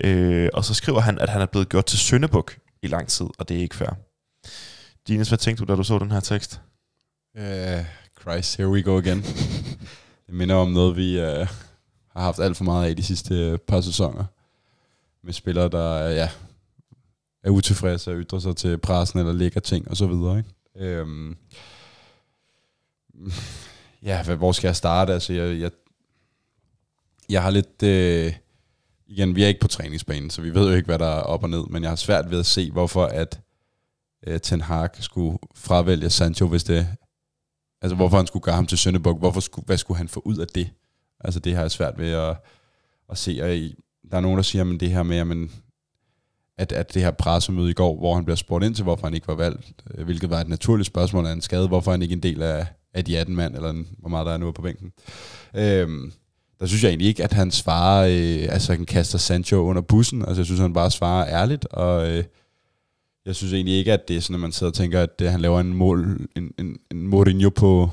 [0.05, 3.26] Uh, og så skriver han, at han er blevet gjort til søndebuk i lang tid,
[3.38, 3.89] og det er ikke fair.
[5.07, 6.62] Dines, hvad tænkte du, da du så den her tekst?
[7.36, 7.86] Uh,
[8.22, 9.22] Christ, here we go again.
[10.28, 11.47] det minder om noget, vi uh,
[12.14, 14.26] har haft alt for meget af de sidste par sæsoner.
[15.24, 16.30] Med spillere, der ja,
[17.43, 20.38] er utilfredse og ytrer sig til pressen eller lægger ting og så videre.
[20.38, 20.49] Ikke?
[20.76, 21.38] Øhm,
[24.03, 25.14] ja, hvor skal jeg starte?
[25.14, 25.72] Altså, jeg, jeg,
[27.32, 27.84] jeg har lidt...
[27.84, 28.34] Øh,
[29.07, 31.43] igen, vi er ikke på træningsbanen, så vi ved jo ikke, hvad der er op
[31.43, 33.39] og ned, men jeg har svært ved at se, hvorfor at
[34.27, 36.88] øh, Ten Hag skulle fravælge Sancho, hvis det...
[37.82, 40.38] Altså, hvorfor han skulle gøre ham til Sønderborg, hvorfor skulle, hvad skulle han få ud
[40.38, 40.69] af det?
[41.19, 42.38] Altså, det har jeg svært ved at,
[43.09, 43.39] at se.
[43.41, 43.49] Og
[44.11, 45.49] der er nogen, der siger, at det her med, at
[46.57, 49.13] at, at det her pressemøde i går, hvor han bliver spurgt ind til, hvorfor han
[49.13, 52.13] ikke var valgt, øh, hvilket var et naturligt spørgsmål af en skade, hvorfor han ikke
[52.13, 54.61] en del af, af de 18 mand, eller en, hvor meget der er nu på
[54.61, 54.91] bænken.
[55.55, 56.13] Øhm,
[56.62, 60.22] der synes jeg egentlig ikke, at han svarer, øh, altså han kaster Sancho under bussen,
[60.22, 62.24] altså jeg synes, han bare svarer ærligt, og øh,
[63.26, 65.32] jeg synes egentlig ikke, at det er sådan, at man sidder og tænker, at det,
[65.32, 67.89] han laver en mål, en, en, en Mourinho på,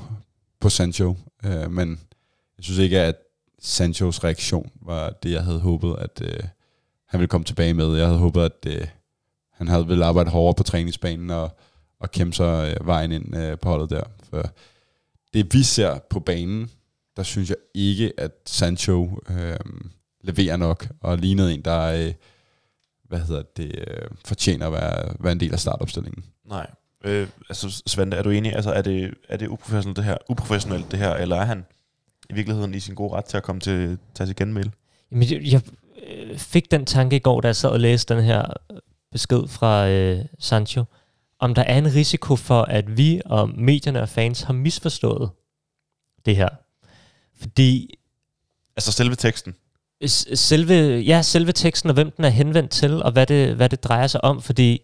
[0.59, 1.15] på Sancho,
[1.45, 1.89] øh, men
[2.57, 3.15] jeg synes ikke, at
[3.59, 6.39] Sanchos reaktion var det, jeg havde håbet, at, øh,
[7.05, 7.95] han ville komme tilbage med.
[7.95, 8.87] Jeg havde håbet, at øh,
[9.51, 11.57] han havde ville arbejde hårdere på træningsbanen og,
[11.99, 14.03] og kæmpe sig øh, vejen ind øh, på holdet der.
[14.29, 14.49] For
[15.33, 16.69] det vi ser på banen,
[17.17, 19.59] der synes jeg ikke, at Sancho øh,
[20.21, 22.13] leverer nok, og lignede en, der øh,
[23.09, 26.23] hvad hedder det, øh, fortjener at være, være en del af startopstillingen.
[26.45, 26.67] Nej.
[27.03, 28.55] Øh, altså, Svante, er du enig?
[28.55, 31.65] Altså, er det, er det uprofessionelt det her, uprofessionelt det her, eller er han
[32.29, 34.71] i virkeligheden i sin gode ret til at komme til, tage til genmail?
[35.11, 35.61] Jamen, jeg, jeg
[36.07, 38.45] øh, fik den tanke i går, da jeg sad og læste den her
[39.11, 40.83] besked fra øh, Sancho,
[41.39, 45.29] om der er en risiko for, at vi og medierne og fans har misforstået
[46.25, 46.49] det her.
[47.41, 47.99] Fordi
[48.79, 49.55] Altså selve teksten?
[50.35, 53.83] selve, ja, selve teksten og hvem den er henvendt til, og hvad det, hvad det
[53.83, 54.81] drejer sig om, fordi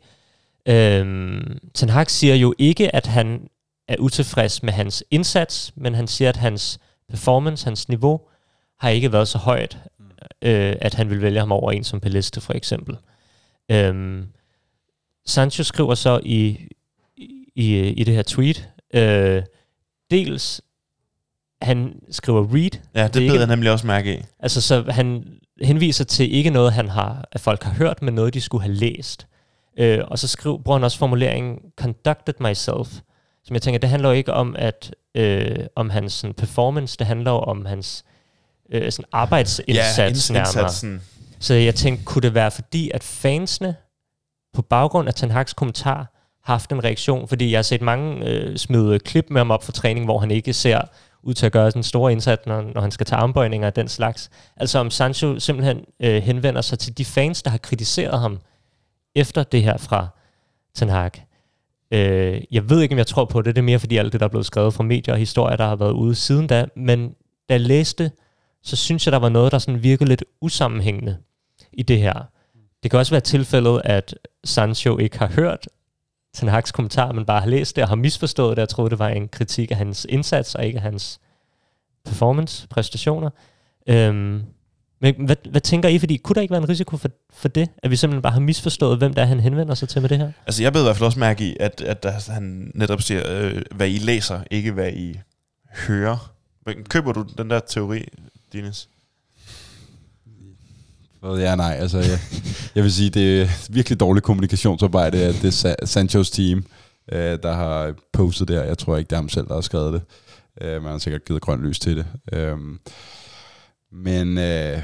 [0.66, 3.48] øhm, Ten Hag siger jo ikke, at han
[3.88, 6.80] er utilfreds med hans indsats, men han siger, at hans
[7.10, 8.22] performance, hans niveau,
[8.80, 9.78] har ikke været så højt,
[10.42, 12.98] øh, at han vil vælge ham over en som Peliste for eksempel.
[13.72, 14.28] Øhm,
[15.26, 16.68] Sancho skriver så i,
[17.56, 19.44] i, i det her tweet, øh,
[20.12, 20.62] dels
[21.62, 24.22] han skriver read, Ja, det, Det er det ikke- bed jeg nemlig også mærke i.
[24.40, 25.24] Altså, så han
[25.62, 28.74] henviser til ikke noget, han har, at folk har hørt, men noget, de skulle have
[28.76, 29.28] læst.
[29.80, 32.88] Øh, og så skriver, bruger han også formuleringen conducted myself,
[33.44, 37.08] som jeg tænker, det handler jo ikke om, at øh, om hans sådan, performance, det
[37.08, 38.04] handler jo om hans
[38.72, 41.00] øh, sådan arbejdsindsats ja, inds- nærmere.
[41.40, 43.76] Så jeg tænkte, kunne det være fordi, at fansene
[44.54, 45.98] på baggrund af Ten Hag's kommentar
[46.44, 47.28] har haft en reaktion?
[47.28, 50.32] Fordi jeg har set mange øh, smide klip med ham op for træning, hvor han
[50.32, 50.82] ikke ser
[51.26, 53.88] ud til at gøre den store indsats, når, når han skal tage armbøjninger og den
[53.88, 54.30] slags.
[54.58, 58.40] Altså om Sancho simpelthen øh, henvender sig til de fans, der har kritiseret ham
[59.16, 60.08] efter det her fra
[60.76, 61.12] Ten Hag.
[61.92, 63.56] Øh, jeg ved ikke, om jeg tror på det.
[63.56, 65.68] Det er mere fordi alt det, der er blevet skrevet fra medier og historier, der
[65.68, 66.66] har været ude siden da.
[66.76, 67.10] Men
[67.50, 68.12] da jeg læste,
[68.64, 71.18] så synes jeg, der var noget, der sådan virkede lidt usammenhængende
[71.74, 72.14] i det her.
[72.84, 75.68] Det kan også være tilfældet, at Sancho ikke har hørt
[76.36, 78.62] Ten Hag's kommentar, men bare har læst det og har misforstået det.
[78.62, 81.20] og troede, det var en kritik af hans indsats og ikke af hans
[82.06, 83.30] performance, præstationer.
[83.90, 84.44] Øhm,
[85.02, 86.00] men hvad, hvad tænker I?
[86.00, 87.70] Fordi kunne der ikke være en risiko for, for det?
[87.84, 90.18] At vi simpelthen bare har misforstået, hvem der er, han henvender sig til med det
[90.18, 90.32] her?
[90.46, 93.22] Altså, jeg ved i hvert fald også mærke i, at, at der, han netop siger,
[93.28, 95.20] øh, hvad I læser, ikke hvad I
[95.88, 96.32] hører.
[96.66, 98.06] Men Køber du den der teori,
[98.54, 98.90] Dines?
[101.26, 102.20] Ja, nej, altså jeg,
[102.76, 106.66] jeg vil sige, det er virkelig dårligt kommunikationsarbejde, at det er Sa- Sanchos team,
[107.12, 108.64] øh, der har postet det her.
[108.64, 110.02] Jeg tror ikke, det er ham selv, der har skrevet det.
[110.62, 112.06] Øh, man har sikkert givet grønt lys til det.
[112.34, 112.58] Øh,
[113.92, 114.82] men øh,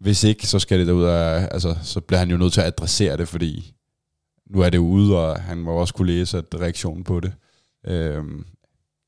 [0.00, 2.66] hvis ikke, så skal det derud af, altså, så bliver han jo nødt til at
[2.66, 3.74] adressere det, fordi
[4.50, 7.32] nu er det ude, og han må også kunne læse at reaktionen på det.
[7.86, 8.22] Øh,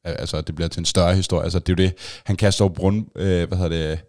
[0.04, 1.44] altså, det bliver til en større historie.
[1.44, 4.00] Altså, det er jo det, han kaster over brund, øh, hvad hedder det,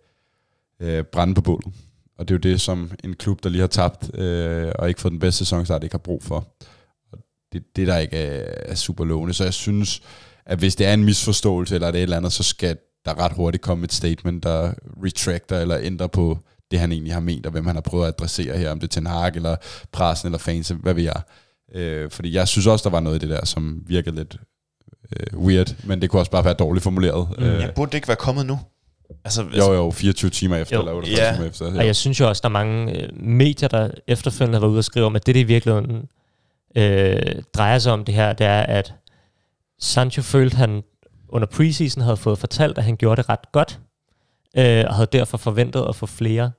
[0.80, 1.74] øh, brænde på bålet.
[2.18, 5.02] Og det er jo det, som en klub, der lige har tabt, øh, og ikke
[5.02, 6.48] fået den bedste sæsonstart, ikke har brug for.
[7.12, 7.20] Og
[7.54, 9.34] det, det der ikke er, er super lovende.
[9.34, 10.02] Så jeg synes,
[10.46, 13.20] at hvis det er en misforståelse, eller det er et eller andet, så skal der
[13.20, 16.38] ret hurtigt komme et statement, der retracter eller ændrer på
[16.72, 18.88] det, han egentlig har ment, og hvem han har prøvet at adressere her, om det
[18.88, 19.56] er Ten Hag, eller
[19.92, 21.22] pressen, eller fans, hvad ved jeg.
[21.76, 24.38] Øh, fordi jeg synes også, der var noget i det der, som virkede lidt
[25.16, 27.28] øh, weird, men det kunne også bare være dårligt formuleret.
[27.38, 27.44] Mm.
[27.44, 28.60] Øh, Jeg burde det ikke være kommet nu.
[29.26, 30.82] Altså, hvis, jo, jo, 24 timer efter, Jo.
[30.82, 31.34] eller 48 Ja.
[31.36, 31.66] timer efter.
[31.78, 34.80] Og jeg synes jo også, der er mange øh, medier, der efterfølgende har været ude
[34.80, 36.08] og skrive om, at det, det i virkeligheden
[36.78, 38.94] øh, drejer sig om det her, det er, at
[39.80, 40.84] Sancho følte, at han
[41.30, 43.80] under preseason havde fået fortalt, at han gjorde det ret godt,
[44.58, 46.52] øh, og havde derfor forventet at få flere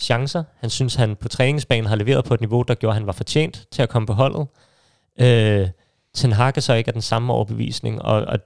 [0.00, 0.42] chancer.
[0.58, 3.12] Han synes, han på træningsbanen har leveret på et niveau, der gjorde, at han var
[3.12, 4.46] fortjent til at komme på holdet.
[5.20, 5.68] Øh,
[6.14, 8.38] Ten Hag er så ikke af den samme overbevisning, og, og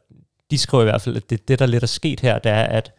[0.51, 2.62] de skriver i hvert fald, at det, det, der lidt er sket her, det er,
[2.62, 2.93] at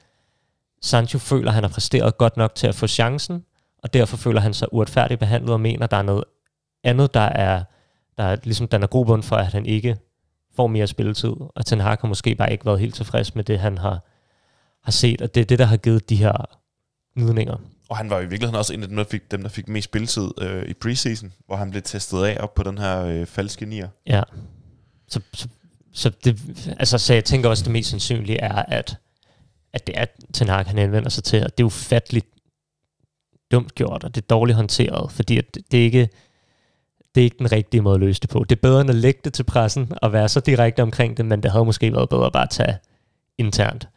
[0.85, 3.43] Sancho føler, at han har præsteret godt nok til at få chancen,
[3.83, 6.23] og derfor føler han sig uretfærdigt behandlet og mener, at der er noget
[6.83, 7.63] andet, der er,
[8.17, 9.97] der er ligesom den er grobund for, at han ikke
[10.55, 11.33] får mere spilletid.
[11.55, 14.05] Og Ten Hag har måske bare ikke været helt tilfreds med det, han har,
[14.83, 16.45] har set, og det er det, der har givet de her
[17.17, 17.55] gnidninger.
[17.89, 19.85] Og han var i virkeligheden også en af dem, der fik, dem, der fik mest
[19.85, 23.65] spilletid øh, i preseason, hvor han blev testet af op på den her øh, falske
[23.65, 23.89] nier.
[24.07, 24.21] Ja.
[25.07, 25.47] Så, så,
[25.93, 26.41] så, det,
[26.79, 28.97] altså, så jeg tænker også, at det mest sandsynlige er, at,
[29.75, 32.27] at det er Ten Hag, han henvender sig til, og det er ufatteligt
[33.51, 36.09] dumt gjort, og det er dårligt håndteret, fordi at det, det er ikke
[37.15, 38.43] det er ikke den rigtige måde at løse det på.
[38.49, 41.25] Det er bedre end at lægge det til pressen og være så direkte omkring det,
[41.25, 42.77] men det havde måske været bedre at bare tage
[43.37, 43.87] internt.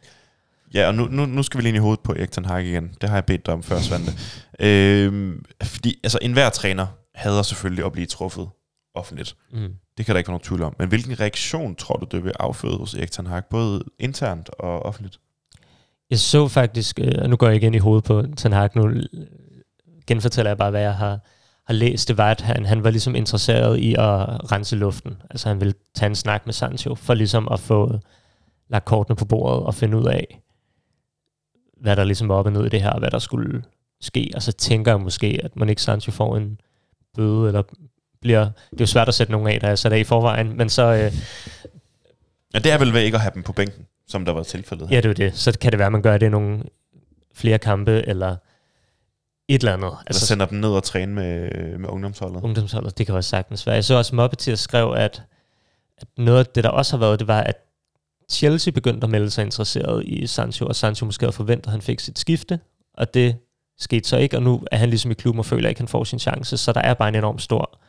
[0.73, 2.65] Ja, og nu, nu, nu skal vi lige ind i hovedet på Erik Ten Hag
[2.65, 2.91] igen.
[3.01, 4.11] Det har jeg bedt dig om før, Svante.
[4.59, 8.49] øhm, fordi altså, enhver træner hader selvfølgelig at blive truffet
[8.95, 9.35] offentligt.
[9.51, 9.73] Mm.
[9.97, 10.75] Det kan der ikke være nogen tvivl om.
[10.79, 14.85] Men hvilken reaktion tror du, det vil afføde hos Erik Ten Hag, både internt og
[14.85, 15.19] offentligt?
[16.09, 19.01] Jeg så faktisk, øh, og nu går jeg igen i hovedet på Ten Hag, nu
[20.07, 21.19] genfortæller jeg bare, hvad jeg har,
[21.67, 25.21] har læst, det var, at han, han var ligesom interesseret i at rense luften.
[25.29, 27.99] Altså han ville tage en snak med Sancho, for ligesom at få
[28.69, 30.41] lagt kortene på bordet og finde ud af,
[31.81, 33.63] hvad der ligesom var op og ned i det her, og hvad der skulle
[34.01, 34.31] ske.
[34.35, 36.59] Og så tænker jeg måske, at man ikke Sancho får en
[37.15, 37.63] bøde, eller
[38.21, 38.43] bliver...
[38.43, 40.69] Det er jo svært at sætte nogen af, der er sat af i forvejen, men
[40.69, 40.83] så...
[40.83, 41.13] Øh,
[42.53, 44.87] Ja, det er vel ved ikke at have dem på bænken, som der var tilfældet
[44.87, 44.95] her.
[44.95, 45.37] ja, det er det.
[45.37, 46.63] Så kan det være, at man gør det i nogle
[47.33, 48.35] flere kampe, eller
[49.47, 49.87] et eller andet.
[49.87, 52.43] Altså, Altså, sender dem ned og træne med, med ungdomsholdet.
[52.43, 53.75] ungdomsholdet, det kan også sagtens være.
[53.75, 55.23] Jeg så også Moppetir skrev, at,
[55.97, 57.55] at noget af det, der også har været, det var, at
[58.31, 61.81] Chelsea begyndte at melde sig interesseret i Sancho, og Sancho måske havde forventet, at han
[61.81, 62.59] fik sit skifte,
[62.93, 63.35] og det
[63.77, 65.87] skete så ikke, og nu er han ligesom i klubben og føler ikke, at han
[65.87, 67.79] får sin chance, så der er bare en enorm stor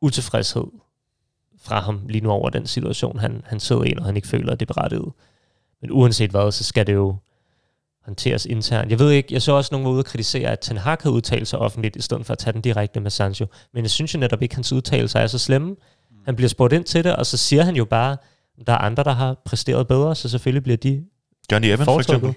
[0.00, 0.64] utilfredshed
[1.62, 4.52] fra ham lige nu over den situation, han, han sidder i, når han ikke føler,
[4.52, 5.12] at det er berettiget.
[5.80, 7.16] Men uanset hvad, så skal det jo
[8.04, 8.90] håndteres internt.
[8.90, 11.14] Jeg ved ikke, jeg så også nogen var ude og kritisere, at Ten Hag havde
[11.14, 13.46] udtalt sig offentligt, i stedet for at tage den direkte med Sancho.
[13.74, 15.76] Men jeg synes jo netop ikke, at hans udtalelser er så slemme.
[16.24, 18.16] Han bliver spurgt ind til det, og så siger han jo bare,
[18.60, 21.04] at der er andre, der har præsteret bedre, så selvfølgelig bliver de
[21.52, 22.34] Johnny Evans for eksempel.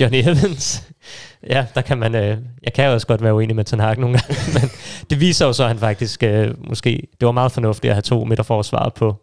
[0.00, 0.82] Johnny Evans.
[1.54, 2.14] ja, der kan man...
[2.14, 4.70] Øh, jeg kan jo også godt være uenig med Ten Hag nogle gange, men
[5.10, 7.08] det viser jo så, at han faktisk øh, måske...
[7.20, 9.16] Det var meget fornuftigt at have to midterforsvar på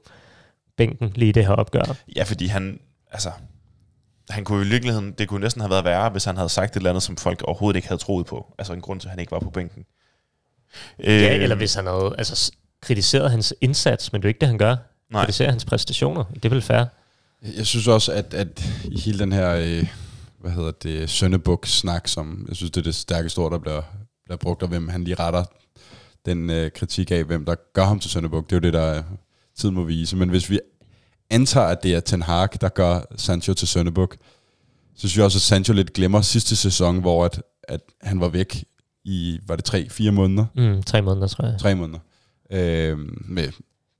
[0.77, 1.95] bænken lige det her opgør.
[2.15, 2.79] Ja, fordi han,
[3.11, 3.29] altså,
[4.30, 6.76] han kunne i virkeligheden, det kunne næsten have været værre, hvis han havde sagt et
[6.77, 8.53] eller andet, som folk overhovedet ikke havde troet på.
[8.57, 9.85] Altså en grund til, at han ikke var på bænken.
[10.99, 14.39] Øh, Ja, eller hvis han havde altså, kritiseret hans indsats, men det er jo ikke
[14.39, 14.76] det, han gør.
[15.11, 15.23] Nej.
[15.23, 16.23] Kritiserer hans præstationer.
[16.34, 16.85] Det er vel fair.
[17.57, 19.88] Jeg synes også, at, at i hele den her, øh,
[20.39, 23.81] hvad hedder det, Sønnebuk-snak, som jeg synes, det er det stærkeste ord, der bliver,
[24.26, 25.43] bliver brugt, og hvem han lige retter
[26.26, 28.49] den øh, kritik af, hvem der gør ham til Sønnebuk.
[28.49, 29.03] Det er jo det, der øh,
[29.57, 30.15] tiden må vise.
[30.15, 30.60] Men hvis vi
[31.30, 34.15] antager, at det er Ten Hag, der gør Sancho til Sønnebuk,
[34.95, 38.30] så synes jeg også, at Sancho lidt glemmer sidste sæson, hvor at, at han var
[38.30, 38.64] væk
[39.06, 40.45] i, var det tre, fire måneder?
[40.56, 41.60] Mm, tre måneder, tror jeg.
[41.60, 41.99] Tre måneder.
[42.52, 43.47] Øh, med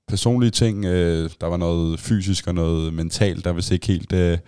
[0.08, 0.84] personlige ting.
[0.84, 4.38] Øh, der var noget fysisk og noget mentalt, der vist ikke helt øh,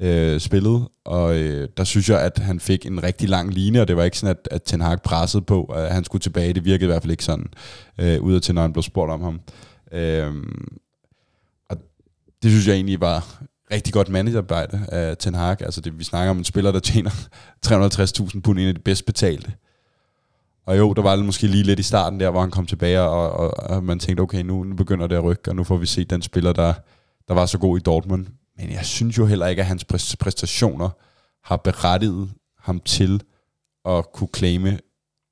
[0.00, 0.88] øh, spillet.
[1.04, 4.04] Og øh, der synes jeg, at han fik en rigtig lang linje, og det var
[4.04, 6.52] ikke sådan, at, at Ten Hag pressede på, at han skulle tilbage.
[6.52, 7.46] Det virkede i hvert fald ikke sådan,
[7.98, 9.40] øh, ud af til, når han blev spurgt om ham.
[9.92, 10.32] Øh,
[12.44, 15.62] det synes jeg egentlig var rigtig godt managerarbejde af Ten Hag.
[15.62, 17.10] Altså det, vi snakker om en spiller, der tjener
[17.66, 19.52] 350.000 pund, en af de bedst betalte.
[20.66, 23.30] Og jo, der var måske lige lidt i starten der, hvor han kom tilbage, og,
[23.30, 25.86] og, og man tænkte, okay, nu, nu begynder det at rykke, og nu får vi
[25.86, 26.74] set den spiller, der,
[27.28, 28.26] der var så god i Dortmund.
[28.58, 29.84] Men jeg synes jo heller ikke, at hans
[30.20, 30.90] præstationer
[31.44, 33.22] har berettiget ham til
[33.84, 34.78] at kunne claime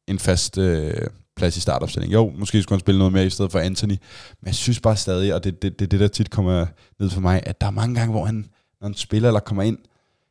[0.08, 1.06] en fast øh,
[1.42, 2.12] plads i startopstillingen.
[2.12, 3.96] Jo, måske skulle han spille noget mere i stedet for Anthony,
[4.40, 6.66] men jeg synes bare stadig, og det er det, det, det, der tit kommer
[7.00, 8.34] ned for mig, at der er mange gange, hvor han,
[8.80, 9.78] når han spiller eller kommer ind,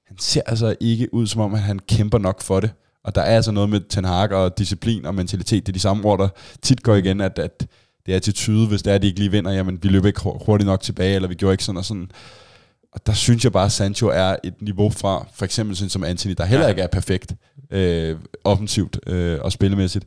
[0.07, 2.71] han ser altså ikke ud som om, at han kæmper nok for det.
[3.03, 5.65] Og der er altså noget med Ten Hag og disciplin og mentalitet.
[5.65, 6.27] Det er de samme ord, der
[6.61, 7.67] tit går igen, at, at
[8.05, 10.21] det er attitude, hvis det er, at de ikke lige vinder, jamen vi løber ikke
[10.21, 12.11] hu- hurtigt nok tilbage, eller vi gjorde ikke sådan og sådan.
[12.93, 16.03] Og der synes jeg bare, at Sancho er et niveau fra, for eksempel sådan som
[16.03, 16.69] Anthony, der heller Ja.
[16.69, 17.33] ikke er perfekt
[17.71, 20.05] øh, offensivt øh, og spillemæssigt.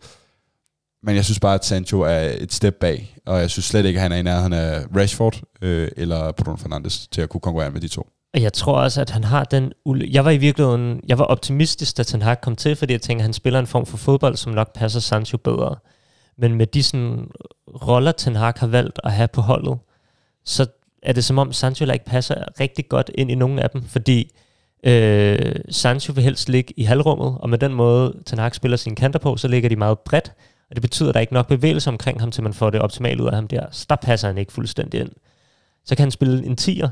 [1.06, 3.96] Men jeg synes bare, at Sancho er et step bag, og jeg synes slet ikke,
[3.98, 7.70] at han er i nærheden af Rashford øh, eller Bruno Fernandes til at kunne konkurrere
[7.70, 8.06] med de to.
[8.34, 9.72] Og jeg tror også, at han har den...
[9.88, 11.00] ule- Jeg var i virkeligheden...
[11.08, 13.66] Jeg var optimistisk, da Ten Hag kom til, fordi jeg tænkte, at han spiller en
[13.66, 15.76] form for fodbold, som nok passer Sancho bedre.
[16.38, 17.26] Men med de sådan,
[17.68, 19.78] roller, Ten Hag har valgt at have på holdet,
[20.44, 20.66] så
[21.02, 24.32] er det som om Sancho ikke passer rigtig godt ind i nogen af dem, fordi
[24.86, 28.96] øh, Sancho vil helst ligge i halvrummet, og med den måde, Ten Hag spiller sine
[28.96, 30.32] kanter på, så ligger de meget bredt,
[30.70, 32.80] og det betyder, at der er ikke nok bevægelse omkring ham, til man får det
[32.80, 33.66] optimale ud af ham der.
[33.70, 35.10] Så der passer han ikke fuldstændig ind.
[35.84, 36.88] Så kan han spille en tier,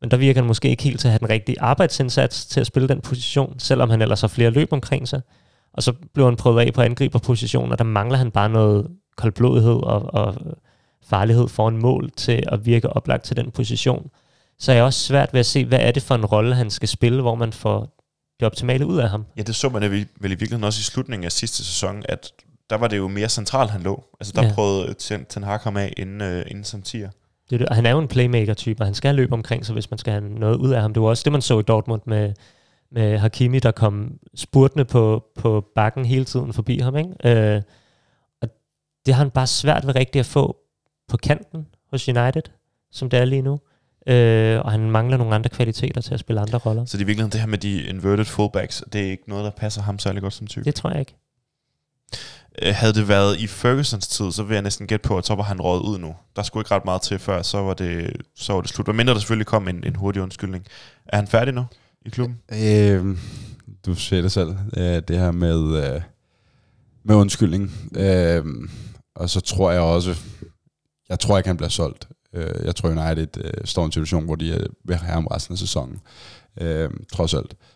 [0.00, 2.66] men der virker han måske ikke helt til at have den rigtige arbejdsindsats til at
[2.66, 5.20] spille den position, selvom han ellers har flere løb omkring sig.
[5.72, 8.86] Og så bliver han prøvet af på angriberposition, og der mangler han bare noget
[9.16, 10.34] koldblodighed og, og
[11.02, 14.10] farlighed foran mål til at virke oplagt til den position.
[14.58, 16.70] Så er jeg også svært ved at se, hvad er det for en rolle, han
[16.70, 17.96] skal spille, hvor man får
[18.40, 19.24] det optimale ud af ham.
[19.36, 22.32] Ja, det så man vel i virkeligheden også i slutningen af sidste sæson, at
[22.70, 24.04] der var det jo mere centralt, han lå.
[24.20, 24.52] Altså der Ja.
[24.54, 27.10] prøvede Ten, Ten Hag ham af inden, øh, inden som tier.
[27.50, 27.68] Det er det.
[27.68, 30.12] Og han er jo en playmaker-type, og han skal løbe omkring sig, hvis man skal
[30.12, 30.94] have noget ud af ham.
[30.94, 32.32] Det var også det, man så i Dortmund med,
[32.92, 36.96] med Hakimi, der kom spurtende på, på bakken hele tiden forbi ham.
[36.96, 37.10] Ikke?
[37.56, 37.62] Øh,
[38.42, 38.48] og
[39.06, 40.56] det har han bare svært ved rigtigt at få
[41.08, 42.42] på kanten hos United,
[42.92, 43.58] som det er lige nu.
[44.08, 46.84] Øh, og han mangler nogle andre kvaliteter til at spille andre roller.
[46.84, 49.44] Så det er i virkeligheden det her med de inverted fullbacks, det er ikke noget,
[49.44, 50.64] der passer ham særlig godt som type.
[50.64, 51.14] Det tror jeg ikke.
[52.62, 55.34] Øh, havde det været i Fergusons tid, så vil jeg næsten gætte på, at så
[55.34, 56.14] var han råd ud nu.
[56.36, 58.86] Der skulle ikke ret meget til før, så var det, så var det slut.
[58.86, 60.66] Hvad mindre der selvfølgelig kom en, en hurtig undskyldning.
[61.06, 61.64] Er han færdig nu
[62.06, 62.38] i klubben?
[62.52, 63.18] Øh,
[63.86, 66.00] du ser det selv, øh, det her med, øh,
[67.04, 67.72] med undskyldning.
[67.96, 68.44] Øh,
[69.14, 70.16] og så tror jeg også,
[71.08, 72.08] jeg tror ikke, han bliver solgt.
[72.32, 75.26] Øh, jeg tror, United øh, står i en situation, hvor de øh, vil have ham
[75.26, 76.00] resten af sæsonen.
[76.60, 77.50] Øh, trods alt.
[77.50, 77.75] Øh,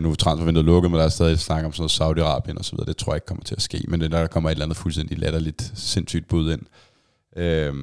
[0.00, 2.76] nu er transfervinduet lukket, men der er stadig snak om sådan noget Saudi-Arabien og så
[2.76, 2.86] videre.
[2.86, 4.64] Det tror jeg ikke kommer til at ske, men det er, der kommer et eller
[4.64, 6.62] andet fuldstændig latterligt sindssygt bud ind.
[7.36, 7.74] Øh,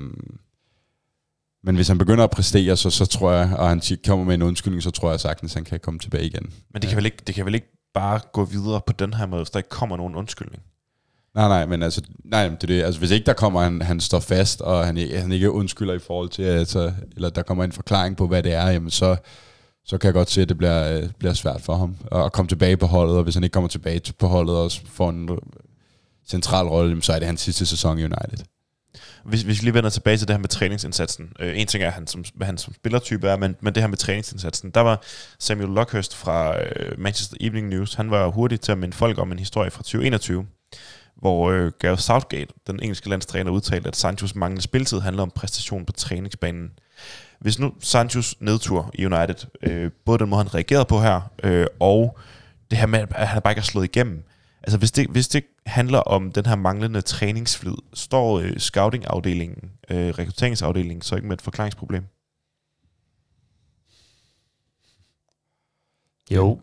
[1.64, 4.41] men hvis han begynder at præstere, så, så tror jeg, og han kommer med en
[4.41, 6.53] undskyldning, så tror jeg sagtens, han kan komme tilbage igen.
[6.74, 9.26] Men det kan, vel ikke, det kan vel ikke bare gå videre på den her
[9.26, 10.64] måde, hvis der ikke kommer nogen undskyldning?
[11.36, 12.84] Nej, nej, men altså, nej, det er det.
[12.84, 15.99] Altså, hvis ikke der kommer, han, han står fast, og han, han ikke undskylder i
[15.99, 19.16] forhold til, altså, eller der kommer en forklaring på, hvad det er, jamen så,
[19.86, 22.49] så kan jeg godt se, at det bliver, øh, bliver svært for ham at komme
[22.49, 25.30] tilbage på holdet, og hvis han ikke kommer tilbage på holdet og får en
[26.28, 28.45] central rolle, så er det hans sidste sæson i United.
[29.24, 31.34] Hvis, hvis vi lige vender tilbage til det her med træningsindsatsen.
[31.40, 33.88] Øh, en ting er, han som, hvad han som spillertype er, men, men det her
[33.88, 34.72] med træningsindsatsen.
[34.72, 35.03] Der var
[35.40, 39.32] Samuel Lockhurst fra øh, Manchester Evening News, han var hurtig til at minde folk om
[39.32, 40.45] en historie fra 2021,
[41.16, 45.86] hvor øh, Gareth Southgate, den engelske landstræner, udtalte, at Sanchos manglende spilletid handler om præstation
[45.86, 46.70] på træningsbanen.
[47.42, 51.68] Hvis nu Sanchos nedtur i United, øh, både den måde, han reagerede på her, øh,
[51.80, 52.18] og
[52.72, 54.24] det her med, at han bare ikke har slået igennem,
[54.64, 60.10] Altså hvis det, hvis det handler om den her manglende træningsflid, står øh, scouting-afdelingen, øh,
[60.10, 62.04] rekrutteringsafdelingen, så ikke med et forklaringsproblem?
[66.32, 66.60] Jo.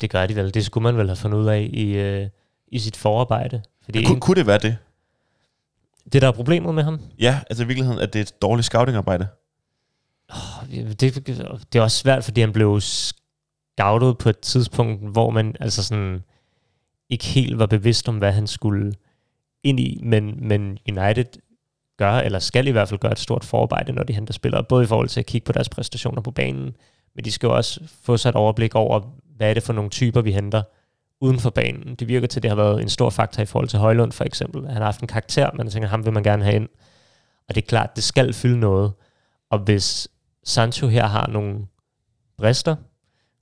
[0.00, 0.54] Det gør de vel.
[0.54, 2.28] Det skulle man vel have fundet ud af i, øh,
[2.66, 3.62] i sit forarbejde.
[3.84, 4.76] Fordi kunne, kunne det være det?
[6.12, 7.00] Det, der er problemet med ham?
[7.18, 9.28] Ja, altså i virkeligheden, at det er et dårligt scouting-arbejde.
[10.28, 10.68] Oh,
[11.00, 11.00] det,
[11.72, 16.22] det er også svært, fordi han blev scoutet på et tidspunkt, hvor man altså sådan
[17.10, 18.94] ikke helt var bevidst om, hvad han skulle
[19.62, 21.26] ind i, men, men United
[21.96, 24.84] gør, eller skal i hvert fald gøre et stort forarbejde, når de henter spillere, både
[24.84, 26.76] i forhold til at kigge på deres præstationer på banen,
[27.14, 29.00] men de skal jo også få sig et overblik over,
[29.36, 30.62] hvad er det for nogle typer, vi henter
[31.20, 31.94] uden for banen.
[31.94, 34.24] Det virker til, at det har været en stor faktor i forhold til Højlund for
[34.24, 34.66] eksempel.
[34.66, 36.68] Han har haft en karakter, man tænker, ham vil man gerne have ind.
[37.48, 38.92] Og det er klart, det skal fylde noget.
[39.50, 40.08] Og hvis
[40.44, 41.66] Sancho her har nogle
[42.38, 42.76] brister,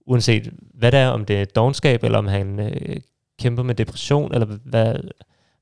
[0.06, 2.96] uanset hvad det er, om det er dogenskab, eller om han øh,
[3.38, 4.94] kæmper med depression, eller hvad,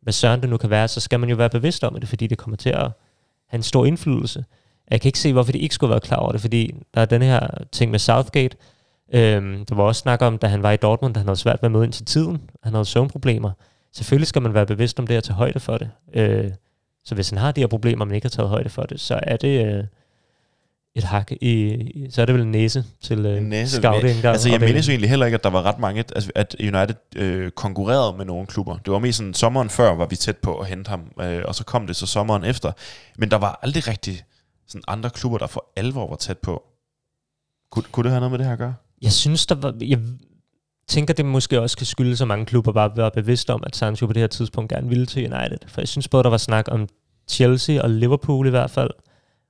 [0.03, 2.27] hvad søren det nu kan være, så skal man jo være bevidst om det, fordi
[2.27, 2.91] det kommer til at
[3.49, 4.45] have en stor indflydelse.
[4.91, 7.05] Jeg kan ikke se, hvorfor de ikke skulle være klar over det, fordi der er
[7.05, 8.57] den her ting med Southgate.
[9.15, 11.63] Øhm, der var også snak om, da han var i Dortmund, da han havde svært
[11.63, 12.51] ved at møde ind til tiden.
[12.63, 13.51] Han havde søvnproblemer.
[13.93, 15.91] Selvfølgelig skal man være bevidst om det og tage højde for det.
[16.15, 16.51] Øh,
[17.05, 19.21] så hvis han har de her problemer, men ikke har taget højde for det, så
[19.23, 19.67] er det...
[19.67, 19.85] Øh,
[20.95, 24.25] et hak i, så er det vel en næse til øh, en næse, scouting.
[24.25, 27.51] Altså jeg mindes egentlig heller ikke, at der var ret mange, altså, at United øh,
[27.51, 28.77] konkurrerede med nogle klubber.
[28.77, 31.55] Det var mest sådan, sommeren før var vi tæt på at hente ham, øh, og
[31.55, 32.73] så kom det så sommeren efter.
[33.19, 34.25] Men der var aldrig rigtig
[34.69, 36.63] sådan andre klubber, der for alvor var tæt på.
[37.71, 38.75] Kun, kunne det have noget med det her at gøre?
[39.03, 39.75] Jeg synes, der var...
[39.81, 39.99] Jeg
[40.89, 44.07] tænker, det måske også kan skylde så mange klubber bare være bevidste om, at Sancho
[44.07, 45.59] på det her tidspunkt gerne ville til United.
[45.67, 46.89] For jeg synes både, der var snak om
[47.29, 48.91] Chelsea og Liverpool i hvert fald,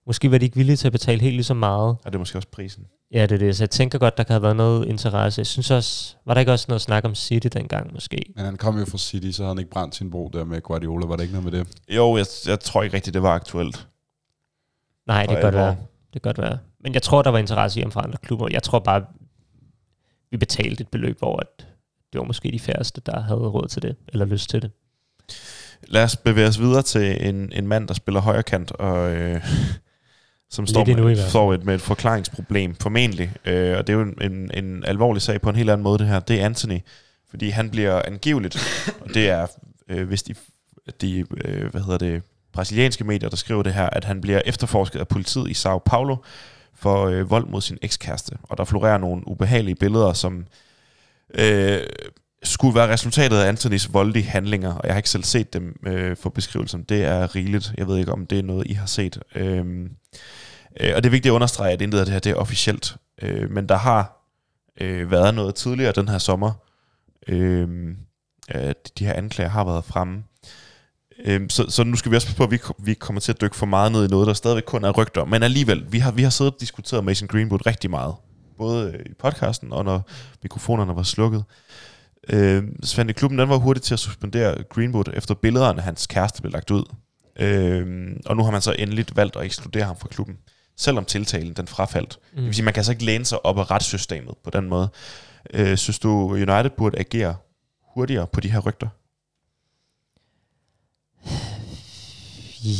[0.06, 1.96] Måske var de ikke villige til at betale helt lige så meget.
[2.04, 2.84] Og det er måske også prisen.
[3.12, 3.56] Ja, det er det.
[3.56, 5.38] Så jeg tænker godt, der kan have været noget interesse.
[5.38, 8.32] Jeg synes også, var der ikke også noget snak om City dengang måske?
[8.36, 10.60] Men han kom jo fra City, så havde han ikke brændt sin bro der med
[10.60, 11.06] Guardiola.
[11.06, 11.68] Var det ikke noget med det?
[11.88, 13.88] Jo, jeg, jeg tror ikke rigtigt, det var aktuelt.
[15.06, 15.76] Nej, det kan godt være.
[16.14, 16.58] Det kan godt være.
[16.80, 18.48] Men jeg tror, der var interesse i ham fra andre klubber.
[18.50, 19.04] Jeg tror bare,
[20.30, 21.66] vi betalte et beløb, hvor at
[22.12, 24.70] det var måske de færreste, der havde råd til det, eller lyst til det.
[25.88, 29.46] Lad os bevæge os videre til en, en mand, der spiller højrekant, og øh,
[30.50, 33.32] som står med, står med et forklaringsproblem, formentlig.
[33.44, 35.98] Øh, og det er jo en, en, en alvorlig sag på en helt anden måde,
[35.98, 36.20] det her.
[36.20, 36.78] Det er Anthony,
[37.30, 38.56] fordi han bliver angiveligt,
[39.00, 39.46] og det er,
[39.88, 40.34] øh, hvis de,
[41.00, 45.00] de øh, hvad hedder det, brasilianske medier, der skriver det her, at han bliver efterforsket
[45.00, 46.16] af politiet i Sao Paulo
[46.80, 48.36] for øh, vold mod sin ekskæreste.
[48.42, 50.46] Og der florerer nogle ubehagelige billeder, som
[51.34, 51.80] øh,
[52.42, 56.16] skulle være resultatet af Anthonys voldelige handlinger, og jeg har ikke selv set dem øh,
[56.16, 56.82] for beskrivelsen.
[56.82, 57.72] Det er rigeligt.
[57.78, 59.18] Jeg ved ikke, om det er noget, I har set.
[59.34, 59.64] Øh,
[60.80, 62.96] Øh, og det er vigtigt at understrege, at intet af det her det er officielt.
[63.22, 64.26] Øh, men der har
[64.80, 66.52] øh, været noget tidligere den her sommer.
[67.28, 67.96] Øh,
[68.48, 70.24] at de her anklager har været fremme.
[71.24, 73.56] Øh, så, så nu skal vi også på, at vi, vi kommer til at dykke
[73.56, 75.24] for meget ned i noget, der stadigvæk kun er rygter.
[75.24, 78.14] Men alligevel, vi har, vi har siddet og diskuteret Mason Greenwood rigtig meget.
[78.58, 80.08] Både i podcasten og når
[80.42, 81.44] mikrofonerne var slukket.
[82.28, 86.06] Øh, Svend i klubben den var hurtigt til at suspendere Greenwood, efter billederne af hans
[86.06, 86.84] kæreste blev lagt ud.
[87.40, 90.36] Øh, og nu har man så endelig valgt at ekskludere ham fra klubben
[90.80, 92.18] selvom tiltalen den frafaldt.
[92.32, 92.36] Mm.
[92.36, 94.88] Det vil sige, man kan så ikke læne sig op af retssystemet på den måde.
[95.54, 97.36] Øh, synes du, United burde agere
[97.94, 98.88] hurtigere på de her rygter?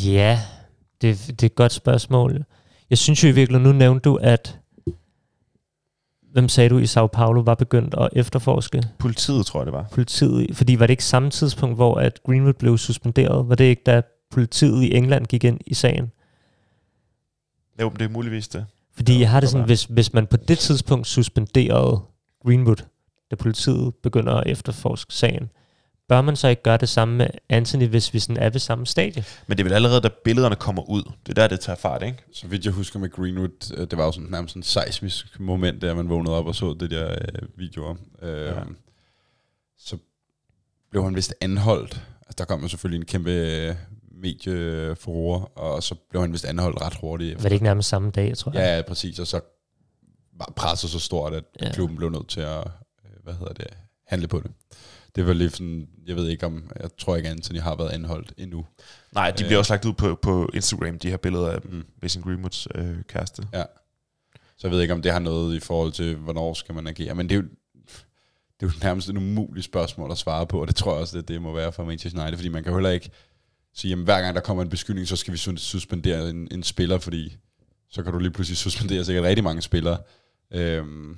[0.04, 0.40] Ja,
[1.02, 2.44] det, det er et godt spørgsmål.
[2.90, 4.58] Jeg synes jo i virkeligheden, nu nævnte du, at
[6.32, 9.86] hvem sagde du i Sao Paulo var begyndt at efterforske Politiet, tror jeg, det var.
[9.92, 10.56] politiet?
[10.56, 13.48] Fordi var det ikke samme tidspunkt, hvor at Greenwood blev suspenderet?
[13.48, 16.12] Var det ikke, da politiet i England gik ind i sagen?
[17.80, 18.66] Jo, det er muligvis det.
[18.94, 22.00] Fordi Ja, jeg har det sådan, hvis, hvis man på det tidspunkt suspenderede
[22.46, 22.84] Greenwood,
[23.30, 25.50] da politiet begynder at efterforske sagen,
[26.10, 28.86] bør man så ikke gøre det samme med Anthony, hvis vi sådan er ved samme
[28.86, 29.24] stadie?
[29.46, 31.02] Men det er vel allerede, da billederne kommer ud.
[31.26, 32.18] Det er der, det tager fart, ikke?
[32.32, 35.40] Så vidt jeg husker med Greenwood, øh, det var jo sådan nærmest sådan en seismisk
[35.40, 37.94] moment, der man vågnede op og så det der øh, videoer.
[38.22, 38.52] Øh, Ja.
[39.78, 39.96] Så
[40.90, 41.92] blev han vist anholdt.
[42.26, 43.74] Altså, der kom jo selvfølgelig en kæmpe øh,
[44.10, 47.42] medieforår, og så blev han vist anholdt ret hurtigt.
[47.42, 48.60] Var det ikke nærmest samme dag, jeg tror jeg?
[48.60, 49.18] Ja, ja, præcis.
[49.18, 49.40] Og så
[50.38, 51.72] var presset så stort, at ja.
[51.72, 53.66] klubben blev nødt til at, øh, hvad hedder det,
[54.06, 54.50] handle på det.
[55.14, 58.32] Det var lidt sådan, jeg ved ikke om, jeg tror ikke, Anthony har været anholdt
[58.38, 58.66] endnu.
[59.12, 59.48] Nej, de Øh.
[59.48, 61.84] bliver også lagt ud på, på Instagram, de her billeder af Mm.
[62.02, 63.42] Mason Greenwoods øh, kæreste.
[64.56, 67.14] Så jeg ved ikke, om det har noget i forhold til, hvornår skal man agere.
[67.14, 67.46] Men det er jo,
[68.60, 71.18] det er jo nærmest en umulig spørgsmål at svare på, og det tror jeg også,
[71.18, 73.10] det, det må være for Manchester United, fordi man kan heller ikke
[73.74, 76.62] sige, at hver gang der kommer en beskyldning, så skal vi sus- suspendere en, en
[76.62, 77.36] spiller, fordi
[77.90, 79.98] så kan du lige pludselig suspendere sikkert rigtig mange spillere.
[80.52, 81.16] Øhm,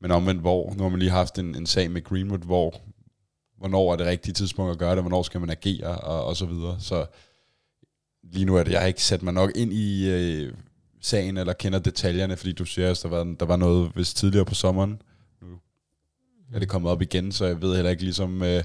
[0.00, 2.80] men omvendt, hvor, nu har man lige haft en, en sag med Greenwood, hvor
[3.60, 6.46] hvornår er det rigtige tidspunkt at gøre det, hvornår skal man agere, og, og så
[6.46, 6.76] videre.
[6.80, 7.06] Så
[8.32, 10.52] lige nu er det, jeg har ikke sat mig nok ind i øh,
[11.00, 14.44] sagen, eller kender detaljerne, fordi du siger, at der var, der var noget hvis tidligere
[14.44, 15.02] på sommeren.
[16.50, 18.62] Nu er det kommet op igen, så jeg ved heller ikke ligesom, øh,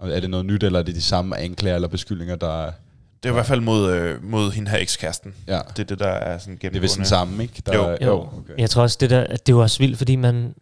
[0.00, 2.72] er det noget nyt, eller er det de samme anklager eller beskyldninger, der er,
[3.22, 5.34] Det er i hvert fald mod, øh, mod hende her ekskæresten.
[5.46, 7.08] ja, Det er det, der er sådan det er vist den gennemgående.
[7.08, 7.62] samme, ikke?
[7.66, 7.82] Der, Jo.
[7.84, 8.20] er- Jo.
[8.20, 8.54] okay.
[8.58, 10.54] Jeg tror også, det der, at det er jo også vildt, fordi man,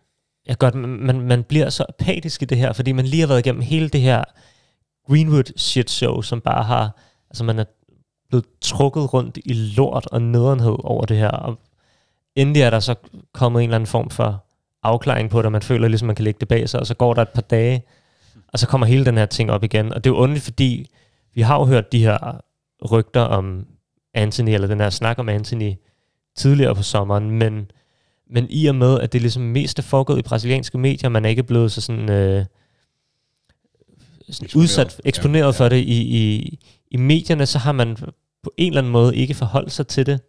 [0.48, 3.46] jeg godt, man, man, bliver så apatisk i det her, fordi man lige har været
[3.46, 4.24] igennem hele det her
[5.08, 6.98] Greenwood shit show, som bare har,
[7.30, 7.64] altså man er
[8.28, 11.58] blevet trukket rundt i lort og nederenhed over det her, og
[12.36, 12.94] endelig er der så
[13.32, 14.44] kommet en eller anden form for
[14.82, 16.94] afklaring på det, og man føler ligesom, man kan lægge det bag sig, og så
[16.94, 17.82] går der et par dage,
[18.52, 20.90] og så kommer hele den her ting op igen, og det er jo underligt, fordi
[21.34, 22.40] vi har jo hørt de her
[22.92, 23.66] rygter om
[24.14, 25.72] Anthony, eller den her snak om Anthony
[26.36, 27.70] tidligere på sommeren, men,
[28.30, 31.28] men i og med, at det ligesom mest er foregået i brasilianske medier, man er
[31.28, 32.44] ikke blevet så sådan, øh,
[34.30, 34.54] sådan Eksponeret.
[34.54, 36.58] udsat, eksponeret Ja, ja, for det i, i,
[36.90, 37.96] i medierne, så har man
[38.42, 40.20] på en eller anden måde ikke forholdt sig til det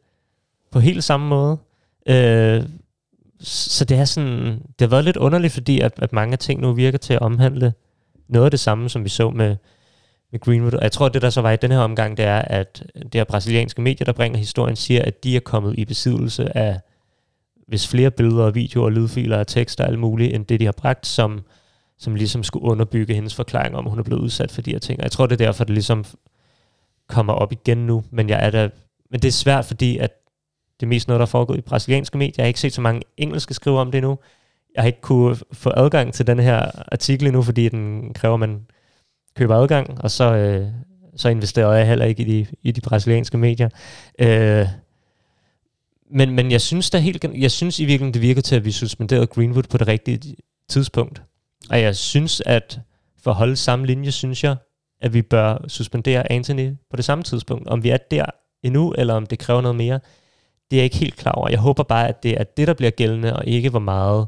[0.72, 1.58] på helt samme måde.
[2.08, 2.64] Øh,
[3.42, 6.74] så det er sådan, det har været lidt underligt, fordi at, at mange ting nu
[6.74, 7.74] virker til at omhandle
[8.30, 9.56] noget af det samme, som vi så med,
[10.32, 10.74] med Greenwood.
[10.74, 12.84] Og jeg tror, at det der så var i den her omgang, det er, at
[13.14, 16.80] det er brasilianske medier, der bringer historien, siger, at de er kommet i besiddelse af
[17.70, 21.08] hvis flere billeder, videoer, lydfiler og tekster og alt muligt, end det, de har bragt,
[21.08, 21.42] som,
[21.98, 24.80] som ligesom skulle underbygge hendes forklaring om, at hun er blevet udsat for de her
[24.80, 25.00] ting.
[25.00, 26.06] Og jeg tror, det er derfor, det ligesom
[27.08, 28.04] kommer op igen nu.
[28.12, 28.70] Men, jeg er da,
[29.12, 30.12] men det er svært, fordi at
[30.80, 32.34] det er mest noget, der er foregået i brasilianske medier.
[32.38, 34.18] Jeg har ikke set så mange engelske skrive om det endnu.
[34.76, 38.40] Jeg har ikke kunne få adgang til den her artikel endnu, fordi den kræver, at
[38.40, 38.66] man
[39.38, 40.68] køber adgang, og så, øh,
[41.16, 43.70] så investerer jeg heller ikke i de, i de brasilianske medier.
[44.20, 44.68] Øh,
[46.10, 48.72] men, men jeg synes da helt, jeg synes i virkeligheden, det virker til, at vi
[48.72, 50.36] suspenderede Greenwood på det rigtige
[50.70, 51.22] tidspunkt.
[51.70, 52.80] Og jeg synes, at
[53.24, 54.56] for at holde samme linje, synes jeg,
[55.02, 57.68] at vi bør suspendere Anthony på det samme tidspunkt.
[57.68, 58.26] Om vi er der
[58.64, 60.00] endnu, eller om det kræver noget mere,
[60.72, 61.50] det er jeg ikke helt klar over.
[61.50, 64.28] Jeg håber bare, at det er det, der bliver gældende, og ikke hvor meget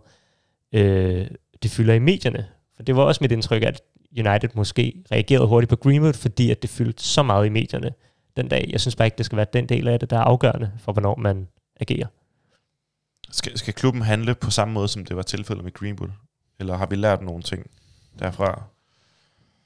[0.73, 1.27] øh,
[1.63, 2.45] det fylder i medierne.
[2.75, 3.81] For det var også mit indtryk, at
[4.17, 7.91] United måske reagerede hurtigt på Greenwood, fordi at det fyldte så meget i medierne
[8.37, 8.69] den dag.
[8.71, 10.91] Jeg synes bare ikke, det skal være den del af det, der er afgørende for,
[10.91, 11.47] hvornår man
[11.81, 12.07] agerer.
[13.31, 16.09] Skal, skal klubben handle på samme måde, som det var tilfældet med Greenwood?
[16.59, 17.69] Eller har vi lært nogle ting
[18.19, 18.63] derfra?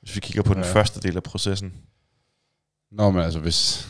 [0.01, 0.73] Hvis vi kigger på den Ja.
[0.73, 1.73] første del af processen.
[2.91, 3.87] Nå, men altså, hvis...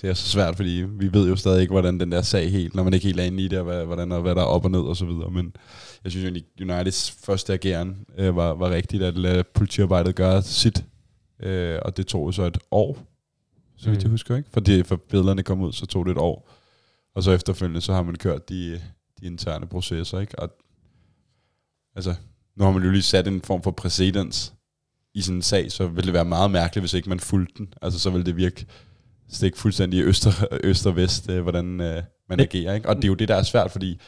[0.00, 2.74] Det er så svært, fordi vi ved jo stadig ikke, hvordan den der sag helt,
[2.74, 4.46] når man ikke helt er inde i det, og hvad, hvordan, og hvad der er
[4.46, 5.30] op og ned og så videre.
[5.30, 5.54] Men
[6.04, 10.84] jeg synes egentlig, Uniteds første ageren øh, var, var rigtigt, at lade politiarbejdet gøre sit.
[11.40, 12.98] Øh, og det tog så et år,
[13.76, 14.02] så vidt Mm.
[14.02, 14.50] jeg husker, ikke?
[14.52, 16.50] Fordi for billederne kom ud, så tog det et år.
[17.16, 18.82] Og så efterfølgende, så har man kørt de,
[19.20, 20.38] de interne processer, ikke?
[20.38, 20.50] Og,
[21.94, 22.14] altså,
[22.56, 24.54] nu har man jo lige sat en form for præcedens
[25.14, 27.74] i sådan en sag, så vil det være meget mærkeligt, hvis ikke man fulgte den.
[27.82, 28.66] Altså, så vil det virke
[29.28, 30.30] stik fuldstændig øster,
[30.64, 32.88] øst og vest, øh, hvordan øh, man agerer, ikke?
[32.88, 34.00] Og det er jo det, der er svært, fordi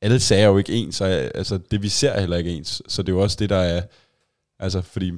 [0.00, 2.82] alle sager er jo ikke ens, og altså, det vi ser er heller ikke ens.
[2.88, 3.82] Så det er jo også det, der er,
[4.58, 5.12] altså, fordi,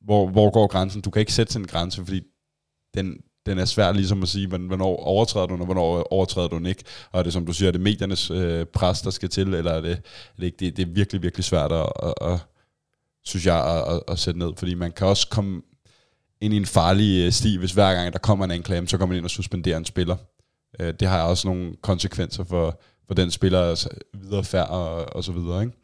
[0.00, 1.00] hvor, hvor går grænsen?
[1.00, 2.22] Du kan ikke sætte sådan en grænse, fordi
[2.94, 6.56] den, den er svær ligesom at sige, hvornår overtræder du den, og hvornår overtræder du
[6.56, 6.84] den ikke.
[7.12, 9.72] Og er det, som du siger, er det mediernes øh, pres, der skal til, eller
[9.72, 9.96] er det, er
[10.38, 10.56] det ikke?
[10.60, 12.38] Det, det er virkelig, virkelig svært at, at, at
[13.24, 15.62] synes jeg, at, at, at sætte ned, fordi man kan også komme
[16.40, 19.12] ind i en farlig øh, sti, hvis hver gang der kommer en anklage, så kommer
[19.12, 20.16] man ind og suspenderer en spiller.
[20.80, 25.24] Øh, det har også nogle konsekvenser for, for den spiller altså, videre færd og, og
[25.24, 25.62] så videre.
[25.62, 25.74] Ikke?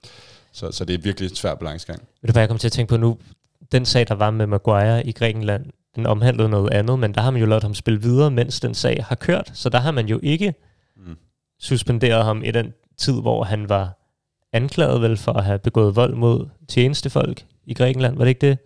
[0.52, 2.00] Så, så det er virkelig en svært balancegang.
[2.22, 3.18] Ved du hvad, jeg kom til at tænke på nu?
[3.72, 5.66] Den sag, der var med Maguire i Grækenland,
[5.96, 8.74] den omhandlede noget andet, men der har man jo lavet ham spille videre, mens den
[8.74, 9.50] sag har kørt.
[9.54, 10.54] Så der har man jo ikke
[11.06, 11.16] Mm.
[11.60, 13.98] suspenderet ham i den tid, hvor han var
[14.52, 18.16] anklaget vel for at have begået vold mod tjenestefolk i Grækenland.
[18.16, 18.58] Var det ikke det,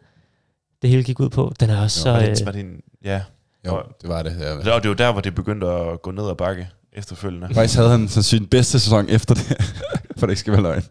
[0.83, 1.53] det hele gik ud på?
[1.61, 2.21] Den er også Jo, så...
[2.21, 3.21] Var Øh, det, var det en, ja,
[3.67, 4.37] Jo, det var det.
[4.41, 4.75] Ja.
[4.75, 7.55] og det var der, hvor det begyndte at gå ned ad bakke efterfølgende.
[7.55, 9.75] Faktisk havde han så sin bedste sæson efter det,
[10.19, 10.83] for det ikke skal være løgn.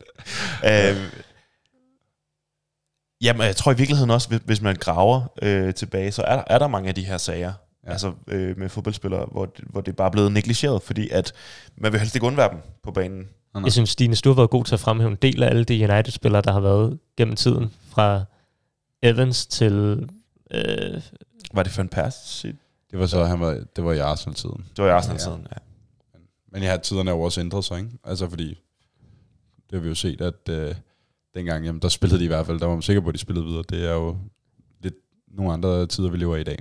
[0.65, 0.97] Øh,
[3.21, 6.59] jamen, jeg tror i virkeligheden også, hvis- man graver øh, tilbage, så er der, er
[6.59, 7.53] der mange af de her sager, Ja.
[7.87, 7.91] ja.
[7.91, 11.33] altså øh, med fodboldspillere, hvor, det- hvor det bare er blevet negligeret, fordi at
[11.77, 13.27] man vil helst ikke undvære dem på banen.
[13.63, 15.91] Jeg synes, Stine, du har været god til at fremhæve en del af alle de
[15.91, 17.73] United-spillere, der har været gennem tiden.
[17.89, 18.23] Fra
[19.03, 20.09] Evans til...
[20.51, 21.01] Øh,
[21.53, 22.41] Var det for en pass?
[22.41, 22.55] Det
[22.91, 24.65] Det var så, han var, det var i Arsenal-tiden.
[24.77, 25.57] var i Arsenal-tiden, ja.
[26.51, 27.89] Men ja, tiderne er jo også ændret sig, ikke?
[28.03, 28.47] Altså fordi,
[29.69, 30.75] det har vi jo set, at øh,
[31.35, 33.19] dengang, jamen, der spillede de i hvert fald, der var man sikker på, at de
[33.19, 33.63] spillede videre.
[33.69, 34.17] Det er jo
[34.83, 34.95] lidt
[35.27, 36.59] nogle andre tider, vi lever i i dag.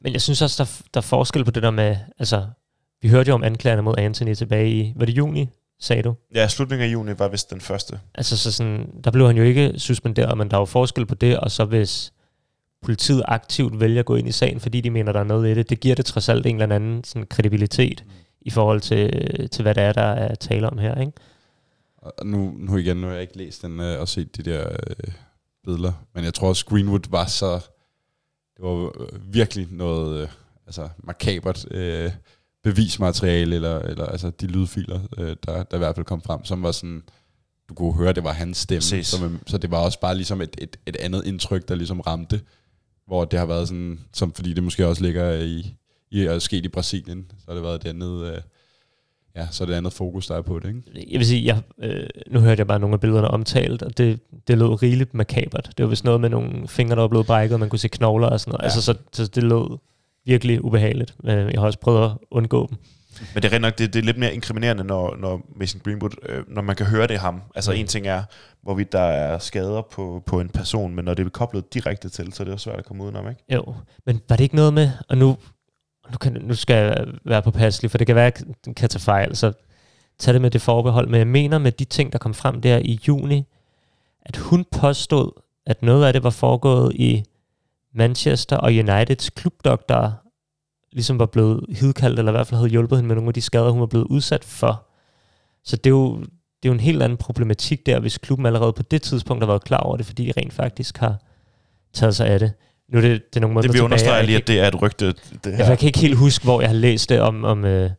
[0.00, 1.96] men jeg synes også, der, der er forskel på det der med...
[2.18, 2.46] Altså,
[3.02, 4.92] vi hørte jo om anklagerne mod Anthony tilbage i...
[4.96, 5.48] Var det juni,
[5.80, 6.14] sagde du?
[6.34, 8.00] Ja, slutningen af juni var vist den første.
[8.14, 11.14] Altså, så sådan, der blev han jo ikke suspenderet, men der er jo forskel på
[11.14, 12.12] det, og så hvis
[12.82, 15.54] politiet aktivt vælger at gå ind i sagen, fordi de mener, der er noget i
[15.54, 18.10] det, det giver det trods alt en eller anden sådan, kredibilitet Mm.
[18.40, 19.10] i forhold til,
[19.48, 21.12] til, hvad det er, der er tale om her, ikke?
[22.18, 24.68] Og nu, nu igen, nu har jeg ikke læst den øh, og set de der
[24.68, 25.12] øh,
[25.64, 27.54] billeder, men jeg tror også, Greenwood var så,
[28.56, 30.28] det var øh, virkelig noget øh,
[30.66, 32.10] altså makabert øh,
[32.62, 36.62] bevismateriale, eller, eller altså de lydfiler, øh, der, der i hvert fald kom frem, som
[36.62, 37.02] var sådan,
[37.68, 39.06] du kunne høre, det var hans stemme, Præcis.
[39.06, 42.40] som, så det var også bare ligesom et, et, et andet indtryk, der ligesom ramte,
[43.06, 45.76] hvor det har været sådan, som fordi det måske også ligger i,
[46.10, 48.40] i at sket i Brasilien, så har det været et andet, øh,
[49.36, 51.06] ja, så er det andet fokus, der er på det, ikke?
[51.12, 51.58] jeg vil sige, jeg,
[51.90, 55.70] øh, nu hørte jeg bare nogle af billederne omtalt, og det, det lød rigeligt makabert.
[55.76, 57.88] Det var vist noget med nogle fingre, der var blevet brækket, og man kunne se
[57.88, 58.60] knogler og sådan noget.
[58.62, 58.64] Ja.
[58.64, 59.78] Altså, så, så det lød
[60.26, 61.14] virkelig ubehageligt.
[61.24, 62.78] Øh, Jeg har også prøvet at undgå dem.
[63.34, 66.10] Men det er rent nok, det, det er lidt mere inkriminerende, når, når Mason Greenwood,
[66.28, 67.42] øh, når man kan høre det ham.
[67.54, 67.78] Altså Mm.
[67.78, 68.22] en ting er,
[68.62, 72.32] hvorvidt der er skader på, på en person, men når det er koblet direkte til,
[72.32, 73.44] så er det jo svært at komme udenom, ikke?
[73.54, 73.74] Jo,
[74.06, 75.36] men var det ikke noget med, og nu,
[76.10, 79.00] nu, kan, nu skal jeg være påpasselig, for det kan være, at den kan tage
[79.00, 79.52] fejl, så
[80.18, 81.08] tag det med det forbehold.
[81.08, 83.44] Men jeg mener med de ting, der kom frem der i juni,
[84.22, 85.30] at hun påstod,
[85.66, 87.24] at noget af det var foregået i
[87.94, 90.12] Manchester og Uniteds klubdoktorer
[90.96, 93.40] ligesom var blevet hidkaldt, eller i hvert fald havde hjulpet hende med nogle af de
[93.40, 94.86] skader, hun var blevet udsat for.
[95.64, 98.72] Så det er jo, det er jo en helt anden problematik der, hvis klubben allerede
[98.72, 101.16] på det tidspunkt har været klar over det, fordi de rent faktisk har
[101.92, 102.52] taget sig af det.
[102.88, 104.46] Nu er det, det er nogle måneder Det vil tilbage, understrege og jeg lige, at
[104.46, 105.06] det er et rygte,
[105.44, 105.68] det her.
[105.68, 107.90] jeg kan ikke helt huske, hvor jeg har læst det, om, om, øh,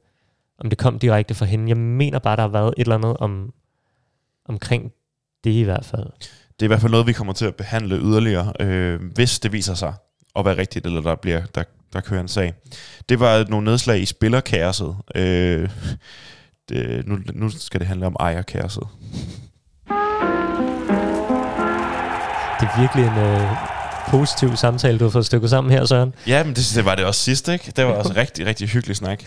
[0.59, 1.69] om det kom direkte fra hende.
[1.69, 3.53] Jeg mener bare, der har været et eller andet om,
[4.45, 4.91] omkring
[5.43, 6.05] det i hvert fald.
[6.59, 9.51] Det er i hvert fald noget, vi kommer til at behandle yderligere, øh, hvis det
[9.51, 9.93] viser sig
[10.35, 12.53] at være rigtigt, eller der, bliver, der, der kører en sag.
[13.09, 14.95] Det var nogle nedslag i spillerkærset.
[15.15, 15.69] Øh,
[16.69, 18.84] det, nu, nu skal det handle om ejerkærset.
[22.59, 23.77] Det er virkelig en øh,
[24.07, 26.13] positiv samtale, du har fået stykket sammen her, Søren.
[26.27, 27.73] Ja, men det, det var det også sidst, ikke?
[27.75, 29.23] Det var også rigtig, rigtig hyggelig snak.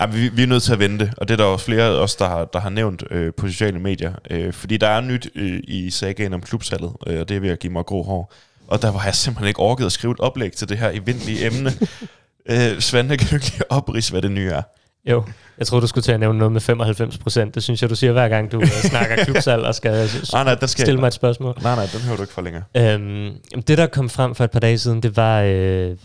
[0.00, 1.84] Ja, men vi, vi er nødt til at vente, og det er der også flere
[1.84, 4.12] af os, der har, der har nævnt øh, på sociale medier.
[4.30, 7.50] Øh, fordi der er nyt øh, i sagaen om klubsalget, øh, og det er ved
[7.50, 8.32] at give mig grå hår.
[8.68, 11.46] Og der var jeg simpelthen ikke orket at skrive et oplæg til det her eventlige
[11.46, 11.72] emne.
[12.50, 14.62] øh, Svante, kan du lige oprise, hvad det nye er?
[15.10, 15.24] Jo,
[15.58, 17.54] jeg tror du skulle til at nævne noget med 95 procent.
[17.54, 20.54] Det synes jeg, du siger hver gang, du øh, snakker klubsalg og skal Nej, nej,
[20.54, 21.54] den skal stille mig et spørgsmål.
[21.62, 22.62] Nej, nej, den hører du ikke for længere.
[22.76, 23.36] Øhm,
[23.68, 25.96] det, der kom frem for et par dage siden, det var øh,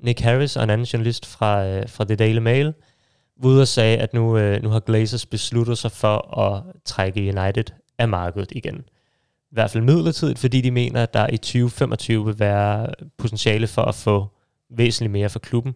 [0.00, 2.74] Nick Harris og en anden journalist fra, øh, fra The Daily Mail,
[3.44, 7.64] ude og sagde, at nu, øh, nu har Glazers besluttet sig for at trække United
[7.98, 8.84] af markedet igen.
[9.50, 12.86] I hvert fald midlertidigt, fordi de mener, at der i 2025 vil være
[13.18, 14.26] potentiale for at få
[14.76, 15.74] væsentligt mere for klubben.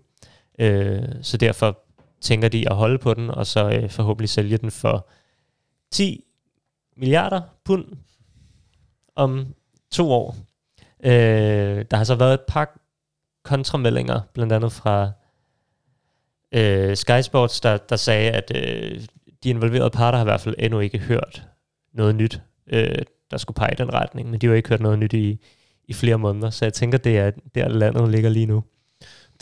[0.60, 1.78] Øh, så derfor
[2.20, 5.08] tænker de at holde på den, og så øh, forhåbentlig sælge den for
[5.90, 6.24] 10
[6.96, 7.84] milliarder pund
[9.16, 9.54] om
[9.90, 10.36] to år.
[11.04, 12.80] Øh, der har så været et par
[13.44, 15.10] kontrameldinger, blandt andet fra
[16.52, 19.00] øh, Sky Sports, der, der sagde, at øh,
[19.42, 21.46] de involverede parter har i hvert fald endnu ikke hørt
[21.92, 22.98] noget nyt, øh,
[23.30, 25.38] der skulle pege i den retning, men de har jo ikke hørt noget nyt i,
[25.84, 28.64] i flere måneder, så jeg tænker, det er der landet ligger lige nu.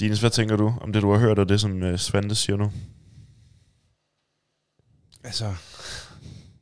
[0.01, 2.57] Dines, hvad tænker du om det, du har hørt, og det, som øh, Svante siger
[2.57, 2.73] nu?
[5.25, 5.55] Altså,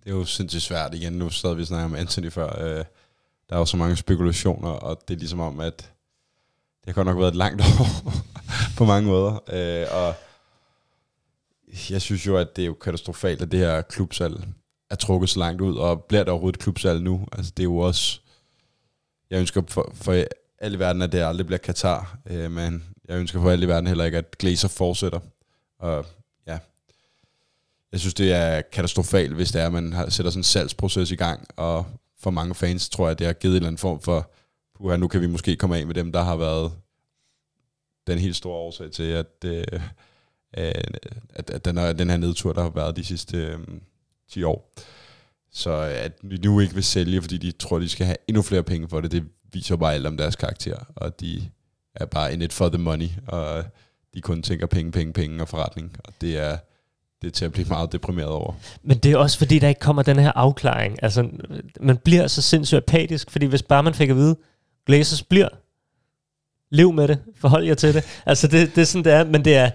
[0.05, 1.13] det er jo sindssygt svært igen.
[1.13, 2.63] Nu sad vi snakker om Anthony før.
[2.63, 2.85] Øh,
[3.49, 5.77] der er jo så mange spekulationer, og det er ligesom om, at
[6.81, 8.13] det har godt nok været et langt år
[8.77, 9.33] på mange måder.
[9.33, 10.15] Øh, og
[11.91, 14.45] jeg synes jo, at det er jo katastrofalt, at det her klubsal
[14.91, 17.27] er trukket så langt ud, og bliver der overhovedet et nu?
[17.33, 18.21] Altså, det er jo også...
[19.31, 20.25] Jeg ønsker for, for
[20.59, 23.69] alt i verden, at det aldrig bliver Katar, øh, men jeg ønsker for alt i
[23.69, 25.21] verden heller ikke, at Glazer fortsætter.
[25.79, 26.07] Og
[26.47, 26.59] ja,
[27.93, 31.11] jeg synes, det er katastrofalt, hvis det er, at man har, sætter sådan en salgsproces
[31.11, 31.87] i gang, og
[32.19, 34.31] for mange fans tror jeg, det har givet en eller anden form for,
[34.77, 36.73] puha, nu kan vi måske komme af med dem, der har været
[38.07, 39.65] den helt store årsag til, at, øh,
[40.57, 40.73] øh
[41.35, 43.59] at, at den, den her nedtur, der har været de sidste øh,
[44.31, 44.73] 10 år.
[45.51, 48.63] Så at vi nu ikke vil sælge, fordi de tror, de skal have endnu flere
[48.63, 49.27] penge for det, det
[49.57, 51.49] viser bare alt om deres karakter, og de
[51.95, 53.65] er bare in it for the money, og
[54.15, 56.57] de kun tænker penge, penge, penge og forretning, og det er,
[57.23, 58.55] det er til at blive meget deprimeret over.
[58.83, 61.03] Men det er også fordi, der ikke kommer den her afklaring.
[61.03, 61.29] Altså,
[61.81, 64.37] man bliver så sindssygt apatisk, fordi hvis bare man fik at vide,
[64.87, 65.49] Glazers bliver,
[66.71, 68.05] lev med det, forhold jer til det.
[68.27, 69.71] Altså, det, det er sådan, det er, men det er,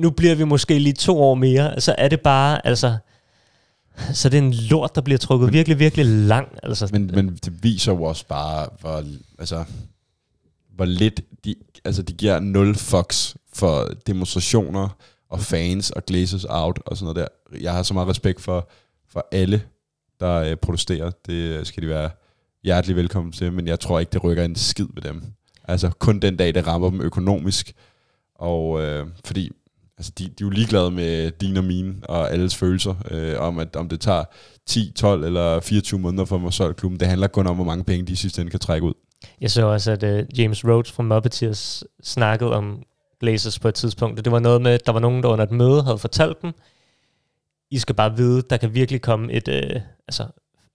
[0.00, 2.96] nu bliver vi måske lige to år mere, så er det bare, altså,
[4.12, 6.48] så det er en lort, der bliver trukket men, virkelig, virkelig lang.
[6.62, 6.88] Altså.
[6.92, 9.04] Men, men det viser jo også bare, hvor,
[9.38, 9.64] altså,
[10.74, 11.54] hvor lidt de,
[11.84, 14.88] altså de giver nul fucks for demonstrationer
[15.28, 17.58] og fans og Glazers out og sådan noget der.
[17.60, 18.68] Jeg har så meget respekt for,
[19.08, 19.62] for alle,
[20.20, 21.10] der øh, protesterer.
[21.26, 22.10] Det skal de være
[22.64, 25.22] hjertelig velkommen til, men jeg tror ikke, det rykker en skid ved dem.
[25.64, 27.72] Altså kun den dag, det rammer dem økonomisk.
[28.34, 29.50] Og øh, fordi
[29.98, 33.58] altså de, de er jo ligeglade med din og mine og alles følelser, øh, om
[33.58, 34.24] at om det tager
[34.66, 37.00] 10, 12 eller 24 måneder for at solgt klubben.
[37.00, 38.94] Det handler kun om, hvor mange penge de sidste ende kan trække ud.
[39.40, 42.82] Jeg så også, at uh, James Rhodes fra Muppeteers snakkede om
[43.20, 44.24] Blazers på et tidspunkt.
[44.24, 46.52] Det var noget med, at der var nogen, der under et møde havde fortalt dem,
[47.70, 49.48] I skal bare vide, der kan virkelig komme et...
[49.48, 50.26] Uh, altså,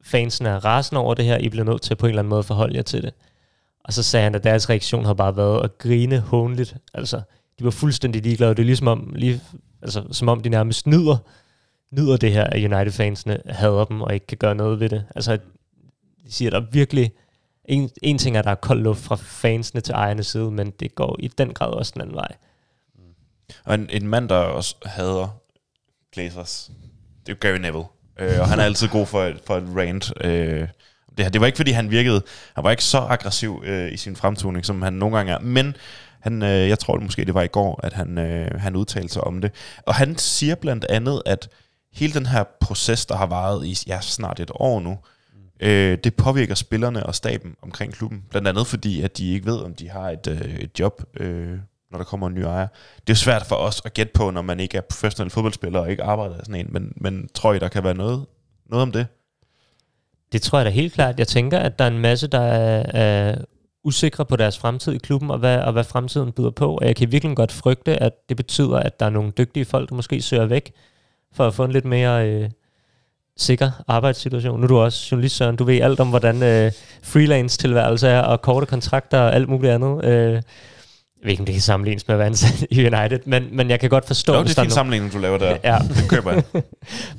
[0.03, 2.43] fansen er rasende over det her, I bliver nødt til på en eller anden måde
[2.43, 3.13] forholde jer til det.
[3.83, 6.75] Og så sagde han, at deres reaktion har bare været at grine hånligt.
[6.93, 7.21] Altså,
[7.63, 8.55] de var fuldstændig ligeglade.
[8.55, 9.41] Det er ligesom om, lige,
[9.81, 11.17] altså, som om de nærmest nyder,
[11.91, 15.05] nyder det her, at United-fansene hader dem og ikke kan gøre noget ved det.
[15.15, 15.37] Altså,
[16.25, 17.11] de siger, at der virkelig...
[17.65, 20.71] En, en ting er, at der er kold luft fra fansene til ejernes side, men
[20.79, 22.35] det går i den grad også den anden vej.
[22.95, 23.01] Mm.
[23.65, 25.37] Og en, en mand, der også hader
[26.13, 26.71] Glazers,
[27.25, 27.85] det er Gary Neville.
[28.19, 30.13] Øh, og han er altid god for for et rant.
[30.21, 30.67] Øh,
[31.17, 32.21] det, det var ikke, fordi han virkede...
[32.55, 35.39] Han var ikke så aggressiv øh, i sin fremtoning, som han nogle gange er.
[35.39, 35.75] Men
[36.23, 39.13] han, øh, jeg tror det måske, det var i går, at han, øh, han udtalte
[39.13, 39.51] sig om det.
[39.85, 41.49] Og han siger blandt andet, at
[41.93, 44.97] hele den her proces, der har varet i ja, snart et år nu,
[45.59, 48.23] øh, det påvirker spillerne og staben omkring klubben.
[48.29, 51.57] Blandt andet fordi, at de ikke ved, om de har et, øh, et job, øh,
[51.91, 52.67] når der kommer en ny ejer.
[53.07, 55.91] Det er svært for os at gætte på, når man ikke er professionel fodboldspiller og
[55.91, 58.25] ikke arbejder sådan en, men, men tror I, der kan være noget,
[58.69, 59.07] noget om det?
[60.31, 61.19] Det tror jeg da helt klart.
[61.19, 63.35] Jeg tænker, at der er en masse, der er, er
[63.83, 66.75] usikre på deres fremtid i klubben, og hvad, og hvad fremtiden byder på.
[66.75, 69.89] Og jeg kan virkelig godt frygte, at det betyder, at der er nogle dygtige folk,
[69.89, 70.71] der måske søger væk,
[71.35, 72.49] for at få en lidt mere øh,
[73.37, 74.59] sikker arbejdssituation.
[74.59, 75.55] Nu er du også journalist, Søren.
[75.55, 76.71] Du ved alt om, hvordan øh,
[77.03, 80.05] freelance-tilværelse er, og korte kontrakter og alt muligt andet.
[80.05, 83.47] Øh, jeg ved ikke, om det kan sammenlignes med at være ansat i United, men,
[83.51, 84.33] men jeg kan godt forstå...
[84.33, 85.57] Jo, det er en fin sammenligning, du laver der.
[85.63, 85.77] Ja.
[85.77, 86.43] Det køber jeg.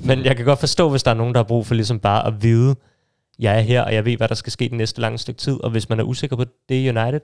[0.07, 2.27] men jeg kan godt forstå, hvis der er nogen, der har brug for ligesom bare
[2.27, 2.75] at vide,
[3.39, 5.63] jeg er her, og jeg ved, hvad der skal ske den næste lange stykke tid.
[5.63, 7.21] Og hvis man er usikker på det United,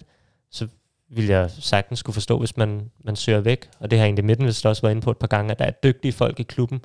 [0.51, 0.67] så
[1.09, 3.69] vil jeg sagtens kunne forstå, hvis man, man søger væk.
[3.79, 5.71] Og det har egentlig midten også været inde på et par gange, at der er
[5.71, 6.79] dygtige folk i klubben,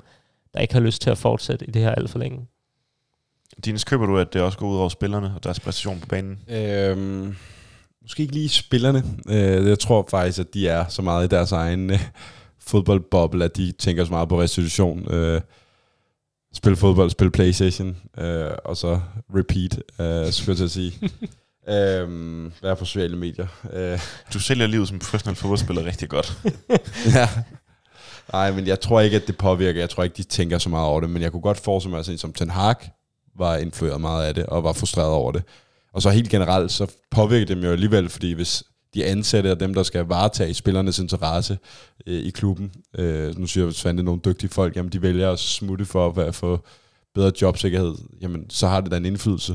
[0.53, 2.47] der ikke har lyst til at fortsætte i det her alt for længe.
[3.65, 6.39] Dines, køber du, at det også går ud over spillerne og deres præstation på banen?
[6.49, 7.35] Øhm,
[8.01, 9.03] måske ikke lige spillerne.
[9.29, 11.99] Øh, jeg tror faktisk, at de er så meget i deres egen øh,
[12.59, 15.13] fodboldboble, at de tænker så meget på restitution.
[15.13, 15.41] Øh,
[16.57, 18.99] spille fodbold, spille Playstation, øh, og så
[19.35, 20.93] repeat, øh, skulle jeg til at sige.
[21.75, 23.47] øhm, være på sociale medier.
[23.73, 23.99] Øh.
[24.33, 26.37] Du sælger livet som professionel fodboldspiller rigtig godt.
[27.15, 27.29] ja.
[28.33, 29.79] Nej, men jeg tror ikke, at det påvirker.
[29.79, 31.09] Jeg tror ikke, de tænker så meget over det.
[31.09, 32.75] Men jeg kunne godt forestille mig, at sådan som Ten Hag
[33.35, 35.43] var indført meget af det, og var frustreret over det.
[35.93, 38.63] Og så helt generelt, så påvirker det dem jo alligevel, fordi hvis
[38.97, 41.57] de ansatte og dem, der skal varetage spillernes interesse
[42.07, 42.71] øh, i klubben.
[42.97, 46.19] Øh, nu siger jeg, at det nogle dygtige folk, jamen de vælger at smutte for
[46.19, 46.59] at få
[47.15, 49.51] bedre jobsikkerhed, jamen så har det da en indflydelse.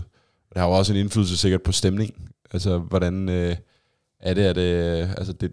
[0.51, 2.15] Og det har jo også en indflydelse sikkert på stemning.
[2.53, 3.57] Altså, hvordan øh,
[4.21, 5.53] er det, at det, altså det,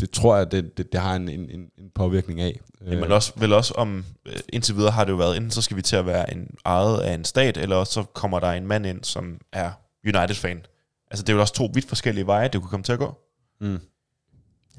[0.00, 2.60] det tror jeg, det, det, det har en, en, en påvirkning af.
[2.86, 5.62] Ja, men også, vel også om, øh, indtil videre har det jo været, enten så
[5.62, 8.52] skal vi til at være en ejet af en stat, eller også så kommer der
[8.52, 9.70] en mand ind, som er
[10.04, 10.62] United-fan.
[11.10, 13.18] Altså, det er jo også to vidt forskellige veje, det kunne komme til at gå.
[13.60, 13.80] Mm.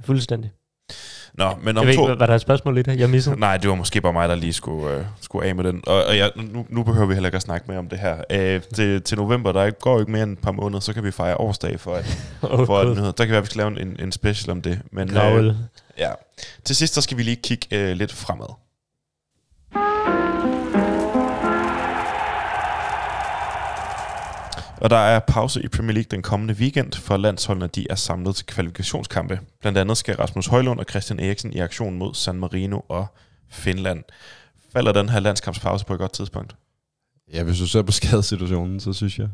[0.06, 0.52] Fuldstændig.
[1.34, 2.10] Nå, men om jeg ved to...
[2.10, 2.94] ikke, var der et spørgsmål lidt her?
[2.94, 3.40] Jeg missede.
[3.48, 5.84] Nej, det var måske bare mig, der lige skulle, øh, skulle af med den.
[5.88, 8.24] Og, og jeg, nu, nu behøver vi heller ikke at snakke mere om det her.
[8.32, 11.04] Øh, til, til november, der går jo ikke mere end et par måneder, så kan
[11.04, 12.06] vi fejre årsdag for, at,
[12.42, 13.12] oh, for at nyheder.
[13.12, 14.82] Der kan være, at vi skal lave en, en special om det.
[14.92, 15.58] Men, Gravel.
[15.98, 16.12] Ja.
[16.64, 18.56] Til sidst, så skal vi lige kigge øh, lidt fremad.
[24.82, 28.36] Og der er pause i Premier League den kommende weekend, for landsholdene de er samlet
[28.36, 29.40] til kvalifikationskampe.
[29.62, 33.08] Blandt andet skal Rasmus Højlund og Christian Eriksen i aktion mod San Marino og
[33.50, 34.04] Finland.
[34.74, 36.56] Falder den her landskampspause på et godt tidspunkt?
[37.34, 39.30] Ja, hvis du ser på skadesituationen, så synes jeg,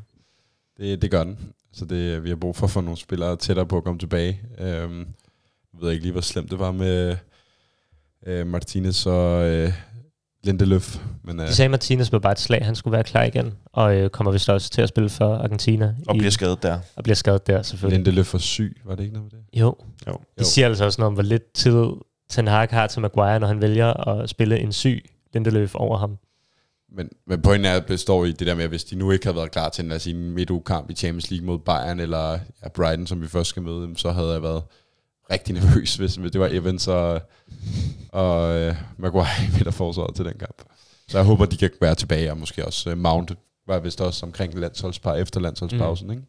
[0.77, 1.39] det, det gør den.
[1.73, 4.41] Så det, vi har brug for at få nogle spillere tættere på at komme tilbage.
[4.57, 4.99] Øhm,
[5.73, 7.17] jeg ved ikke lige, hvor slemt det var med
[8.25, 9.73] øh, Martinez og øh,
[10.45, 10.97] Lindeløf.
[11.23, 13.53] Men, øh, De sagde, at Martinez var bare et slag, han skulle være klar igen,
[13.73, 15.95] og øh, kommer vist også til at spille for Argentina.
[16.07, 16.79] Og i, bliver skadet der.
[16.95, 17.97] og bliver skadet der, selvfølgelig.
[17.97, 19.59] Lindeløf var syg, var det ikke noget med det?
[19.59, 19.75] Jo.
[20.07, 20.17] Jo.
[20.37, 21.85] Det siger altså også noget om, hvor lidt tid
[22.29, 26.17] Ten Hag har til Maguire, når han vælger at spille en syg Lindeløf over ham.
[26.95, 29.35] Men, men pointen er, består i det der med, at hvis de nu ikke havde
[29.35, 33.21] været klar til en, sige, midtugkamp i Champions League mod Bayern eller ja, Brighton, som
[33.21, 34.63] vi først skal møde, så havde jeg været
[35.31, 37.21] rigtig nervøs, hvis det var Evans og,
[38.09, 40.63] og uh, Maguire i midterforsvaret til den kamp.
[41.07, 43.31] Så jeg håber, de kan være tilbage, og måske også uh, Mount
[43.67, 46.07] var vist også omkring landsholdspar efter landsholdspausen.
[46.07, 46.13] Mm.
[46.13, 46.23] Ikke?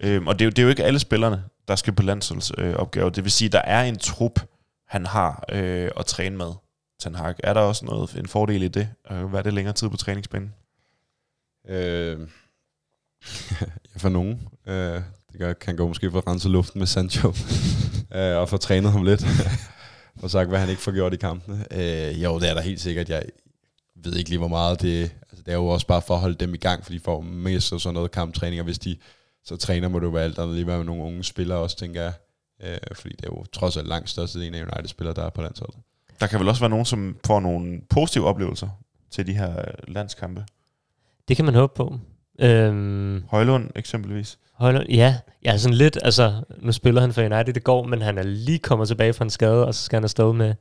[0.00, 3.10] Øhm, og det er, jo, det er jo ikke alle spillerne, der skal på landsholdsopgave.
[3.10, 4.40] Det vil sige, der er en trup,
[4.88, 6.52] han har øh, at træne med,
[6.98, 7.34] Ten Hag.
[7.38, 10.54] Er der også noget, en fordel i det, at være det længere tid på træningsbanen?
[11.68, 12.28] Øh,
[14.02, 14.48] for nogen.
[14.66, 15.00] Øh,
[15.32, 17.28] det kan, kan gå måske for at rense luften med Sancho,
[18.16, 19.26] øh, og få trænet ham lidt,
[20.22, 21.66] og sagt, hvad han ikke får gjort i kampene.
[21.70, 23.08] Øh, jo, det er der helt sikkert.
[23.08, 23.22] Jeg
[23.94, 26.34] ved ikke lige, hvor meget det altså, Det er jo også bare for at holde
[26.34, 28.96] dem i gang, for de får mest sådan noget kamptræning, og hvis de
[29.44, 31.76] så træner, må det jo være alt andet lige være med nogle unge spillere også,
[31.76, 32.12] tænker jeg.
[32.62, 35.42] Øh, fordi det er jo trods alt langt største en af United-spillere, der er på
[35.42, 35.76] landsholdet.
[36.20, 38.68] Der kan vel også være nogen, som får nogle positive oplevelser
[39.10, 40.44] til de her landskampe.
[41.28, 41.98] Det kan man håbe på.
[42.42, 44.38] Øhm, Højlund eksempelvis.
[44.54, 48.18] Højlund, ja, ja, sådan lidt, altså, nu spiller han for United i går, men han
[48.18, 50.54] er lige kommet tilbage fra en skade, og så skal han afsted med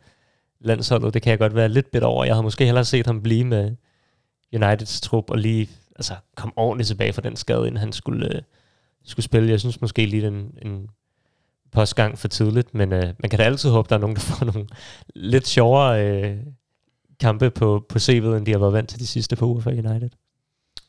[0.60, 1.14] landsholdet.
[1.14, 2.26] Det kan jeg godt være lidt bedt over.
[2.26, 3.76] Jeg havde måske hellere set ham blive med
[4.54, 8.42] Uniteds trup, og lige altså, komme ordentligt tilbage fra den skade, inden han skulle, øh,
[9.04, 9.50] skulle spille.
[9.50, 10.88] Jeg synes måske lige en, en
[11.72, 14.46] postgang for tidligt, men øh, man kan da altid håbe, der er nogen, der får
[14.46, 14.68] nogle
[15.16, 16.38] lidt sjovere øh,
[17.20, 19.70] kampe på, på CV'et, end de har været vant til de sidste par uger for
[19.70, 20.10] United.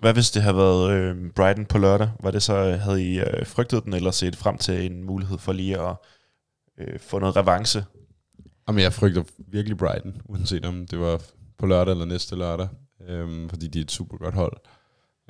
[0.02, 2.10] Hvad hvis det havde været øh, Brighton på lørdag?
[2.20, 5.52] Var det så, havde I øh, frygtet den, eller set frem til en mulighed for
[5.52, 5.96] lige at
[6.78, 7.84] øh, få noget revanche?
[8.68, 11.20] Jamen, jeg frygter virkelig Brighton, uanset om det var
[11.58, 12.68] på lørdag eller næste lørdag,
[13.08, 14.56] øhm, fordi de er et super godt hold,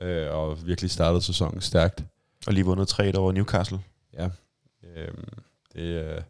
[0.03, 2.05] øh, og virkelig startede sæsonen stærkt.
[2.47, 3.81] Og lige vundet 3 over Newcastle.
[4.15, 4.29] Ja,
[4.97, 5.25] øhm,
[5.73, 6.21] det, øh,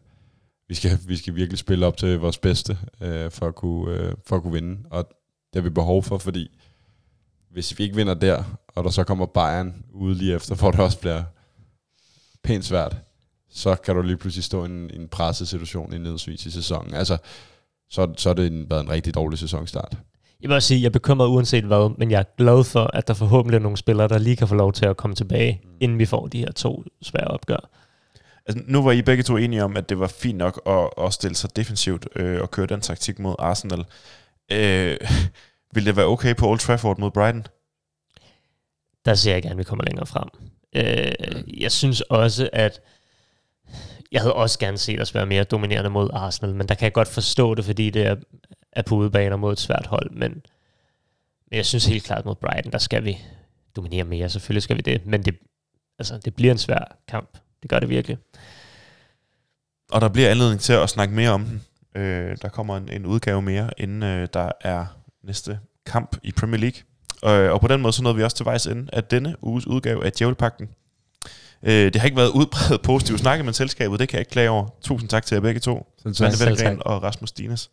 [0.67, 4.15] vi, skal, vi skal virkelig spille op til vores bedste, øh, for, at kunne, øh,
[4.25, 5.07] for at kunne vinde, og
[5.53, 6.59] det har vi behov for, fordi
[7.53, 10.79] hvis vi ikke vinder der, og der så kommer Bayern ude lige efter, hvor det
[10.79, 11.23] også bliver
[12.43, 12.97] pænt svært,
[13.51, 16.93] så kan du lige pludselig stå i en, en presset situation indledningsvis i sæsonen.
[16.93, 17.17] Altså,
[17.89, 19.97] så, så er det en, været en rigtig dårlig sæsonstart.
[20.41, 22.89] Jeg vil også sige, at jeg er bekymret uanset hvad, men jeg er glad for,
[22.93, 25.61] at der forhåbentlig er nogle spillere, der lige kan få lov til at komme tilbage,
[25.63, 25.69] mm.
[25.79, 27.69] inden vi får de her to svære opgør.
[28.45, 31.13] Altså, nu var I begge to enige om, at det var fint nok at, at
[31.13, 33.85] stille sig defensivt øh, og køre den taktik mod Arsenal.
[34.51, 34.97] Øh,
[35.73, 37.47] vil det være okay på Old Trafford mod Brighton?
[39.05, 40.29] Der ser jeg gerne, at vi kommer længere frem.
[40.75, 42.81] Øh, jeg synes også, at
[44.11, 46.93] jeg havde også gerne set os være mere dominerende mod Arsenal, men der kan jeg
[46.93, 48.15] godt forstå det, fordi det er,
[48.71, 50.31] er på udebaner mod et svært hold, men,
[51.51, 53.17] men jeg synes helt klart mod Brighton, der skal vi
[53.75, 55.35] dominere mere, selvfølgelig skal vi det, men det,
[55.99, 57.37] altså, det bliver en svær kamp.
[57.61, 58.17] Det gør det virkelig.
[59.91, 61.63] Og der bliver anledning til at snakke mere om den.
[61.95, 64.85] Øh, der kommer en, en udgave mere, inden øh, der er
[65.23, 66.81] næste kamp i Premier League.
[67.45, 69.67] Øh, og på den måde så nåede vi også til vejs ende af denne uges
[69.67, 70.69] udgave af Djævelpakten.
[71.63, 74.49] Øh, det har ikke været udbredt positivt snakke med selskabet, det kan jeg ikke klage
[74.49, 74.67] over.
[74.81, 76.77] Tusind tak til jer begge to, Svante tak.
[76.79, 77.71] og Rasmus Dines.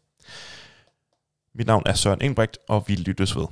[1.54, 3.46] Mit navn er Søren Engbrecht, og vi lyttes ved.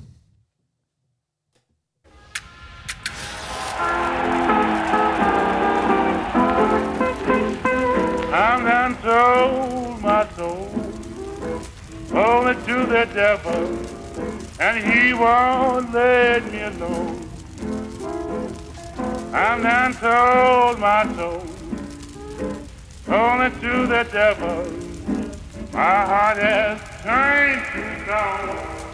[8.31, 10.68] I'm done sold my soul
[12.11, 13.77] only to the devil,
[14.59, 17.29] and he won't let me alone.
[19.33, 21.43] I'm done sold my soul
[23.07, 24.71] only to the devil.
[25.71, 28.88] My heart has turned to stone.